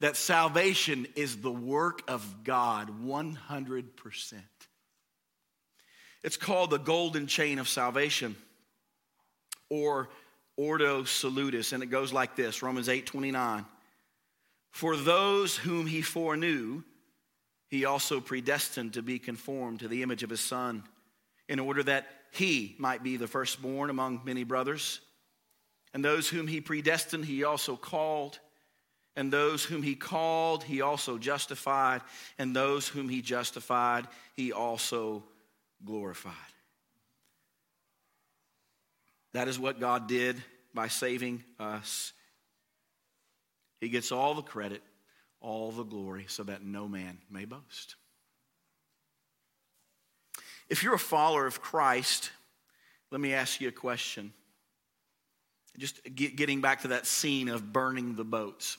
that 0.00 0.16
salvation 0.16 1.06
is 1.16 1.36
the 1.38 1.52
work 1.52 2.02
of 2.08 2.44
God 2.44 3.04
100%. 3.04 4.34
It's 6.22 6.36
called 6.36 6.70
the 6.70 6.78
golden 6.78 7.26
chain 7.26 7.58
of 7.58 7.68
salvation 7.68 8.36
or 9.70 10.08
ordo 10.56 11.04
salutis 11.04 11.72
and 11.72 11.82
it 11.82 11.86
goes 11.86 12.12
like 12.12 12.34
this 12.34 12.62
Romans 12.62 12.88
8:29 12.88 13.64
For 14.70 14.96
those 14.96 15.56
whom 15.56 15.86
he 15.86 16.02
foreknew 16.02 16.82
he 17.68 17.84
also 17.84 18.20
predestined 18.20 18.94
to 18.94 19.02
be 19.02 19.18
conformed 19.18 19.80
to 19.80 19.88
the 19.88 20.02
image 20.02 20.22
of 20.22 20.30
his 20.30 20.40
son 20.40 20.84
in 21.48 21.58
order 21.60 21.82
that 21.82 22.06
he 22.32 22.74
might 22.78 23.02
be 23.02 23.16
the 23.16 23.26
firstborn 23.26 23.90
among 23.90 24.22
many 24.24 24.44
brothers. 24.44 25.00
And 25.94 26.04
those 26.04 26.28
whom 26.28 26.46
he 26.46 26.60
predestined, 26.60 27.24
he 27.24 27.44
also 27.44 27.76
called. 27.76 28.38
And 29.16 29.32
those 29.32 29.64
whom 29.64 29.82
he 29.82 29.94
called, 29.94 30.62
he 30.62 30.80
also 30.80 31.18
justified. 31.18 32.02
And 32.38 32.54
those 32.54 32.86
whom 32.86 33.08
he 33.08 33.22
justified, 33.22 34.06
he 34.34 34.52
also 34.52 35.24
glorified. 35.84 36.34
That 39.32 39.48
is 39.48 39.58
what 39.58 39.80
God 39.80 40.08
did 40.08 40.42
by 40.74 40.88
saving 40.88 41.42
us. 41.58 42.12
He 43.80 43.88
gets 43.88 44.12
all 44.12 44.34
the 44.34 44.42
credit, 44.42 44.82
all 45.40 45.70
the 45.70 45.84
glory, 45.84 46.26
so 46.28 46.42
that 46.44 46.64
no 46.64 46.88
man 46.88 47.18
may 47.30 47.44
boast. 47.44 47.96
If 50.68 50.82
you're 50.82 50.94
a 50.94 50.98
follower 50.98 51.46
of 51.46 51.62
Christ, 51.62 52.30
let 53.10 53.20
me 53.20 53.32
ask 53.32 53.60
you 53.60 53.68
a 53.68 53.72
question. 53.72 54.32
Just 55.78 56.00
get, 56.14 56.36
getting 56.36 56.60
back 56.60 56.82
to 56.82 56.88
that 56.88 57.06
scene 57.06 57.48
of 57.48 57.72
burning 57.72 58.16
the 58.16 58.24
boats. 58.24 58.76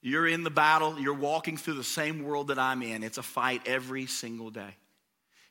You're 0.00 0.26
in 0.26 0.42
the 0.42 0.50
battle, 0.50 0.98
you're 0.98 1.14
walking 1.14 1.56
through 1.56 1.74
the 1.74 1.84
same 1.84 2.24
world 2.24 2.48
that 2.48 2.58
I'm 2.58 2.82
in. 2.82 3.04
It's 3.04 3.18
a 3.18 3.22
fight 3.22 3.62
every 3.66 4.06
single 4.06 4.50
day. 4.50 4.74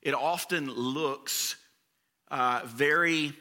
It 0.02 0.14
often 0.14 0.70
looks 0.70 1.56
uh, 2.30 2.62
very 2.66 3.34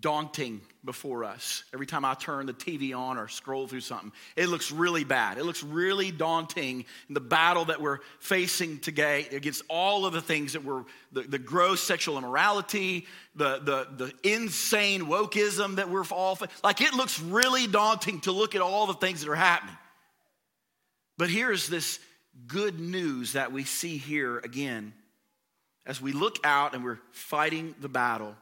daunting 0.00 0.60
before 0.86 1.24
us. 1.24 1.64
Every 1.74 1.84
time 1.84 2.04
I 2.04 2.14
turn 2.14 2.46
the 2.46 2.54
TV 2.54 2.96
on 2.96 3.18
or 3.18 3.28
scroll 3.28 3.66
through 3.66 3.80
something, 3.80 4.12
it 4.36 4.48
looks 4.48 4.72
really 4.72 5.04
bad. 5.04 5.36
It 5.36 5.44
looks 5.44 5.62
really 5.62 6.10
daunting 6.10 6.86
in 7.08 7.14
the 7.14 7.20
battle 7.20 7.66
that 7.66 7.80
we're 7.80 7.98
facing 8.20 8.78
today 8.78 9.26
against 9.32 9.62
all 9.68 10.06
of 10.06 10.14
the 10.14 10.22
things 10.22 10.54
that 10.54 10.64
we're 10.64 10.84
the, 11.12 11.22
the 11.22 11.38
gross 11.38 11.82
sexual 11.82 12.16
immorality, 12.16 13.06
the, 13.34 13.58
the, 13.58 13.88
the 14.22 14.32
insane 14.32 15.02
wokeism 15.02 15.76
that 15.76 15.90
we're 15.90 16.04
all 16.10 16.38
like 16.64 16.80
it 16.80 16.94
looks 16.94 17.20
really 17.20 17.66
daunting 17.66 18.20
to 18.20 18.32
look 18.32 18.54
at 18.54 18.62
all 18.62 18.86
the 18.86 18.94
things 18.94 19.20
that 19.20 19.30
are 19.30 19.34
happening. 19.34 19.76
But 21.18 21.30
here's 21.30 21.68
this 21.68 21.98
good 22.46 22.78
news 22.78 23.32
that 23.32 23.52
we 23.52 23.64
see 23.64 23.96
here 23.96 24.38
again 24.38 24.92
as 25.84 26.00
we 26.00 26.12
look 26.12 26.38
out 26.44 26.74
and 26.74 26.84
we're 26.84 26.98
fighting 27.12 27.74
the 27.80 27.88
battle 27.88 28.34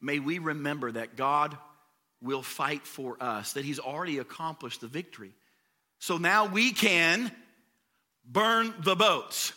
may 0.00 0.18
we 0.18 0.38
remember 0.38 0.92
that 0.92 1.16
God 1.16 1.56
will 2.20 2.42
fight 2.42 2.86
for 2.86 3.16
us, 3.22 3.52
that 3.54 3.64
He's 3.64 3.78
already 3.78 4.18
accomplished 4.18 4.80
the 4.80 4.86
victory. 4.86 5.32
So 5.98 6.16
now 6.18 6.46
we 6.46 6.72
can 6.72 7.30
burn 8.24 8.74
the 8.84 8.96
boats. 8.96 9.52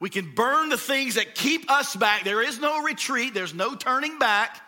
We 0.00 0.10
can 0.10 0.34
burn 0.34 0.68
the 0.68 0.78
things 0.78 1.14
that 1.14 1.34
keep 1.34 1.70
us 1.70 1.96
back. 1.96 2.24
There 2.24 2.42
is 2.42 2.60
no 2.60 2.82
retreat, 2.82 3.34
there's 3.34 3.54
no 3.54 3.74
turning 3.74 4.18
back. 4.18 4.60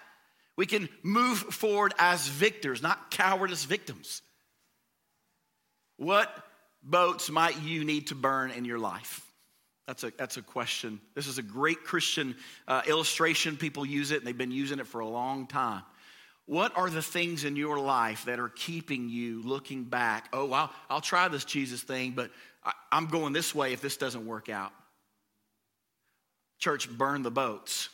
We 0.57 0.67
can 0.67 0.89
move 1.05 1.39
forward 1.39 1.95
as 1.99 2.27
victors, 2.27 2.83
not 2.83 3.13
cowardice 3.13 3.65
victims. 3.65 4.23
What 5.99 6.35
boats 6.83 7.31
might 7.31 7.61
you 7.63 7.85
need 7.85 8.09
to 8.09 8.15
burn 8.15 8.51
in 8.51 8.65
your 8.65 8.79
life? 8.79 9.28
That's 9.89 10.05
a, 10.05 10.13
that's 10.19 10.37
a 10.37 10.43
question. 10.43 11.01
This 11.15 11.27
is 11.27 11.39
a 11.39 11.43
great 11.43 11.83
Christian 11.83 12.37
uh, 12.69 12.83
illustration. 12.87 13.57
People 13.57 13.87
use 13.87 14.11
it, 14.11 14.19
and 14.19 14.27
they've 14.27 14.37
been 14.37 14.51
using 14.51 14.81
it 14.81 14.87
for 14.87 15.01
a 15.01 15.09
long 15.09 15.47
time. 15.47 15.83
What 16.45 16.77
are 16.77 16.91
the 16.91 17.01
things 17.01 17.45
in 17.45 17.57
your 17.57 17.81
life 17.81 18.27
that 18.27 18.39
are 18.39 18.51
keeping 18.51 19.09
you 19.09 19.41
looking 19.43 19.85
back? 19.85 20.29
Oh, 20.35 20.53
I'll, 20.53 20.71
I'll 20.91 21.01
try 21.01 21.29
this 21.29 21.47
Jesus 21.47 21.83
thing, 21.83 22.11
but 22.11 22.31
I, 22.63 22.73
I'm 22.93 23.07
going 23.07 23.33
this 23.33 23.55
way 23.55 23.73
if 23.73 23.81
this 23.81 23.97
doesn't 23.97 24.27
work 24.27 24.51
out. 24.51 24.73
Church, 26.59 26.91
burn 26.91 27.23
the 27.23 27.31
boats. 27.31 27.89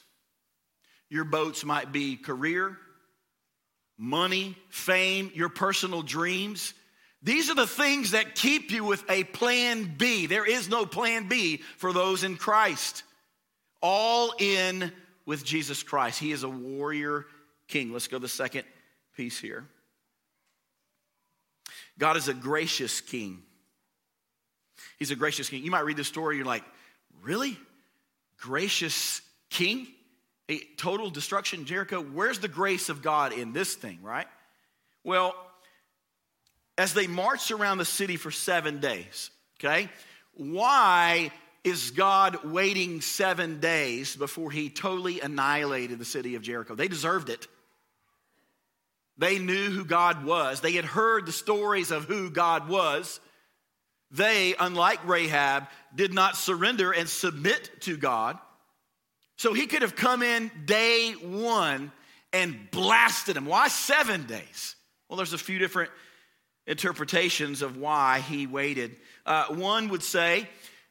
Your 1.10 1.24
boats 1.24 1.64
might 1.64 1.92
be 1.92 2.16
career, 2.16 2.76
money, 3.96 4.56
fame, 4.68 5.30
your 5.32 5.48
personal 5.48 6.02
dreams. 6.02 6.74
These 7.24 7.48
are 7.50 7.54
the 7.54 7.66
things 7.66 8.10
that 8.10 8.34
keep 8.34 8.70
you 8.70 8.84
with 8.84 9.02
a 9.10 9.24
plan 9.24 9.94
B. 9.96 10.26
There 10.26 10.44
is 10.44 10.68
no 10.68 10.84
plan 10.84 11.26
B 11.26 11.62
for 11.78 11.92
those 11.92 12.22
in 12.22 12.36
Christ. 12.36 13.02
All 13.80 14.34
in 14.38 14.92
with 15.24 15.42
Jesus 15.42 15.82
Christ. 15.82 16.20
He 16.20 16.32
is 16.32 16.42
a 16.42 16.48
warrior 16.48 17.24
king. 17.66 17.92
Let's 17.92 18.08
go 18.08 18.18
to 18.18 18.22
the 18.22 18.28
second 18.28 18.64
piece 19.16 19.38
here. 19.38 19.64
God 21.98 22.18
is 22.18 22.28
a 22.28 22.34
gracious 22.34 23.00
king. 23.00 23.42
He's 24.98 25.10
a 25.10 25.16
gracious 25.16 25.48
king. 25.48 25.64
You 25.64 25.70
might 25.70 25.84
read 25.84 25.96
the 25.96 26.04
story, 26.04 26.36
you're 26.36 26.44
like, 26.44 26.64
really? 27.22 27.56
Gracious 28.36 29.22
king? 29.48 29.86
A 30.50 30.58
total 30.76 31.08
destruction, 31.08 31.64
Jericho? 31.64 32.02
Where's 32.02 32.38
the 32.38 32.48
grace 32.48 32.90
of 32.90 33.00
God 33.00 33.32
in 33.32 33.54
this 33.54 33.74
thing, 33.74 34.00
right? 34.02 34.26
Well, 35.04 35.34
as 36.76 36.94
they 36.94 37.06
marched 37.06 37.50
around 37.50 37.78
the 37.78 37.84
city 37.84 38.16
for 38.16 38.30
seven 38.30 38.80
days. 38.80 39.30
Okay? 39.58 39.88
Why 40.34 41.30
is 41.62 41.92
God 41.92 42.44
waiting 42.44 43.00
seven 43.00 43.60
days 43.60 44.16
before 44.16 44.50
he 44.50 44.68
totally 44.68 45.20
annihilated 45.20 45.98
the 45.98 46.04
city 46.04 46.34
of 46.34 46.42
Jericho? 46.42 46.74
They 46.74 46.88
deserved 46.88 47.30
it. 47.30 47.46
They 49.16 49.38
knew 49.38 49.70
who 49.70 49.84
God 49.84 50.24
was, 50.24 50.60
they 50.60 50.72
had 50.72 50.84
heard 50.84 51.26
the 51.26 51.32
stories 51.32 51.90
of 51.90 52.04
who 52.04 52.30
God 52.30 52.68
was. 52.68 53.20
They, 54.10 54.54
unlike 54.58 55.06
Rahab, 55.08 55.66
did 55.92 56.14
not 56.14 56.36
surrender 56.36 56.92
and 56.92 57.08
submit 57.08 57.70
to 57.80 57.96
God. 57.96 58.38
So 59.36 59.52
he 59.52 59.66
could 59.66 59.82
have 59.82 59.96
come 59.96 60.22
in 60.22 60.52
day 60.66 61.12
one 61.12 61.90
and 62.32 62.56
blasted 62.70 63.34
them. 63.34 63.46
Why 63.46 63.66
seven 63.66 64.26
days? 64.26 64.76
Well, 65.08 65.16
there's 65.16 65.32
a 65.32 65.38
few 65.38 65.58
different 65.58 65.90
interpretations 66.66 67.62
of 67.62 67.76
why 67.76 68.20
he 68.20 68.46
waited. 68.46 68.96
Uh, 69.26 69.46
one 69.46 69.88
would 69.88 70.02
say 70.02 70.48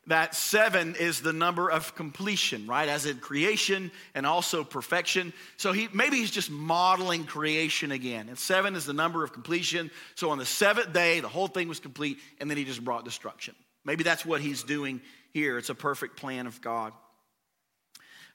that 0.07 0.35
seven 0.35 0.95
is 0.95 1.21
the 1.21 1.31
number 1.31 1.69
of 1.69 1.95
completion, 1.95 2.67
right? 2.67 2.89
As 2.89 3.05
in 3.05 3.17
creation 3.19 3.89
and 4.13 4.25
also 4.25 4.63
perfection. 4.63 5.31
So 5.57 5.71
he 5.71 5.87
maybe 5.93 6.17
he's 6.17 6.31
just 6.31 6.51
modeling 6.51 7.23
creation 7.25 7.91
again. 7.91 8.27
And 8.27 8.37
seven 8.37 8.75
is 8.75 8.85
the 8.85 8.93
number 8.93 9.23
of 9.23 9.31
completion. 9.31 9.89
So 10.15 10.29
on 10.31 10.37
the 10.37 10.45
seventh 10.45 10.91
day, 10.91 11.21
the 11.21 11.29
whole 11.29 11.47
thing 11.47 11.69
was 11.69 11.79
complete, 11.79 12.17
and 12.39 12.49
then 12.49 12.57
he 12.57 12.65
just 12.65 12.83
brought 12.83 13.05
destruction. 13.05 13.55
Maybe 13.85 14.03
that's 14.03 14.25
what 14.25 14.41
he's 14.41 14.63
doing 14.63 15.01
here. 15.31 15.57
It's 15.57 15.69
a 15.69 15.75
perfect 15.75 16.17
plan 16.17 16.47
of 16.47 16.61
God. 16.61 16.93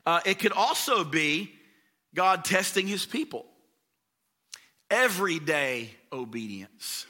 Uh, 0.06 0.20
it 0.24 0.38
could 0.38 0.52
also 0.52 1.04
be 1.04 1.52
God 2.14 2.44
testing 2.44 2.86
his 2.86 3.04
people. 3.04 3.44
Everyday 4.90 5.90
obedience. 6.10 7.06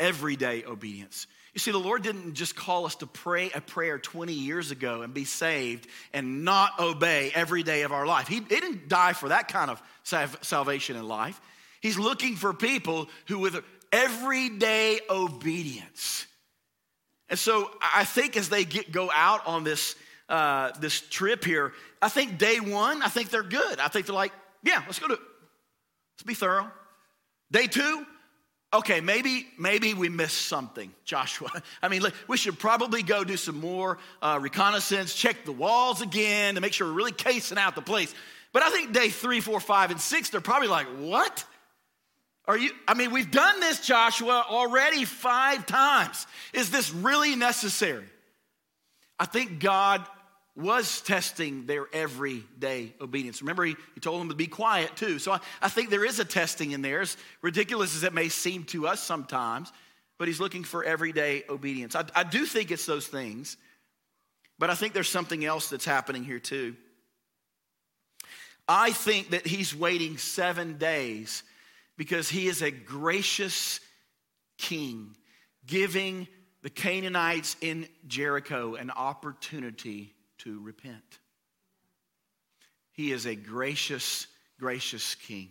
Everyday 0.00 0.64
obedience. 0.64 1.28
You 1.54 1.58
see, 1.58 1.70
the 1.72 1.78
Lord 1.78 2.02
didn't 2.02 2.34
just 2.34 2.54
call 2.56 2.86
us 2.86 2.96
to 2.96 3.06
pray 3.06 3.50
a 3.54 3.60
prayer 3.60 3.98
20 3.98 4.32
years 4.32 4.70
ago 4.70 5.02
and 5.02 5.12
be 5.12 5.24
saved 5.24 5.88
and 6.12 6.44
not 6.44 6.78
obey 6.78 7.32
every 7.34 7.62
day 7.62 7.82
of 7.82 7.92
our 7.92 8.06
life. 8.06 8.28
He, 8.28 8.36
he 8.36 8.40
didn't 8.40 8.88
die 8.88 9.12
for 9.12 9.28
that 9.28 9.48
kind 9.48 9.70
of 9.70 9.82
salvation 10.04 10.96
in 10.96 11.06
life. 11.06 11.40
He's 11.80 11.98
looking 11.98 12.36
for 12.36 12.52
people 12.52 13.08
who, 13.26 13.38
with 13.38 13.62
everyday 13.92 15.00
obedience. 15.08 16.26
And 17.28 17.38
so 17.38 17.70
I 17.80 18.04
think 18.04 18.36
as 18.36 18.48
they 18.48 18.64
get, 18.64 18.92
go 18.92 19.10
out 19.12 19.46
on 19.46 19.64
this, 19.64 19.96
uh, 20.28 20.72
this 20.80 21.00
trip 21.00 21.44
here, 21.44 21.72
I 22.00 22.08
think 22.08 22.38
day 22.38 22.60
one, 22.60 23.02
I 23.02 23.08
think 23.08 23.30
they're 23.30 23.42
good. 23.42 23.80
I 23.80 23.88
think 23.88 24.06
they're 24.06 24.14
like, 24.14 24.32
yeah, 24.62 24.82
let's 24.86 24.98
go 24.98 25.08
to 25.08 25.14
it. 25.14 25.20
Let's 26.14 26.26
be 26.26 26.34
thorough. 26.34 26.70
Day 27.50 27.66
two, 27.66 28.06
okay, 28.72 29.00
maybe 29.00 29.46
maybe 29.58 29.94
we 29.94 30.08
missed 30.08 30.42
something, 30.46 30.92
Joshua. 31.04 31.50
I 31.82 31.88
mean, 31.88 32.02
we 32.28 32.36
should 32.36 32.58
probably 32.58 33.02
go 33.02 33.24
do 33.24 33.36
some 33.36 33.60
more 33.60 33.98
uh, 34.22 34.38
reconnaissance, 34.40 35.14
check 35.14 35.44
the 35.44 35.52
walls 35.52 36.02
again 36.02 36.54
to 36.54 36.60
make 36.60 36.72
sure 36.72 36.86
we're 36.86 36.94
really 36.94 37.12
casing 37.12 37.58
out 37.58 37.74
the 37.74 37.82
place. 37.82 38.14
But 38.52 38.62
I 38.62 38.70
think 38.70 38.92
day 38.92 39.08
three, 39.10 39.40
four, 39.40 39.60
five, 39.60 39.90
and 39.90 40.00
six, 40.00 40.30
they're 40.30 40.40
probably 40.40 40.68
like, 40.68 40.86
what? 40.98 41.44
Are 42.46 42.58
you? 42.58 42.70
I 42.88 42.94
mean, 42.94 43.12
we've 43.12 43.30
done 43.30 43.60
this, 43.60 43.86
Joshua, 43.86 44.44
already 44.48 45.04
five 45.04 45.66
times. 45.66 46.26
Is 46.52 46.70
this 46.70 46.92
really 46.92 47.36
necessary? 47.36 48.06
I 49.18 49.26
think 49.26 49.60
God 49.60 50.04
was 50.60 51.00
testing 51.00 51.66
their 51.66 51.86
everyday 51.92 52.94
obedience. 53.00 53.42
Remember, 53.42 53.64
he, 53.64 53.76
he 53.94 54.00
told 54.00 54.20
them 54.20 54.28
to 54.28 54.34
be 54.34 54.46
quiet 54.46 54.96
too. 54.96 55.18
So 55.18 55.32
I, 55.32 55.40
I 55.62 55.68
think 55.68 55.90
there 55.90 56.04
is 56.04 56.18
a 56.18 56.24
testing 56.24 56.72
in 56.72 56.82
there, 56.82 57.00
as 57.00 57.16
ridiculous 57.42 57.96
as 57.96 58.04
it 58.04 58.12
may 58.12 58.28
seem 58.28 58.64
to 58.64 58.86
us 58.86 59.02
sometimes, 59.02 59.72
but 60.18 60.28
he's 60.28 60.40
looking 60.40 60.64
for 60.64 60.84
everyday 60.84 61.44
obedience. 61.48 61.96
I, 61.96 62.04
I 62.14 62.24
do 62.24 62.44
think 62.44 62.70
it's 62.70 62.86
those 62.86 63.06
things, 63.06 63.56
but 64.58 64.70
I 64.70 64.74
think 64.74 64.92
there's 64.92 65.08
something 65.08 65.44
else 65.44 65.70
that's 65.70 65.84
happening 65.84 66.24
here 66.24 66.40
too. 66.40 66.76
I 68.68 68.92
think 68.92 69.30
that 69.30 69.46
he's 69.46 69.74
waiting 69.74 70.16
seven 70.18 70.78
days 70.78 71.42
because 71.96 72.28
he 72.28 72.46
is 72.46 72.62
a 72.62 72.70
gracious 72.70 73.80
king, 74.58 75.16
giving 75.66 76.28
the 76.62 76.70
Canaanites 76.70 77.56
in 77.60 77.88
Jericho 78.06 78.74
an 78.74 78.90
opportunity 78.90 80.14
to 80.44 80.60
repent. 80.60 81.18
He 82.92 83.12
is 83.12 83.26
a 83.26 83.34
gracious, 83.34 84.26
gracious 84.58 85.14
king. 85.14 85.50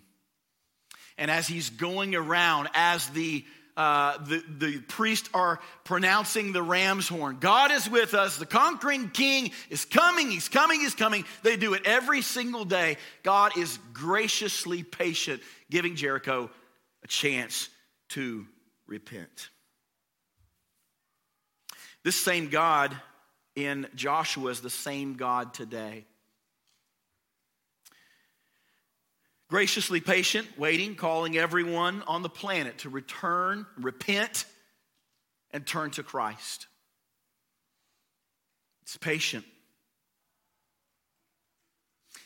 And 1.18 1.30
as 1.30 1.48
he's 1.48 1.70
going 1.70 2.16
around, 2.16 2.70
as 2.74 3.08
the 3.10 3.44
uh, 3.78 4.18
the, 4.26 4.44
the 4.58 4.80
priests 4.90 5.30
are 5.34 5.62
pronouncing 5.86 6.52
the 6.52 6.62
ram's 6.62 7.08
horn. 7.08 7.38
God 7.40 7.72
is 7.72 7.90
with 7.90 8.14
us. 8.14 8.36
The 8.36 8.46
conquering 8.46 9.10
king 9.10 9.52
is 9.70 9.86
coming. 9.86 10.30
He's 10.30 10.50
coming. 10.50 10.82
He's 10.82 10.96
coming. 10.96 11.24
They 11.44 11.56
do 11.56 11.74
it 11.76 11.84
every 11.86 12.22
single 12.22 12.66
day. 12.66 12.98
God 13.24 13.58
is 13.58 13.80
graciously 13.94 14.84
patient, 14.84 15.42
giving 15.72 15.96
Jericho 15.96 16.50
a 17.06 17.08
chance 17.08 17.70
to 18.10 18.46
repent. 18.86 19.48
This 22.04 22.18
same 22.18 22.50
God 22.50 22.94
in 23.66 23.88
Joshua 23.96 24.52
is 24.52 24.62
the 24.62 24.70
same 24.70 25.16
God 25.16 25.54
today. 25.54 26.06
Graciously 29.50 30.00
patient, 30.00 30.48
waiting, 30.58 30.96
calling 30.96 31.38
everyone 31.38 32.04
on 32.08 32.22
the 32.22 32.30
planet 32.30 32.80
to 32.80 32.90
return, 32.90 33.66
repent, 33.78 34.46
and 35.52 35.66
turn 35.66 35.90
to 35.92 36.04
Christ. 36.04 36.68
It's 38.84 38.98
patient. 38.98 39.46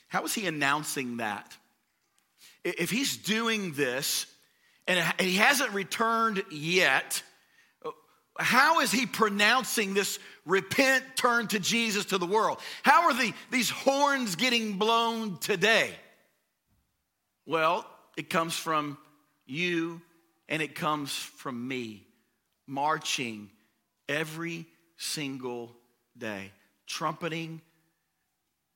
How 0.09 0.23
is 0.25 0.33
he 0.33 0.45
announcing 0.47 1.17
that? 1.17 1.57
If 2.63 2.91
he's 2.91 3.17
doing 3.17 3.73
this 3.73 4.25
and 4.85 4.99
he 5.19 5.35
hasn't 5.35 5.71
returned 5.71 6.43
yet, 6.51 7.23
how 8.37 8.79
is 8.79 8.91
he 8.91 9.05
pronouncing 9.05 9.93
this 9.93 10.19
repent, 10.45 11.03
turn 11.15 11.47
to 11.47 11.59
Jesus 11.59 12.05
to 12.05 12.17
the 12.17 12.25
world? 12.25 12.59
How 12.81 13.03
are 13.03 13.13
the, 13.13 13.33
these 13.51 13.69
horns 13.69 14.35
getting 14.35 14.77
blown 14.77 15.37
today? 15.37 15.91
Well, 17.45 17.85
it 18.17 18.29
comes 18.29 18.55
from 18.55 18.97
you 19.45 20.01
and 20.49 20.61
it 20.61 20.75
comes 20.75 21.11
from 21.11 21.67
me 21.67 22.05
marching 22.67 23.49
every 24.09 24.65
single 24.97 25.75
day, 26.17 26.51
trumpeting 26.87 27.61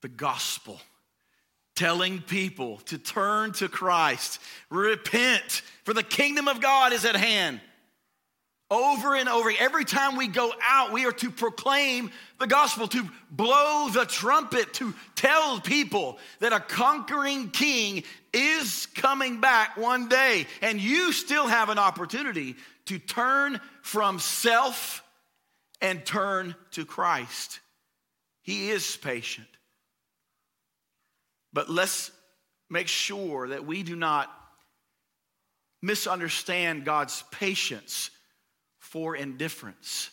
the 0.01 0.07
gospel, 0.07 0.79
telling 1.75 2.21
people 2.21 2.77
to 2.85 2.97
turn 2.97 3.53
to 3.53 3.67
Christ, 3.67 4.39
repent, 4.69 5.61
for 5.83 5.93
the 5.93 6.03
kingdom 6.03 6.47
of 6.47 6.61
God 6.61 6.93
is 6.93 7.05
at 7.05 7.15
hand. 7.15 7.61
Over 8.69 9.15
and 9.15 9.29
over, 9.29 9.49
every 9.57 9.85
time 9.85 10.17
we 10.17 10.27
go 10.27 10.51
out, 10.61 10.91
we 10.91 11.05
are 11.05 11.13
to 11.13 11.31
proclaim 11.31 12.11
the 12.37 12.47
gospel, 12.47 12.89
to 12.89 13.09
blow 13.31 13.87
the 13.89 14.05
trumpet, 14.05 14.73
to 14.75 14.93
tell 15.15 15.61
people 15.61 16.19
that 16.39 16.51
a 16.51 16.59
conquering 16.59 17.49
king 17.49 18.03
is 18.33 18.87
coming 18.87 19.39
back 19.39 19.77
one 19.77 20.09
day. 20.09 20.47
And 20.61 20.81
you 20.81 21.13
still 21.13 21.47
have 21.47 21.69
an 21.69 21.79
opportunity 21.79 22.57
to 22.87 22.99
turn 22.99 23.61
from 23.83 24.19
self 24.19 25.01
and 25.79 26.05
turn 26.05 26.53
to 26.71 26.83
Christ. 26.83 27.61
He 28.41 28.69
is 28.69 28.97
patient. 28.97 29.47
But 31.53 31.69
let's 31.69 32.11
make 32.69 32.89
sure 32.89 33.47
that 33.47 33.65
we 33.65 33.83
do 33.83 33.95
not 33.95 34.29
misunderstand 35.81 36.83
God's 36.83 37.23
patience 37.31 38.09
for 38.87 39.15
indifference. 39.15 40.09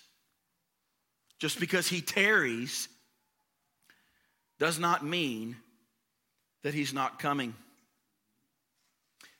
Just 1.38 1.60
because 1.60 1.86
he 1.86 2.00
tarries 2.00 2.88
does 4.58 4.78
not 4.78 5.04
mean 5.04 5.56
that 6.62 6.74
he's 6.74 6.92
not 6.92 7.18
coming. 7.18 7.54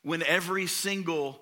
When 0.02 0.22
every 0.22 0.66
single 0.66 1.40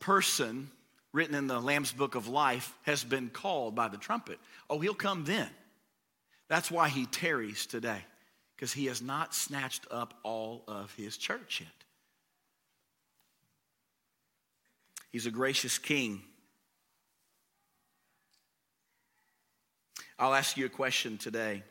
person 0.00 0.70
written 1.12 1.34
in 1.34 1.46
the 1.46 1.60
Lamb's 1.60 1.92
Book 1.92 2.16
of 2.16 2.26
Life 2.26 2.72
has 2.82 3.04
been 3.04 3.28
called 3.28 3.74
by 3.74 3.88
the 3.88 3.96
trumpet, 3.96 4.38
oh, 4.68 4.80
he'll 4.80 4.94
come 4.94 5.24
then. 5.24 5.48
That's 6.48 6.70
why 6.70 6.88
he 6.88 7.06
tarries 7.06 7.66
today, 7.66 8.04
because 8.56 8.72
he 8.72 8.86
has 8.86 9.00
not 9.00 9.34
snatched 9.34 9.86
up 9.90 10.14
all 10.24 10.64
of 10.66 10.92
his 10.94 11.16
church 11.16 11.60
yet. 11.60 11.70
He's 15.12 15.26
a 15.26 15.30
gracious 15.30 15.78
king. 15.78 16.22
I'll 20.18 20.34
ask 20.34 20.56
you 20.56 20.66
a 20.66 20.70
question 20.70 21.18
today. 21.18 21.62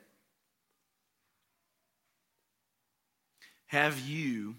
Have 3.67 3.99
you 4.01 4.55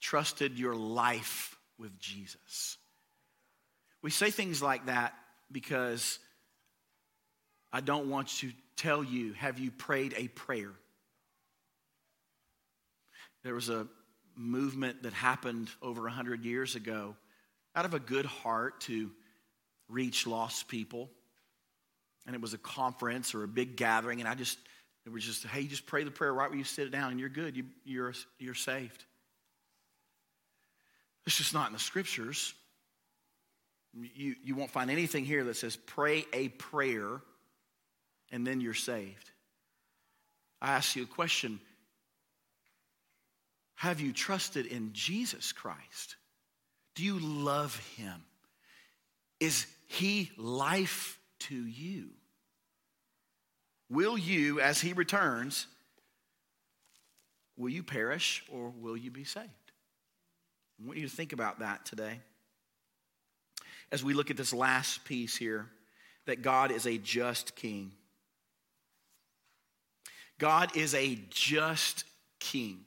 trusted 0.00 0.58
your 0.58 0.74
life 0.74 1.56
with 1.78 1.98
Jesus? 1.98 2.76
We 4.02 4.10
say 4.10 4.30
things 4.30 4.62
like 4.62 4.86
that 4.86 5.14
because 5.50 6.18
I 7.72 7.80
don't 7.80 8.10
want 8.10 8.28
to 8.38 8.52
tell 8.76 9.02
you, 9.02 9.32
have 9.32 9.58
you 9.58 9.70
prayed 9.70 10.14
a 10.16 10.28
prayer? 10.28 10.72
There 13.42 13.54
was 13.54 13.70
a 13.70 13.88
movement 14.36 15.02
that 15.04 15.14
happened 15.14 15.70
over 15.80 16.02
100 16.02 16.44
years 16.44 16.74
ago 16.74 17.16
out 17.74 17.86
of 17.86 17.94
a 17.94 17.98
good 17.98 18.26
heart 18.26 18.82
to 18.82 19.10
reach 19.88 20.26
lost 20.26 20.68
people 20.68 21.10
and 22.26 22.34
it 22.34 22.42
was 22.42 22.54
a 22.54 22.58
conference 22.58 23.34
or 23.34 23.44
a 23.44 23.48
big 23.48 23.76
gathering, 23.76 24.20
and 24.20 24.28
I 24.28 24.34
just, 24.34 24.58
it 25.04 25.12
was 25.12 25.24
just, 25.24 25.46
hey, 25.46 25.64
just 25.66 25.86
pray 25.86 26.04
the 26.04 26.10
prayer 26.10 26.34
right 26.34 26.50
where 26.50 26.58
you 26.58 26.64
sit 26.64 26.90
down, 26.90 27.12
and 27.12 27.20
you're 27.20 27.28
good. 27.28 27.56
You, 27.56 27.64
you're, 27.84 28.14
you're 28.38 28.54
saved. 28.54 29.04
It's 31.26 31.36
just 31.36 31.54
not 31.54 31.68
in 31.68 31.72
the 31.72 31.78
scriptures. 31.78 32.54
You, 33.92 34.36
you 34.44 34.54
won't 34.54 34.70
find 34.70 34.90
anything 34.90 35.24
here 35.24 35.44
that 35.44 35.56
says 35.56 35.76
pray 35.76 36.24
a 36.32 36.48
prayer 36.48 37.20
and 38.30 38.46
then 38.46 38.60
you're 38.60 38.74
saved. 38.74 39.30
I 40.60 40.72
ask 40.72 40.96
you 40.96 41.02
a 41.02 41.06
question 41.06 41.60
Have 43.76 44.00
you 44.00 44.12
trusted 44.12 44.66
in 44.66 44.90
Jesus 44.92 45.52
Christ? 45.52 46.16
Do 46.94 47.04
you 47.04 47.18
love 47.18 47.76
him? 47.96 48.24
Is 49.38 49.66
he 49.86 50.30
life 50.38 51.18
to 51.40 51.54
you? 51.54 52.10
Will 53.88 54.18
you, 54.18 54.60
as 54.60 54.80
he 54.80 54.92
returns, 54.92 55.66
will 57.56 57.68
you 57.68 57.82
perish 57.82 58.44
or 58.52 58.72
will 58.76 58.96
you 58.96 59.10
be 59.10 59.24
saved? 59.24 59.48
I 60.80 60.86
want 60.86 60.98
you 60.98 61.08
to 61.08 61.14
think 61.14 61.32
about 61.32 61.60
that 61.60 61.86
today. 61.86 62.20
As 63.92 64.02
we 64.02 64.14
look 64.14 64.30
at 64.30 64.36
this 64.36 64.52
last 64.52 65.04
piece 65.04 65.36
here, 65.36 65.68
that 66.26 66.42
God 66.42 66.72
is 66.72 66.86
a 66.86 66.98
just 66.98 67.54
king. 67.54 67.92
God 70.38 70.76
is 70.76 70.94
a 70.94 71.18
just 71.30 72.04
king. 72.40 72.80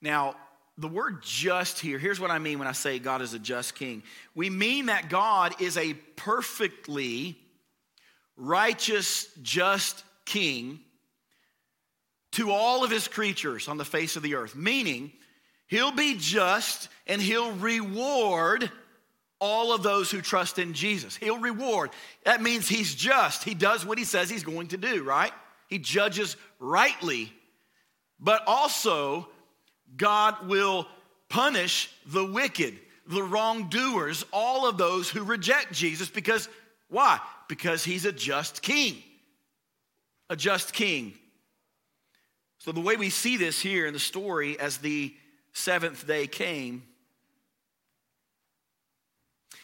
Now, 0.00 0.36
the 0.78 0.88
word 0.88 1.22
just 1.22 1.80
here, 1.80 1.98
here's 1.98 2.20
what 2.20 2.30
I 2.30 2.38
mean 2.38 2.58
when 2.58 2.68
I 2.68 2.72
say 2.72 2.98
God 2.98 3.22
is 3.22 3.34
a 3.34 3.38
just 3.38 3.74
king. 3.74 4.02
We 4.34 4.50
mean 4.50 4.86
that 4.86 5.08
God 5.08 5.60
is 5.60 5.76
a 5.76 5.94
perfectly 5.94 7.36
righteous, 8.36 9.28
just 9.42 10.04
king 10.24 10.80
to 12.32 12.50
all 12.50 12.84
of 12.84 12.90
his 12.90 13.08
creatures 13.08 13.68
on 13.68 13.78
the 13.78 13.84
face 13.84 14.16
of 14.16 14.22
the 14.22 14.34
earth, 14.34 14.54
meaning 14.54 15.10
he'll 15.68 15.92
be 15.92 16.16
just 16.18 16.88
and 17.06 17.20
he'll 17.20 17.52
reward 17.52 18.70
all 19.38 19.74
of 19.74 19.82
those 19.82 20.10
who 20.10 20.20
trust 20.20 20.58
in 20.58 20.72
Jesus. 20.74 21.16
He'll 21.16 21.38
reward. 21.38 21.90
That 22.24 22.42
means 22.42 22.68
he's 22.68 22.94
just. 22.94 23.44
He 23.44 23.54
does 23.54 23.84
what 23.84 23.98
he 23.98 24.04
says 24.04 24.30
he's 24.30 24.44
going 24.44 24.68
to 24.68 24.76
do, 24.76 25.02
right? 25.02 25.32
He 25.68 25.78
judges 25.78 26.36
rightly. 26.58 27.32
But 28.18 28.42
also, 28.46 29.28
God 29.96 30.48
will 30.48 30.86
punish 31.28 31.90
the 32.06 32.24
wicked, 32.24 32.78
the 33.06 33.22
wrongdoers, 33.22 34.24
all 34.32 34.68
of 34.68 34.78
those 34.78 35.10
who 35.10 35.22
reject 35.22 35.72
Jesus 35.72 36.08
because 36.08 36.48
why? 36.88 37.20
Because 37.48 37.84
he's 37.84 38.04
a 38.04 38.12
just 38.12 38.62
king. 38.62 39.02
A 40.30 40.36
just 40.36 40.72
king. 40.72 41.14
So, 42.58 42.72
the 42.72 42.80
way 42.80 42.96
we 42.96 43.10
see 43.10 43.36
this 43.36 43.60
here 43.60 43.86
in 43.86 43.92
the 43.92 44.00
story 44.00 44.58
as 44.58 44.78
the 44.78 45.14
seventh 45.52 46.06
day 46.06 46.26
came, 46.26 46.82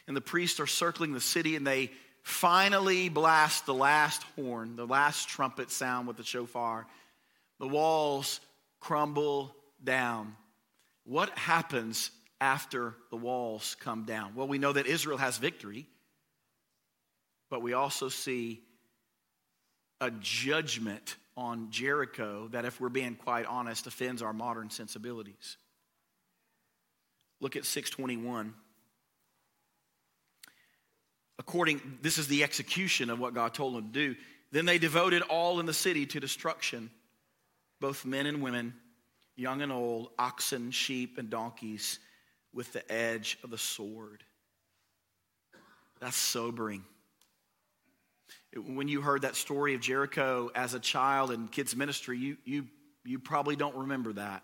and 0.07 0.17
the 0.17 0.21
priests 0.21 0.61
are 0.61 0.67
circling 0.67 1.13
the 1.13 1.21
city 1.21 1.57
and 1.57 1.67
they 1.67 1.91
finally 2.23 3.09
blast 3.09 3.67
the 3.67 3.75
last 3.75 4.23
horn, 4.37 4.77
the 4.77 4.87
last 4.87 5.29
trumpet 5.29 5.71
sound 5.71 6.07
with 6.07 6.17
the 6.17 6.25
shofar. 6.25 6.87
The 7.59 7.69
walls 7.69 8.41
crumble 8.81 9.55
down. 9.83 10.37
What 11.05 11.31
happens 11.39 12.11
after 12.41 12.95
the 13.11 13.17
walls 13.17 13.77
come 13.81 14.05
down? 14.05 14.35
Well, 14.35 14.49
we 14.49 14.59
know 14.59 14.73
that 14.73 14.87
Israel 14.87 15.19
has 15.19 15.39
victory, 15.39 15.87
but 17.53 17.61
we 17.61 17.75
also 17.75 18.09
see 18.09 18.63
a 20.01 20.11
judgment 20.11 21.17
on 21.37 21.71
Jericho 21.71 22.49
that, 22.53 22.65
if 22.65 22.81
we're 22.81 22.89
being 22.89 23.15
quite 23.15 23.45
honest, 23.45 23.87
offends 23.87 24.23
our 24.23 24.33
modern 24.33 24.71
sensibilities. 24.71 25.59
Look 27.41 27.55
at 27.55 27.67
621 27.67 28.55
according 31.39 31.99
this 32.03 32.19
is 32.19 32.29
the 32.29 32.45
execution 32.45 33.11
of 33.11 33.19
what 33.19 33.35
god 33.35 33.53
told 33.53 33.75
them 33.75 33.87
to 33.87 33.93
do. 33.93 34.17
Then 34.53 34.65
they 34.65 34.79
devoted 34.79 35.23
all 35.23 35.61
in 35.61 35.67
the 35.67 35.75
city 35.75 36.07
to 36.07 36.21
destruction 36.21 36.89
both 37.81 38.07
men 38.07 38.25
and 38.25 38.41
women 38.41 38.73
young 39.37 39.61
and 39.61 39.73
old 39.73 40.09
oxen 40.19 40.71
sheep 40.71 41.19
and 41.19 41.29
donkeys 41.29 41.99
with 42.55 42.73
the 42.73 42.91
edge 42.91 43.39
of 43.45 43.51
the 43.51 43.59
sword. 43.59 44.23
That's 46.01 46.17
sobering 46.17 46.85
when 48.57 48.89
you 48.89 49.01
heard 49.01 49.23
that 49.23 49.37
story 49.37 49.75
of 49.75 49.81
jericho 49.81 50.51
as 50.55 50.75
a 50.75 50.81
child 50.81 51.31
in 51.31 51.49
kids 51.49 51.75
ministry 51.75 52.19
you, 52.19 52.37
you, 52.45 52.67
you 53.05 53.19
probably 53.19 53.57
don't 53.57 53.77
remember 53.77 54.13
that 54.13 54.43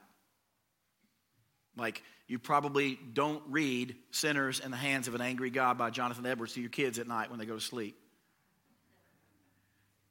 like 1.76 2.02
you 2.28 2.38
probably 2.38 2.98
don't 3.14 3.42
read 3.48 3.96
Sinners 4.10 4.60
in 4.60 4.70
the 4.70 4.76
Hands 4.76 5.08
of 5.08 5.14
an 5.14 5.22
Angry 5.22 5.48
God 5.48 5.78
by 5.78 5.88
Jonathan 5.88 6.26
Edwards 6.26 6.52
to 6.52 6.60
your 6.60 6.68
kids 6.68 6.98
at 6.98 7.08
night 7.08 7.30
when 7.30 7.38
they 7.38 7.46
go 7.46 7.54
to 7.54 7.60
sleep. 7.60 7.96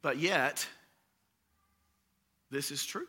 But 0.02 0.18
yet, 0.18 0.68
this 2.50 2.72
is 2.72 2.84
true. 2.84 3.08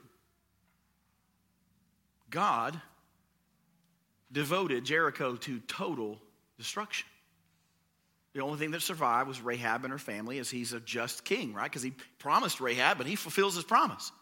God 2.28 2.78
devoted 4.30 4.84
Jericho 4.84 5.36
to 5.36 5.60
total 5.60 6.20
destruction. 6.58 7.08
The 8.34 8.42
only 8.42 8.58
thing 8.58 8.72
that 8.72 8.82
survived 8.82 9.28
was 9.28 9.40
Rahab 9.40 9.84
and 9.84 9.92
her 9.92 9.98
family, 9.98 10.38
as 10.38 10.50
he's 10.50 10.72
a 10.72 10.80
just 10.80 11.24
king, 11.24 11.54
right? 11.54 11.64
Because 11.64 11.82
he 11.82 11.92
promised 12.18 12.60
Rahab, 12.60 13.00
and 13.00 13.08
he 13.08 13.16
fulfills 13.16 13.54
his 13.54 13.64
promise. 13.64 14.12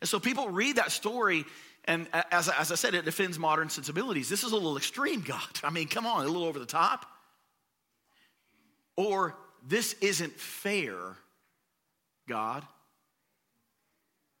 And 0.00 0.08
so 0.08 0.18
people 0.18 0.48
read 0.48 0.76
that 0.76 0.90
story 0.90 1.44
and 1.86 2.08
as, 2.32 2.48
as 2.48 2.72
I 2.72 2.74
said, 2.74 2.94
it 2.94 3.04
defends 3.04 3.38
modern 3.38 3.68
sensibilities. 3.68 4.28
This 4.28 4.42
is 4.42 4.52
a 4.52 4.56
little 4.56 4.76
extreme, 4.76 5.20
God. 5.20 5.40
I 5.64 5.70
mean, 5.70 5.88
come 5.88 6.06
on, 6.06 6.24
a 6.24 6.28
little 6.28 6.44
over 6.44 6.58
the 6.58 6.66
top. 6.66 7.06
Or 8.96 9.36
this 9.66 9.94
isn't 10.00 10.38
fair, 10.38 10.96
God. 12.28 12.64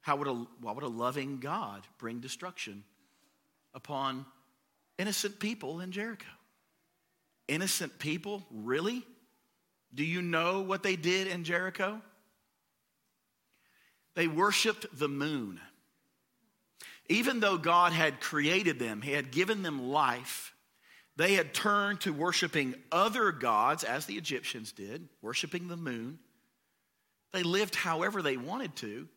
How 0.00 0.16
would 0.16 0.28
a, 0.28 0.46
why 0.60 0.72
would 0.72 0.84
a 0.84 0.88
loving 0.88 1.38
God 1.38 1.82
bring 1.98 2.20
destruction 2.20 2.84
upon 3.74 4.24
innocent 4.98 5.38
people 5.38 5.80
in 5.80 5.92
Jericho? 5.92 6.26
Innocent 7.48 7.98
people? 7.98 8.44
Really? 8.50 9.04
Do 9.94 10.04
you 10.04 10.20
know 10.22 10.60
what 10.60 10.82
they 10.82 10.96
did 10.96 11.28
in 11.28 11.44
Jericho? 11.44 12.00
They 14.14 14.28
worshiped 14.28 14.86
the 14.98 15.08
moon. 15.08 15.60
Even 17.08 17.40
though 17.40 17.58
God 17.58 17.92
had 17.92 18.20
created 18.20 18.78
them, 18.78 19.00
He 19.00 19.12
had 19.12 19.30
given 19.30 19.62
them 19.62 19.88
life, 19.88 20.54
they 21.16 21.34
had 21.34 21.54
turned 21.54 22.02
to 22.02 22.12
worshiping 22.12 22.74
other 22.92 23.32
gods, 23.32 23.84
as 23.84 24.04
the 24.04 24.16
Egyptians 24.16 24.72
did, 24.72 25.08
worshiping 25.22 25.66
the 25.66 25.76
moon. 25.76 26.18
They 27.32 27.42
lived 27.42 27.74
however 27.74 28.20
they 28.20 28.36
wanted 28.36 28.76
to. 28.76 29.08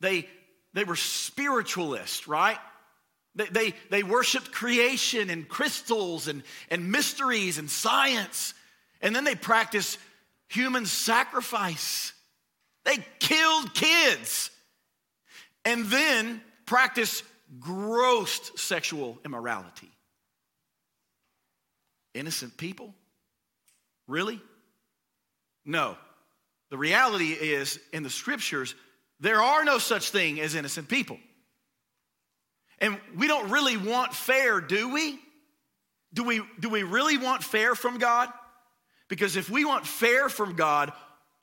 They, 0.00 0.28
they 0.72 0.84
were 0.84 0.96
spiritualists, 0.96 2.26
right? 2.26 2.58
They, 3.38 3.46
they, 3.46 3.74
they 3.90 4.02
worshiped 4.02 4.50
creation 4.50 5.30
and 5.30 5.48
crystals 5.48 6.26
and, 6.26 6.42
and 6.70 6.90
mysteries 6.90 7.58
and 7.58 7.70
science. 7.70 8.52
And 9.00 9.14
then 9.14 9.22
they 9.22 9.36
practiced 9.36 9.98
human 10.48 10.86
sacrifice. 10.86 12.12
They 12.84 12.98
killed 13.20 13.72
kids. 13.74 14.50
And 15.64 15.86
then 15.86 16.40
practice 16.66 17.22
gross 17.60 18.50
sexual 18.60 19.20
immorality. 19.24 19.90
Innocent 22.14 22.56
people? 22.56 22.92
Really? 24.08 24.40
No. 25.64 25.96
The 26.70 26.78
reality 26.78 27.30
is, 27.30 27.78
in 27.92 28.02
the 28.02 28.10
scriptures, 28.10 28.74
there 29.20 29.40
are 29.40 29.64
no 29.64 29.78
such 29.78 30.10
thing 30.10 30.40
as 30.40 30.56
innocent 30.56 30.88
people. 30.88 31.18
And 32.80 32.98
we 33.16 33.26
don't 33.26 33.50
really 33.50 33.76
want 33.76 34.14
fair, 34.14 34.60
do 34.60 34.92
we? 34.92 35.18
Do 36.14 36.24
we, 36.24 36.42
do 36.58 36.68
we 36.68 36.82
really 36.82 37.18
want 37.18 37.42
fair 37.42 37.74
from 37.74 37.98
God? 37.98 38.28
Because 39.08 39.36
if 39.36 39.50
we 39.50 39.64
want 39.64 39.86
fair 39.86 40.28
from 40.28 40.54
God, 40.54 40.92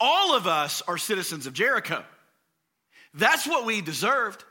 all 0.00 0.36
of 0.36 0.46
us 0.46 0.82
are 0.82 0.98
citizens 0.98 1.46
of 1.46 1.52
Jericho. 1.52 2.04
That's 3.14 3.46
what 3.46 3.64
we 3.64 3.80
deserved. 3.80 4.44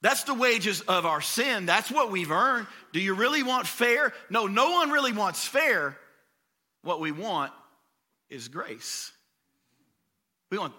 That's 0.00 0.24
the 0.24 0.34
wages 0.34 0.80
of 0.82 1.06
our 1.06 1.20
sin. 1.20 1.66
That's 1.66 1.90
what 1.90 2.10
we've 2.10 2.30
earned. 2.30 2.66
Do 2.92 3.00
you 3.00 3.14
really 3.14 3.42
want 3.42 3.66
fair? 3.66 4.12
No, 4.30 4.46
no 4.46 4.70
one 4.72 4.90
really 4.90 5.12
wants 5.12 5.44
fair. 5.44 5.96
What 6.82 7.00
we 7.00 7.10
want 7.10 7.52
is 8.30 8.48
grace. 8.48 9.10
We 10.50 10.58
want, 10.58 10.74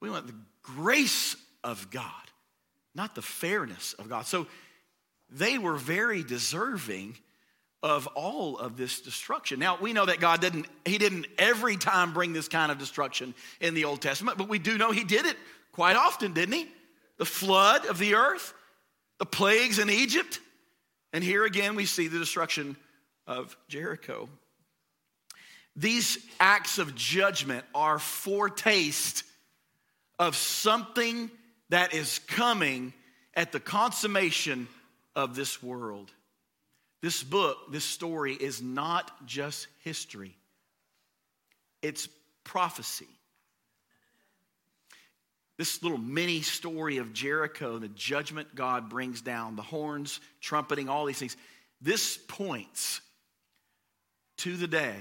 we 0.00 0.10
want 0.10 0.26
the 0.26 0.34
grace 0.62 1.36
of 1.64 1.90
God, 1.90 2.04
not 2.94 3.14
the 3.14 3.22
fairness 3.22 3.94
of 3.94 4.08
God. 4.08 4.26
So 4.26 4.46
they 5.30 5.58
were 5.58 5.76
very 5.76 6.22
deserving 6.22 7.16
of 7.82 8.06
all 8.08 8.58
of 8.58 8.76
this 8.76 9.00
destruction. 9.00 9.58
Now, 9.58 9.76
we 9.80 9.92
know 9.92 10.06
that 10.06 10.20
God 10.20 10.40
didn't, 10.40 10.66
He 10.84 10.98
didn't 10.98 11.26
every 11.38 11.76
time 11.76 12.12
bring 12.12 12.32
this 12.32 12.48
kind 12.48 12.70
of 12.70 12.78
destruction 12.78 13.34
in 13.60 13.74
the 13.74 13.84
Old 13.84 14.00
Testament, 14.00 14.38
but 14.38 14.48
we 14.48 14.58
do 14.58 14.78
know 14.78 14.92
He 14.92 15.04
did 15.04 15.26
it 15.26 15.36
quite 15.72 15.96
often, 15.96 16.32
didn't 16.32 16.54
He? 16.54 16.68
the 17.22 17.26
flood 17.26 17.86
of 17.86 17.98
the 17.98 18.16
earth, 18.16 18.52
the 19.20 19.24
plagues 19.24 19.78
in 19.78 19.88
Egypt, 19.88 20.40
and 21.12 21.22
here 21.22 21.44
again 21.44 21.76
we 21.76 21.86
see 21.86 22.08
the 22.08 22.18
destruction 22.18 22.76
of 23.28 23.56
Jericho. 23.68 24.28
These 25.76 26.18
acts 26.40 26.78
of 26.78 26.96
judgment 26.96 27.64
are 27.76 28.00
foretaste 28.00 29.22
of 30.18 30.34
something 30.34 31.30
that 31.72 31.94
is 31.94 32.18
coming 32.26 32.92
at 33.32 33.50
the 33.50 33.58
consummation 33.58 34.68
of 35.16 35.34
this 35.34 35.62
world. 35.62 36.12
This 37.00 37.22
book, 37.22 37.72
this 37.72 37.84
story 37.84 38.34
is 38.34 38.60
not 38.60 39.26
just 39.26 39.68
history, 39.82 40.36
it's 41.80 42.10
prophecy. 42.44 43.08
This 45.56 45.82
little 45.82 45.98
mini 45.98 46.42
story 46.42 46.98
of 46.98 47.14
Jericho, 47.14 47.78
the 47.78 47.88
judgment 47.88 48.54
God 48.54 48.90
brings 48.90 49.22
down, 49.22 49.56
the 49.56 49.62
horns, 49.62 50.20
trumpeting, 50.42 50.90
all 50.90 51.06
these 51.06 51.18
things, 51.18 51.36
this 51.80 52.18
points 52.28 53.00
to 54.38 54.58
the 54.58 54.66
day 54.66 54.96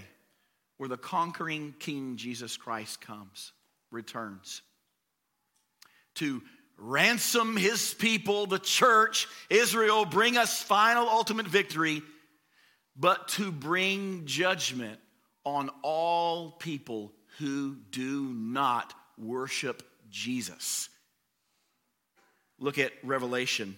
where 0.78 0.89
the 0.89 0.97
conquering 0.97 1.74
King 1.80 2.15
Jesus 2.15 2.55
Christ 2.55 3.01
comes, 3.01 3.51
returns 3.91 4.61
to 6.15 6.41
ransom 6.78 7.57
his 7.57 7.93
people, 7.93 8.47
the 8.47 8.59
church, 8.59 9.28
Israel, 9.49 10.05
bring 10.05 10.38
us 10.38 10.61
final 10.61 11.07
ultimate 11.07 11.47
victory, 11.47 12.01
but 12.95 13.28
to 13.30 13.51
bring 13.51 14.26
judgment 14.26 14.99
on 15.43 15.69
all 15.82 16.51
people 16.51 17.13
who 17.39 17.76
do 17.91 18.24
not 18.34 18.93
worship 19.17 19.84
Jesus. 20.09 20.89
Look 22.59 22.78
at 22.78 22.91
Revelation 23.03 23.78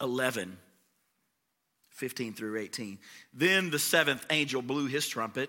11, 0.00 0.56
15 1.90 2.34
through 2.34 2.58
18. 2.58 2.98
Then 3.32 3.70
the 3.70 3.78
seventh 3.78 4.26
angel 4.30 4.62
blew 4.62 4.86
his 4.86 5.06
trumpet, 5.08 5.48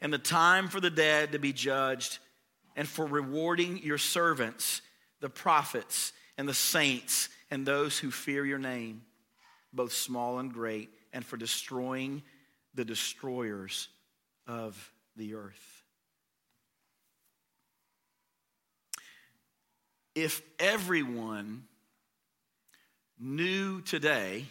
and 0.00 0.12
the 0.12 0.18
time 0.18 0.68
for 0.68 0.80
the 0.80 0.90
dead 0.90 1.32
to 1.32 1.38
be 1.38 1.52
judged, 1.52 2.18
and 2.74 2.86
for 2.86 3.06
rewarding 3.06 3.78
your 3.82 3.98
servants, 3.98 4.82
the 5.20 5.30
prophets 5.30 6.12
and 6.36 6.48
the 6.48 6.54
saints, 6.54 7.28
and 7.50 7.64
those 7.64 7.98
who 7.98 8.10
fear 8.10 8.44
your 8.44 8.58
name, 8.58 9.02
both 9.72 9.92
small 9.92 10.38
and 10.38 10.52
great, 10.52 10.90
and 11.12 11.24
for 11.24 11.36
destroying 11.36 12.22
the 12.74 12.84
destroyers 12.84 13.88
of 14.46 14.92
the 15.16 15.34
earth. 15.34 15.76
if 20.16 20.40
everyone 20.58 21.62
knew 23.20 23.82
today 23.82 24.46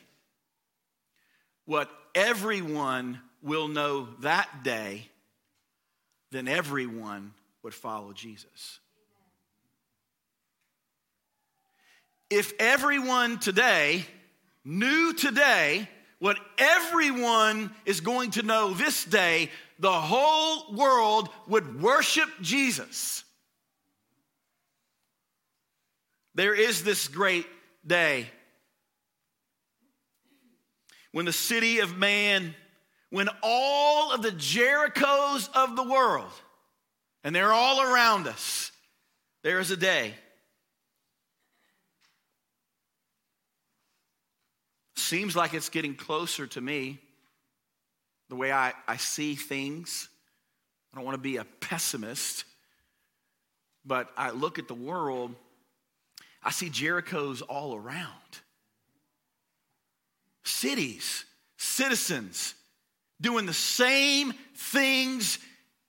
what 1.66 1.90
everyone 2.14 3.20
will 3.42 3.68
know 3.68 4.08
that 4.20 4.64
day, 4.64 5.10
then 6.32 6.48
everyone 6.48 7.34
would 7.64 7.74
follow 7.74 8.14
Jesus. 8.14 8.80
If 12.30 12.54
everyone 12.60 13.40
today 13.40 14.06
knew 14.64 15.14
today 15.14 15.88
what 16.20 16.38
everyone 16.58 17.72
is 17.86 18.02
going 18.02 18.32
to 18.32 18.42
know 18.42 18.74
this 18.74 19.04
day, 19.06 19.52
the 19.80 19.92
whole 19.92 20.74
world 20.74 21.30
would 21.48 21.82
worship 21.82 22.30
Jesus. 22.42 23.24
There 26.34 26.54
is 26.54 26.84
this 26.84 27.08
great 27.08 27.46
day 27.86 28.28
when 31.12 31.26
the 31.26 31.34
city 31.34 31.80
of 31.80 31.98
man, 31.98 32.54
when 33.16 33.30
all 33.42 34.12
of 34.12 34.22
the 34.22 34.32
Jerichos 34.32 35.50
of 35.56 35.78
the 35.78 35.84
world, 35.84 36.34
and 37.24 37.34
they're 37.34 37.54
all 37.54 37.82
around 37.82 38.28
us, 38.28 38.74
there 39.42 39.62
is 39.62 39.72
a 39.72 39.78
day. 39.78 40.14
Seems 44.98 45.34
like 45.34 45.54
it's 45.54 45.70
getting 45.70 45.96
closer 45.96 46.46
to 46.46 46.60
me, 46.60 47.00
the 48.28 48.36
way 48.36 48.52
I, 48.52 48.74
I 48.86 48.98
see 48.98 49.36
things. 49.36 50.10
I 50.92 50.98
don't 50.98 51.06
want 51.06 51.16
to 51.16 51.22
be 51.22 51.38
a 51.38 51.46
pessimist, 51.62 52.44
but 53.86 54.10
I 54.18 54.32
look 54.32 54.60
at 54.60 54.68
the 54.68 54.74
world 54.74 55.34
I 56.44 56.52
see 56.52 56.70
Jerichos 56.70 57.42
all 57.48 57.76
around. 57.78 58.12
Cities, 60.44 61.24
citizens 61.56 62.56
doing 63.22 63.46
the 63.46 63.54
same 63.54 64.34
things 64.56 65.40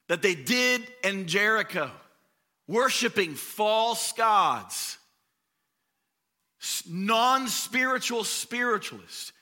that 0.09 0.23
they 0.23 0.35
did 0.35 0.87
in 1.03 1.27
Jericho, 1.27 1.91
worshiping 2.69 3.35
false 3.35 4.13
gods, 4.13 4.99
non 6.89 7.49
spiritual 7.49 8.25
spiritualists, 8.25 9.33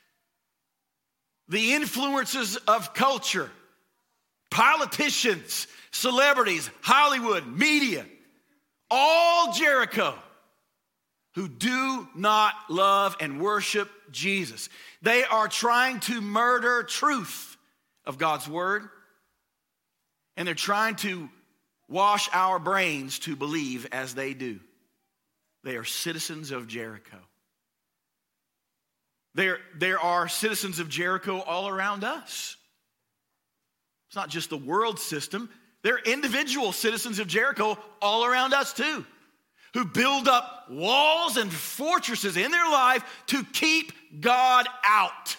the 1.49 1.74
influences 1.74 2.57
of 2.57 2.95
culture, 2.95 3.51
politicians, 4.51 5.66
celebrities, 5.91 6.70
Hollywood, 6.80 7.47
media, 7.47 8.07
all 8.91 9.53
Jericho 9.53 10.14
who 11.35 11.49
do 11.49 12.09
not 12.14 12.55
love 12.68 13.16
and 13.20 13.41
worship 13.41 13.91
Jesus. 14.11 14.68
They 15.03 15.24
are 15.24 15.49
trying 15.49 16.01
to 16.01 16.20
murder 16.20 16.85
truth 16.85 17.53
of 18.07 18.18
God's 18.18 18.48
word, 18.48 18.88
and 20.36 20.46
they're 20.46 20.55
trying 20.55 20.96
to 20.96 21.28
wash 21.88 22.28
our 22.32 22.59
brains 22.59 23.18
to 23.20 23.36
believe 23.36 23.86
as 23.92 24.14
they 24.14 24.34
do. 24.34 24.61
They 25.62 25.76
are 25.76 25.84
citizens 25.84 26.50
of 26.50 26.66
Jericho. 26.66 27.18
There, 29.34 29.59
there 29.76 29.98
are 29.98 30.28
citizens 30.28 30.78
of 30.78 30.88
Jericho 30.88 31.40
all 31.40 31.68
around 31.68 32.05
us. 32.05 32.57
It's 34.09 34.16
not 34.16 34.28
just 34.28 34.50
the 34.50 34.57
world 34.57 35.00
system, 35.00 35.50
there 35.82 35.96
are 35.96 36.00
individual 36.00 36.72
citizens 36.72 37.18
of 37.18 37.26
Jericho 37.26 37.76
all 38.00 38.24
around 38.24 38.55
us 38.55 38.72
too 38.72 39.05
who 39.74 39.84
build 39.84 40.28
up 40.28 40.66
walls 40.70 41.36
and 41.36 41.52
fortresses 41.52 42.36
in 42.36 42.50
their 42.50 42.70
life 42.70 43.05
to 43.26 43.44
keep 43.44 43.92
God 44.20 44.66
out. 44.84 45.36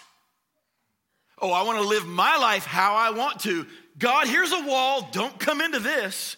Oh, 1.38 1.52
I 1.52 1.62
want 1.62 1.78
to 1.78 1.88
live 1.88 2.06
my 2.06 2.36
life 2.36 2.64
how 2.64 2.94
I 2.94 3.10
want 3.10 3.40
to. 3.40 3.66
God, 3.98 4.26
here's 4.26 4.52
a 4.52 4.62
wall, 4.62 5.08
don't 5.12 5.38
come 5.38 5.60
into 5.60 5.78
this. 5.78 6.36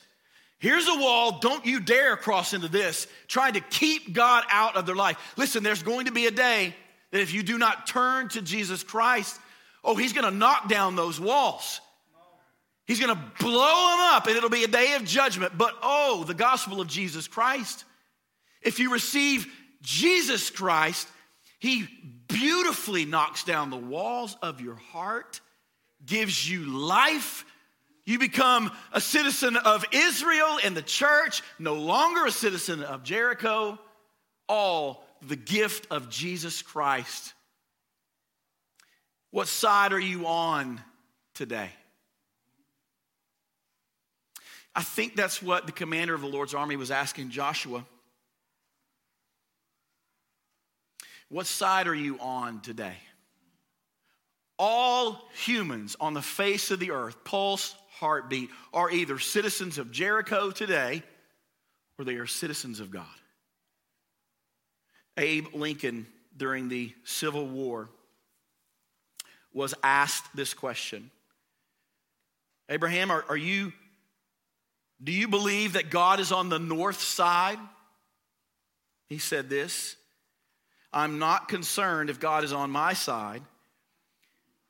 Here's 0.58 0.88
a 0.88 0.94
wall, 0.94 1.38
don't 1.38 1.64
you 1.64 1.78
dare 1.78 2.16
cross 2.16 2.52
into 2.52 2.66
this, 2.66 3.06
trying 3.28 3.52
to 3.52 3.60
keep 3.60 4.12
God 4.12 4.44
out 4.50 4.76
of 4.76 4.86
their 4.86 4.96
life. 4.96 5.16
Listen, 5.36 5.62
there's 5.62 5.84
going 5.84 6.06
to 6.06 6.12
be 6.12 6.26
a 6.26 6.32
day 6.32 6.74
that 7.12 7.20
if 7.20 7.32
you 7.32 7.44
do 7.44 7.58
not 7.58 7.86
turn 7.86 8.28
to 8.30 8.42
Jesus 8.42 8.82
Christ, 8.82 9.38
oh, 9.84 9.94
He's 9.94 10.12
going 10.12 10.24
to 10.24 10.36
knock 10.36 10.68
down 10.68 10.96
those 10.96 11.20
walls. 11.20 11.80
He's 12.86 12.98
going 12.98 13.14
to 13.14 13.22
blow 13.38 13.90
them 13.90 14.00
up, 14.00 14.26
and 14.26 14.36
it'll 14.36 14.50
be 14.50 14.64
a 14.64 14.68
day 14.68 14.94
of 14.94 15.04
judgment. 15.04 15.56
But 15.56 15.74
oh, 15.80 16.24
the 16.26 16.34
gospel 16.34 16.80
of 16.80 16.88
Jesus 16.88 17.28
Christ 17.28 17.84
if 18.62 18.78
you 18.78 18.92
receive 18.92 19.46
Jesus 19.82 20.50
Christ, 20.50 21.08
He 21.58 21.88
beautifully 22.28 23.04
knocks 23.04 23.44
down 23.44 23.70
the 23.70 23.76
walls 23.76 24.36
of 24.42 24.60
your 24.60 24.76
heart, 24.76 25.40
gives 26.04 26.48
you 26.48 26.64
life. 26.64 27.44
You 28.04 28.18
become 28.18 28.70
a 28.92 29.00
citizen 29.00 29.56
of 29.56 29.84
Israel 29.92 30.58
and 30.64 30.76
the 30.76 30.82
church, 30.82 31.42
no 31.58 31.74
longer 31.74 32.26
a 32.26 32.30
citizen 32.30 32.82
of 32.82 33.02
Jericho. 33.02 33.78
All 34.48 35.04
the 35.26 35.36
gift 35.36 35.88
of 35.90 36.08
Jesus 36.08 36.62
Christ. 36.62 37.34
What 39.30 39.48
side 39.48 39.92
are 39.92 40.00
you 40.00 40.26
on 40.26 40.80
today? 41.34 41.70
I 44.74 44.82
think 44.82 45.16
that's 45.16 45.42
what 45.42 45.66
the 45.66 45.72
commander 45.72 46.14
of 46.14 46.20
the 46.20 46.28
Lord's 46.28 46.54
army 46.54 46.76
was 46.76 46.90
asking 46.90 47.30
Joshua. 47.30 47.84
What 51.28 51.46
side 51.46 51.86
are 51.86 51.94
you 51.94 52.18
on 52.20 52.60
today? 52.60 52.96
All 54.58 55.28
humans 55.44 55.96
on 56.00 56.14
the 56.14 56.22
face 56.22 56.70
of 56.70 56.80
the 56.80 56.90
earth, 56.90 57.22
pulse, 57.24 57.74
heartbeat 57.98 58.50
are 58.72 58.90
either 58.90 59.18
citizens 59.18 59.78
of 59.78 59.90
Jericho 59.90 60.50
today 60.50 61.02
or 61.98 62.04
they 62.04 62.14
are 62.14 62.26
citizens 62.26 62.80
of 62.80 62.90
God. 62.90 63.06
Abe 65.16 65.48
Lincoln, 65.52 66.06
during 66.36 66.68
the 66.68 66.94
Civil 67.04 67.46
War, 67.46 67.88
was 69.52 69.74
asked 69.82 70.24
this 70.34 70.54
question 70.54 71.10
Abraham, 72.68 73.10
are, 73.10 73.24
are 73.28 73.36
you, 73.36 73.72
do 75.02 75.10
you 75.10 75.26
believe 75.26 75.72
that 75.72 75.90
God 75.90 76.20
is 76.20 76.32
on 76.32 76.48
the 76.48 76.58
north 76.58 77.00
side? 77.00 77.58
He 79.08 79.18
said 79.18 79.48
this 79.48 79.96
I'm 80.92 81.18
not 81.18 81.48
concerned 81.48 82.10
if 82.10 82.18
God 82.18 82.44
is 82.44 82.52
on 82.52 82.70
my 82.70 82.94
side. 82.94 83.42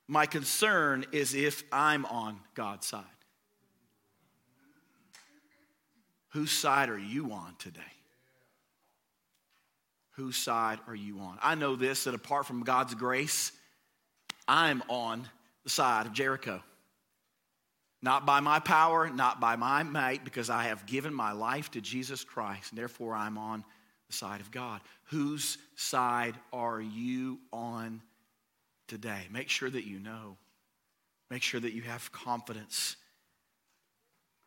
My 0.07 0.25
concern 0.25 1.05
is 1.11 1.33
if 1.33 1.63
I'm 1.71 2.05
on 2.05 2.39
God's 2.55 2.87
side. 2.87 3.03
Whose 6.29 6.51
side 6.51 6.89
are 6.89 6.97
you 6.97 7.31
on 7.31 7.55
today? 7.57 7.79
Whose 10.11 10.35
side 10.35 10.79
are 10.87 10.95
you 10.95 11.19
on? 11.19 11.37
I 11.41 11.55
know 11.55 11.75
this 11.75 12.03
that 12.03 12.13
apart 12.13 12.45
from 12.45 12.63
God's 12.63 12.93
grace, 12.93 13.51
I'm 14.47 14.83
on 14.89 15.27
the 15.63 15.69
side 15.69 16.05
of 16.05 16.13
Jericho. 16.13 16.61
Not 18.01 18.25
by 18.25 18.39
my 18.39 18.59
power, 18.59 19.09
not 19.09 19.39
by 19.39 19.55
my 19.55 19.83
might, 19.83 20.23
because 20.23 20.49
I 20.49 20.63
have 20.63 20.85
given 20.85 21.13
my 21.13 21.31
life 21.31 21.71
to 21.71 21.81
Jesus 21.81 22.23
Christ, 22.23 22.71
and 22.71 22.79
therefore 22.79 23.13
I'm 23.13 23.37
on 23.37 23.63
the 24.09 24.15
side 24.15 24.41
of 24.41 24.51
God. 24.51 24.81
Whose 25.05 25.57
side 25.75 26.35
are 26.51 26.81
you 26.81 27.39
on 27.53 28.01
today? 28.87 29.27
Make 29.31 29.49
sure 29.49 29.69
that 29.69 29.85
you 29.85 29.99
know. 29.99 30.37
Make 31.29 31.43
sure 31.43 31.59
that 31.59 31.73
you 31.73 31.83
have 31.83 32.11
confidence. 32.11 32.95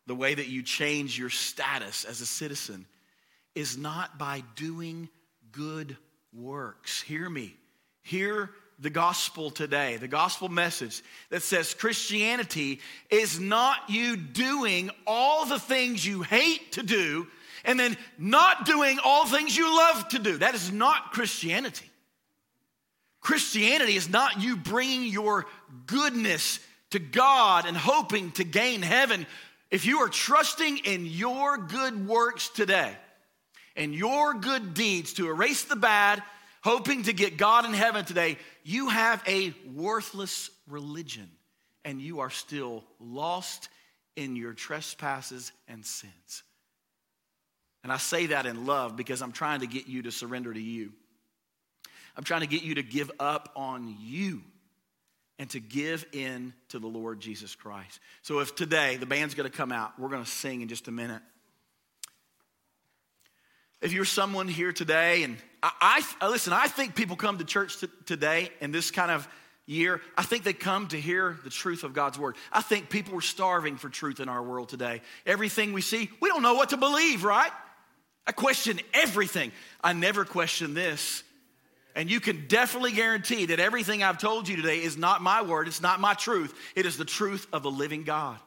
The 0.05 0.15
way 0.15 0.35
that 0.35 0.49
you 0.49 0.63
change 0.63 1.17
your 1.17 1.29
status 1.29 2.03
as 2.03 2.19
a 2.19 2.25
citizen 2.25 2.85
is 3.55 3.77
not 3.77 4.17
by 4.17 4.43
doing 4.55 5.07
good 5.51 5.95
works. 6.33 7.01
Hear 7.01 7.29
me. 7.29 7.55
Hear 8.01 8.49
the 8.79 8.89
gospel 8.89 9.49
today, 9.49 9.95
the 9.97 10.07
gospel 10.09 10.49
message 10.49 11.01
that 11.29 11.43
says 11.43 11.73
Christianity 11.73 12.81
is 13.09 13.39
not 13.39 13.77
you 13.87 14.17
doing 14.17 14.89
all 15.07 15.45
the 15.45 15.59
things 15.59 16.05
you 16.05 16.21
hate 16.21 16.73
to 16.73 16.83
do 16.83 17.27
and 17.63 17.79
then 17.79 17.97
not 18.17 18.65
doing 18.65 18.99
all 19.03 19.25
things 19.25 19.55
you 19.55 19.75
love 19.75 20.07
to 20.09 20.19
do. 20.19 20.37
That 20.37 20.55
is 20.55 20.71
not 20.71 21.11
Christianity. 21.11 21.89
Christianity 23.21 23.95
is 23.95 24.09
not 24.09 24.41
you 24.41 24.57
bringing 24.57 25.05
your 25.11 25.45
goodness 25.85 26.59
to 26.91 26.99
God 26.99 27.65
and 27.65 27.75
hoping 27.75 28.31
to 28.33 28.43
gain 28.43 28.81
heaven. 28.81 29.25
If 29.71 29.85
you 29.85 29.99
are 29.99 30.09
trusting 30.09 30.79
in 30.79 31.05
your 31.05 31.57
good 31.57 32.07
works 32.07 32.49
today 32.49 32.95
and 33.75 33.95
your 33.95 34.33
good 34.33 34.73
deeds 34.73 35.13
to 35.13 35.27
erase 35.27 35.63
the 35.63 35.77
bad, 35.77 36.21
hoping 36.61 37.03
to 37.03 37.13
get 37.13 37.37
God 37.37 37.65
in 37.65 37.73
heaven 37.73 38.05
today, 38.05 38.37
you 38.63 38.89
have 38.89 39.23
a 39.25 39.53
worthless 39.73 40.49
religion 40.67 41.29
and 41.85 42.01
you 42.01 42.19
are 42.19 42.29
still 42.29 42.83
lost 42.99 43.69
in 44.15 44.35
your 44.35 44.53
trespasses 44.53 45.51
and 45.67 45.85
sins. 45.85 46.43
And 47.83 47.91
I 47.91 47.97
say 47.97 48.27
that 48.27 48.45
in 48.45 48.65
love 48.65 48.95
because 48.95 49.21
I'm 49.21 49.33
trying 49.33 49.59
to 49.59 49.67
get 49.67 49.87
you 49.87 50.03
to 50.03 50.11
surrender 50.11 50.53
to 50.53 50.61
you. 50.61 50.93
I'm 52.15 52.23
trying 52.23 52.41
to 52.41 52.47
get 52.47 52.63
you 52.63 52.75
to 52.75 52.83
give 52.83 53.11
up 53.19 53.51
on 53.55 53.95
you 53.99 54.41
and 55.39 55.49
to 55.49 55.59
give 55.59 56.05
in 56.13 56.53
to 56.69 56.79
the 56.79 56.87
Lord 56.87 57.19
Jesus 57.19 57.55
Christ. 57.55 57.99
So 58.21 58.39
if 58.39 58.55
today 58.55 58.97
the 58.97 59.05
band's 59.05 59.33
going 59.33 59.49
to 59.49 59.55
come 59.55 59.71
out, 59.71 59.99
we're 59.99 60.09
going 60.09 60.23
to 60.23 60.29
sing 60.29 60.61
in 60.61 60.67
just 60.67 60.87
a 60.87 60.91
minute. 60.91 61.21
If 63.81 63.91
you're 63.91 64.05
someone 64.05 64.47
here 64.47 64.71
today, 64.71 65.23
and 65.23 65.35
I, 65.61 66.01
I 66.21 66.29
listen, 66.29 66.53
I 66.53 66.67
think 66.67 66.95
people 66.95 67.17
come 67.17 67.39
to 67.39 67.43
church 67.43 67.81
t- 67.81 67.87
today 68.05 68.49
in 68.61 68.71
this 68.71 68.91
kind 68.91 69.11
of 69.11 69.27
year, 69.65 69.99
I 70.17 70.23
think 70.23 70.43
they 70.43 70.53
come 70.53 70.87
to 70.89 71.01
hear 71.01 71.37
the 71.43 71.49
truth 71.49 71.83
of 71.83 71.93
God's 71.93 72.17
word. 72.17 72.37
I 72.51 72.61
think 72.61 72.89
people 72.89 73.17
are 73.17 73.21
starving 73.21 73.75
for 73.75 73.89
truth 73.89 74.21
in 74.21 74.29
our 74.29 74.41
world 74.41 74.69
today. 74.69 75.01
Everything 75.25 75.73
we 75.73 75.81
see, 75.81 76.09
we 76.21 76.29
don't 76.29 76.43
know 76.43 76.53
what 76.53 76.69
to 76.69 76.77
believe, 76.77 77.25
right? 77.25 77.51
I 78.25 78.31
question 78.31 78.79
everything. 78.93 79.51
I 79.83 79.93
never 79.93 80.25
question 80.25 80.73
this. 80.73 81.23
And 81.95 82.09
you 82.09 82.19
can 82.19 82.47
definitely 82.47 82.93
guarantee 82.93 83.47
that 83.47 83.59
everything 83.59 84.01
I've 84.01 84.17
told 84.17 84.47
you 84.47 84.55
today 84.55 84.81
is 84.81 84.97
not 84.97 85.21
my 85.21 85.41
word, 85.41 85.67
it's 85.67 85.81
not 85.81 85.99
my 85.99 86.13
truth. 86.13 86.53
It 86.75 86.85
is 86.85 86.97
the 86.97 87.05
truth 87.05 87.47
of 87.53 87.63
the 87.63 87.71
living 87.71 88.03
God. 88.03 88.37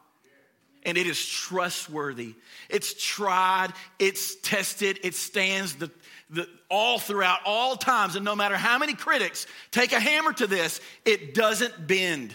And 0.84 0.96
it 0.96 1.06
is 1.06 1.24
trustworthy. 1.24 2.34
It's 2.68 2.94
tried, 2.94 3.72
it's 3.98 4.36
tested, 4.36 5.00
it 5.02 5.14
stands 5.14 5.74
the, 5.74 5.90
the, 6.30 6.48
all 6.70 6.98
throughout 6.98 7.40
all 7.44 7.76
times. 7.76 8.14
And 8.14 8.24
no 8.24 8.36
matter 8.36 8.56
how 8.56 8.78
many 8.78 8.94
critics 8.94 9.46
take 9.72 9.92
a 9.92 10.00
hammer 10.00 10.32
to 10.34 10.46
this, 10.46 10.80
it 11.04 11.34
doesn't 11.34 11.86
bend. 11.86 12.34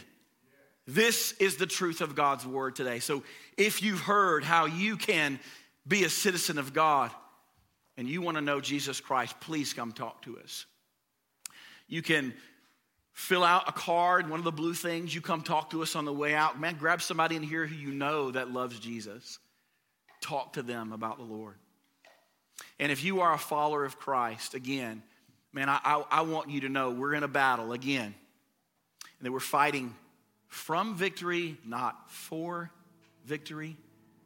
This 0.85 1.33
is 1.39 1.55
the 1.57 1.65
truth 1.65 2.01
of 2.01 2.15
God's 2.15 2.45
word 2.45 2.75
today. 2.75 2.99
So 2.99 3.23
if 3.57 3.81
you've 3.81 4.01
heard 4.01 4.43
how 4.43 4.65
you 4.65 4.97
can 4.97 5.39
be 5.87 6.03
a 6.03 6.09
citizen 6.09 6.57
of 6.57 6.73
God, 6.73 7.11
and 7.97 8.07
you 8.07 8.21
want 8.21 8.37
to 8.37 8.41
know 8.41 8.61
Jesus 8.61 8.99
Christ, 8.99 9.39
please 9.39 9.73
come 9.73 9.91
talk 9.91 10.21
to 10.23 10.39
us. 10.39 10.65
You 11.87 12.01
can 12.01 12.33
fill 13.13 13.43
out 13.43 13.67
a 13.67 13.71
card, 13.71 14.29
one 14.29 14.39
of 14.39 14.45
the 14.45 14.51
blue 14.51 14.73
things. 14.73 15.13
You 15.13 15.21
come 15.21 15.41
talk 15.41 15.71
to 15.71 15.83
us 15.83 15.95
on 15.95 16.05
the 16.05 16.13
way 16.13 16.33
out. 16.33 16.59
Man, 16.59 16.77
grab 16.79 17.01
somebody 17.01 17.35
in 17.35 17.43
here 17.43 17.65
who 17.65 17.75
you 17.75 17.91
know 17.91 18.31
that 18.31 18.51
loves 18.51 18.79
Jesus. 18.79 19.39
Talk 20.21 20.53
to 20.53 20.63
them 20.63 20.93
about 20.93 21.17
the 21.17 21.23
Lord. 21.23 21.55
And 22.79 22.91
if 22.91 23.03
you 23.03 23.21
are 23.21 23.33
a 23.33 23.37
follower 23.37 23.85
of 23.85 23.99
Christ, 23.99 24.53
again, 24.53 25.03
man, 25.51 25.67
I, 25.67 25.79
I, 25.83 26.03
I 26.09 26.21
want 26.21 26.49
you 26.49 26.61
to 26.61 26.69
know 26.69 26.91
we're 26.91 27.13
in 27.13 27.23
a 27.23 27.27
battle 27.27 27.73
again. 27.73 28.15
And 29.19 29.27
that 29.27 29.31
we're 29.31 29.39
fighting 29.39 29.93
from 30.47 30.95
victory, 30.95 31.57
not 31.65 32.09
for 32.09 32.71
victory. 33.25 33.77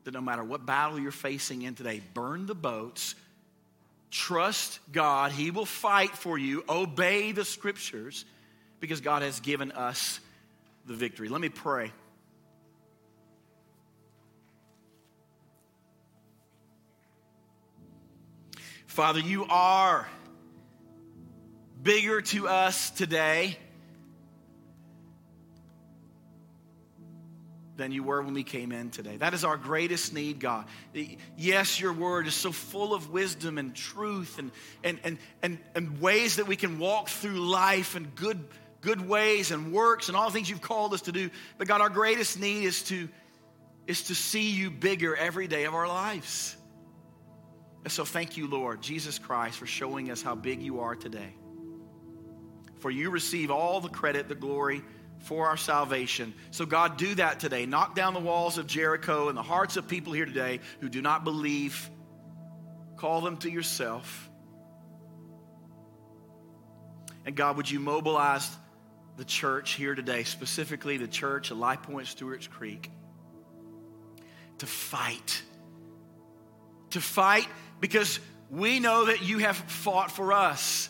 That 0.03 0.13
no 0.13 0.21
matter 0.21 0.43
what 0.43 0.65
battle 0.65 0.99
you're 0.99 1.11
facing 1.11 1.63
in 1.63 1.75
today, 1.75 2.01
burn 2.13 2.45
the 2.45 2.55
boats 2.55 3.15
Trust 4.11 4.79
God. 4.91 5.31
He 5.31 5.51
will 5.51 5.65
fight 5.65 6.11
for 6.11 6.37
you. 6.37 6.63
Obey 6.69 7.31
the 7.31 7.45
scriptures 7.45 8.25
because 8.79 9.01
God 9.01 9.21
has 9.21 9.39
given 9.39 9.71
us 9.71 10.19
the 10.85 10.93
victory. 10.93 11.29
Let 11.29 11.41
me 11.41 11.49
pray. 11.49 11.91
Father, 18.85 19.19
you 19.19 19.45
are 19.45 20.07
bigger 21.83 22.21
to 22.21 22.47
us 22.47 22.91
today 22.91 23.57
than 27.77 27.91
you 27.91 28.03
were 28.03 28.21
when 28.21 28.33
we 28.33 28.43
came 28.43 28.71
in 28.71 28.89
today. 28.89 29.17
That 29.17 29.33
is 29.33 29.43
our 29.43 29.57
greatest 29.57 30.13
need, 30.13 30.39
God. 30.39 30.65
Yes, 31.37 31.79
your 31.79 31.93
word 31.93 32.27
is 32.27 32.33
so 32.33 32.51
full 32.51 32.93
of 32.93 33.09
wisdom 33.09 33.57
and 33.57 33.75
truth 33.75 34.39
and, 34.39 34.51
and, 34.83 34.99
and, 35.03 35.17
and, 35.41 35.59
and 35.75 35.99
ways 35.99 36.37
that 36.37 36.47
we 36.47 36.55
can 36.55 36.79
walk 36.79 37.09
through 37.09 37.39
life 37.39 37.95
and 37.95 38.13
good, 38.15 38.43
good 38.81 39.05
ways 39.07 39.51
and 39.51 39.73
works 39.73 40.07
and 40.07 40.15
all 40.15 40.27
the 40.27 40.33
things 40.33 40.49
you've 40.49 40.61
called 40.61 40.93
us 40.93 41.01
to 41.01 41.11
do. 41.11 41.29
But 41.57 41.67
God, 41.67 41.81
our 41.81 41.89
greatest 41.89 42.39
need 42.39 42.63
is 42.63 42.83
to, 42.83 43.09
is 43.87 44.03
to 44.03 44.15
see 44.15 44.51
you 44.51 44.71
bigger 44.71 45.15
every 45.15 45.47
day 45.47 45.65
of 45.65 45.73
our 45.73 45.87
lives. 45.87 46.55
And 47.83 47.91
so 47.91 48.05
thank 48.05 48.37
you, 48.37 48.47
Lord, 48.47 48.81
Jesus 48.81 49.19
Christ, 49.19 49.59
for 49.59 49.67
showing 49.67 50.09
us 50.09 50.21
how 50.21 50.33
big 50.33 50.61
you 50.61 50.79
are 50.79 50.95
today. 50.95 51.35
For 52.79 52.89
you 52.89 53.09
receive 53.09 53.51
all 53.51 53.79
the 53.81 53.89
credit, 53.89 54.27
the 54.27 54.35
glory, 54.35 54.81
for 55.19 55.47
our 55.47 55.57
salvation. 55.57 56.33
So, 56.51 56.65
God, 56.65 56.97
do 56.97 57.15
that 57.15 57.39
today. 57.39 57.65
Knock 57.65 57.95
down 57.95 58.13
the 58.13 58.19
walls 58.19 58.57
of 58.57 58.67
Jericho 58.67 59.29
and 59.29 59.37
the 59.37 59.43
hearts 59.43 59.77
of 59.77 59.87
people 59.87 60.13
here 60.13 60.25
today 60.25 60.59
who 60.81 60.89
do 60.89 61.01
not 61.01 61.23
believe. 61.23 61.89
Call 62.97 63.21
them 63.21 63.37
to 63.37 63.49
yourself. 63.49 64.29
And 67.25 67.35
God, 67.35 67.57
would 67.57 67.69
you 67.69 67.79
mobilize 67.79 68.49
the 69.17 69.25
church 69.25 69.73
here 69.73 69.95
today, 69.95 70.23
specifically 70.23 70.97
the 70.97 71.07
church 71.07 71.49
at 71.49 71.57
Life 71.57 71.81
Point 71.83 72.07
Stewart's 72.07 72.47
Creek, 72.47 72.91
to 74.59 74.65
fight? 74.67 75.41
To 76.91 77.01
fight 77.01 77.47
because 77.79 78.19
we 78.51 78.79
know 78.79 79.05
that 79.05 79.23
you 79.23 79.39
have 79.39 79.57
fought 79.57 80.11
for 80.11 80.33
us, 80.33 80.89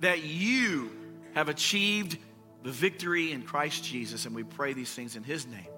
that 0.00 0.24
you 0.24 0.90
have 1.34 1.48
achieved 1.48 2.16
the 2.64 2.72
victory 2.72 3.30
in 3.30 3.42
Christ 3.42 3.84
Jesus. 3.84 4.26
And 4.26 4.34
we 4.34 4.42
pray 4.42 4.72
these 4.72 4.92
things 4.92 5.14
in 5.14 5.22
His 5.22 5.46
name. 5.46 5.73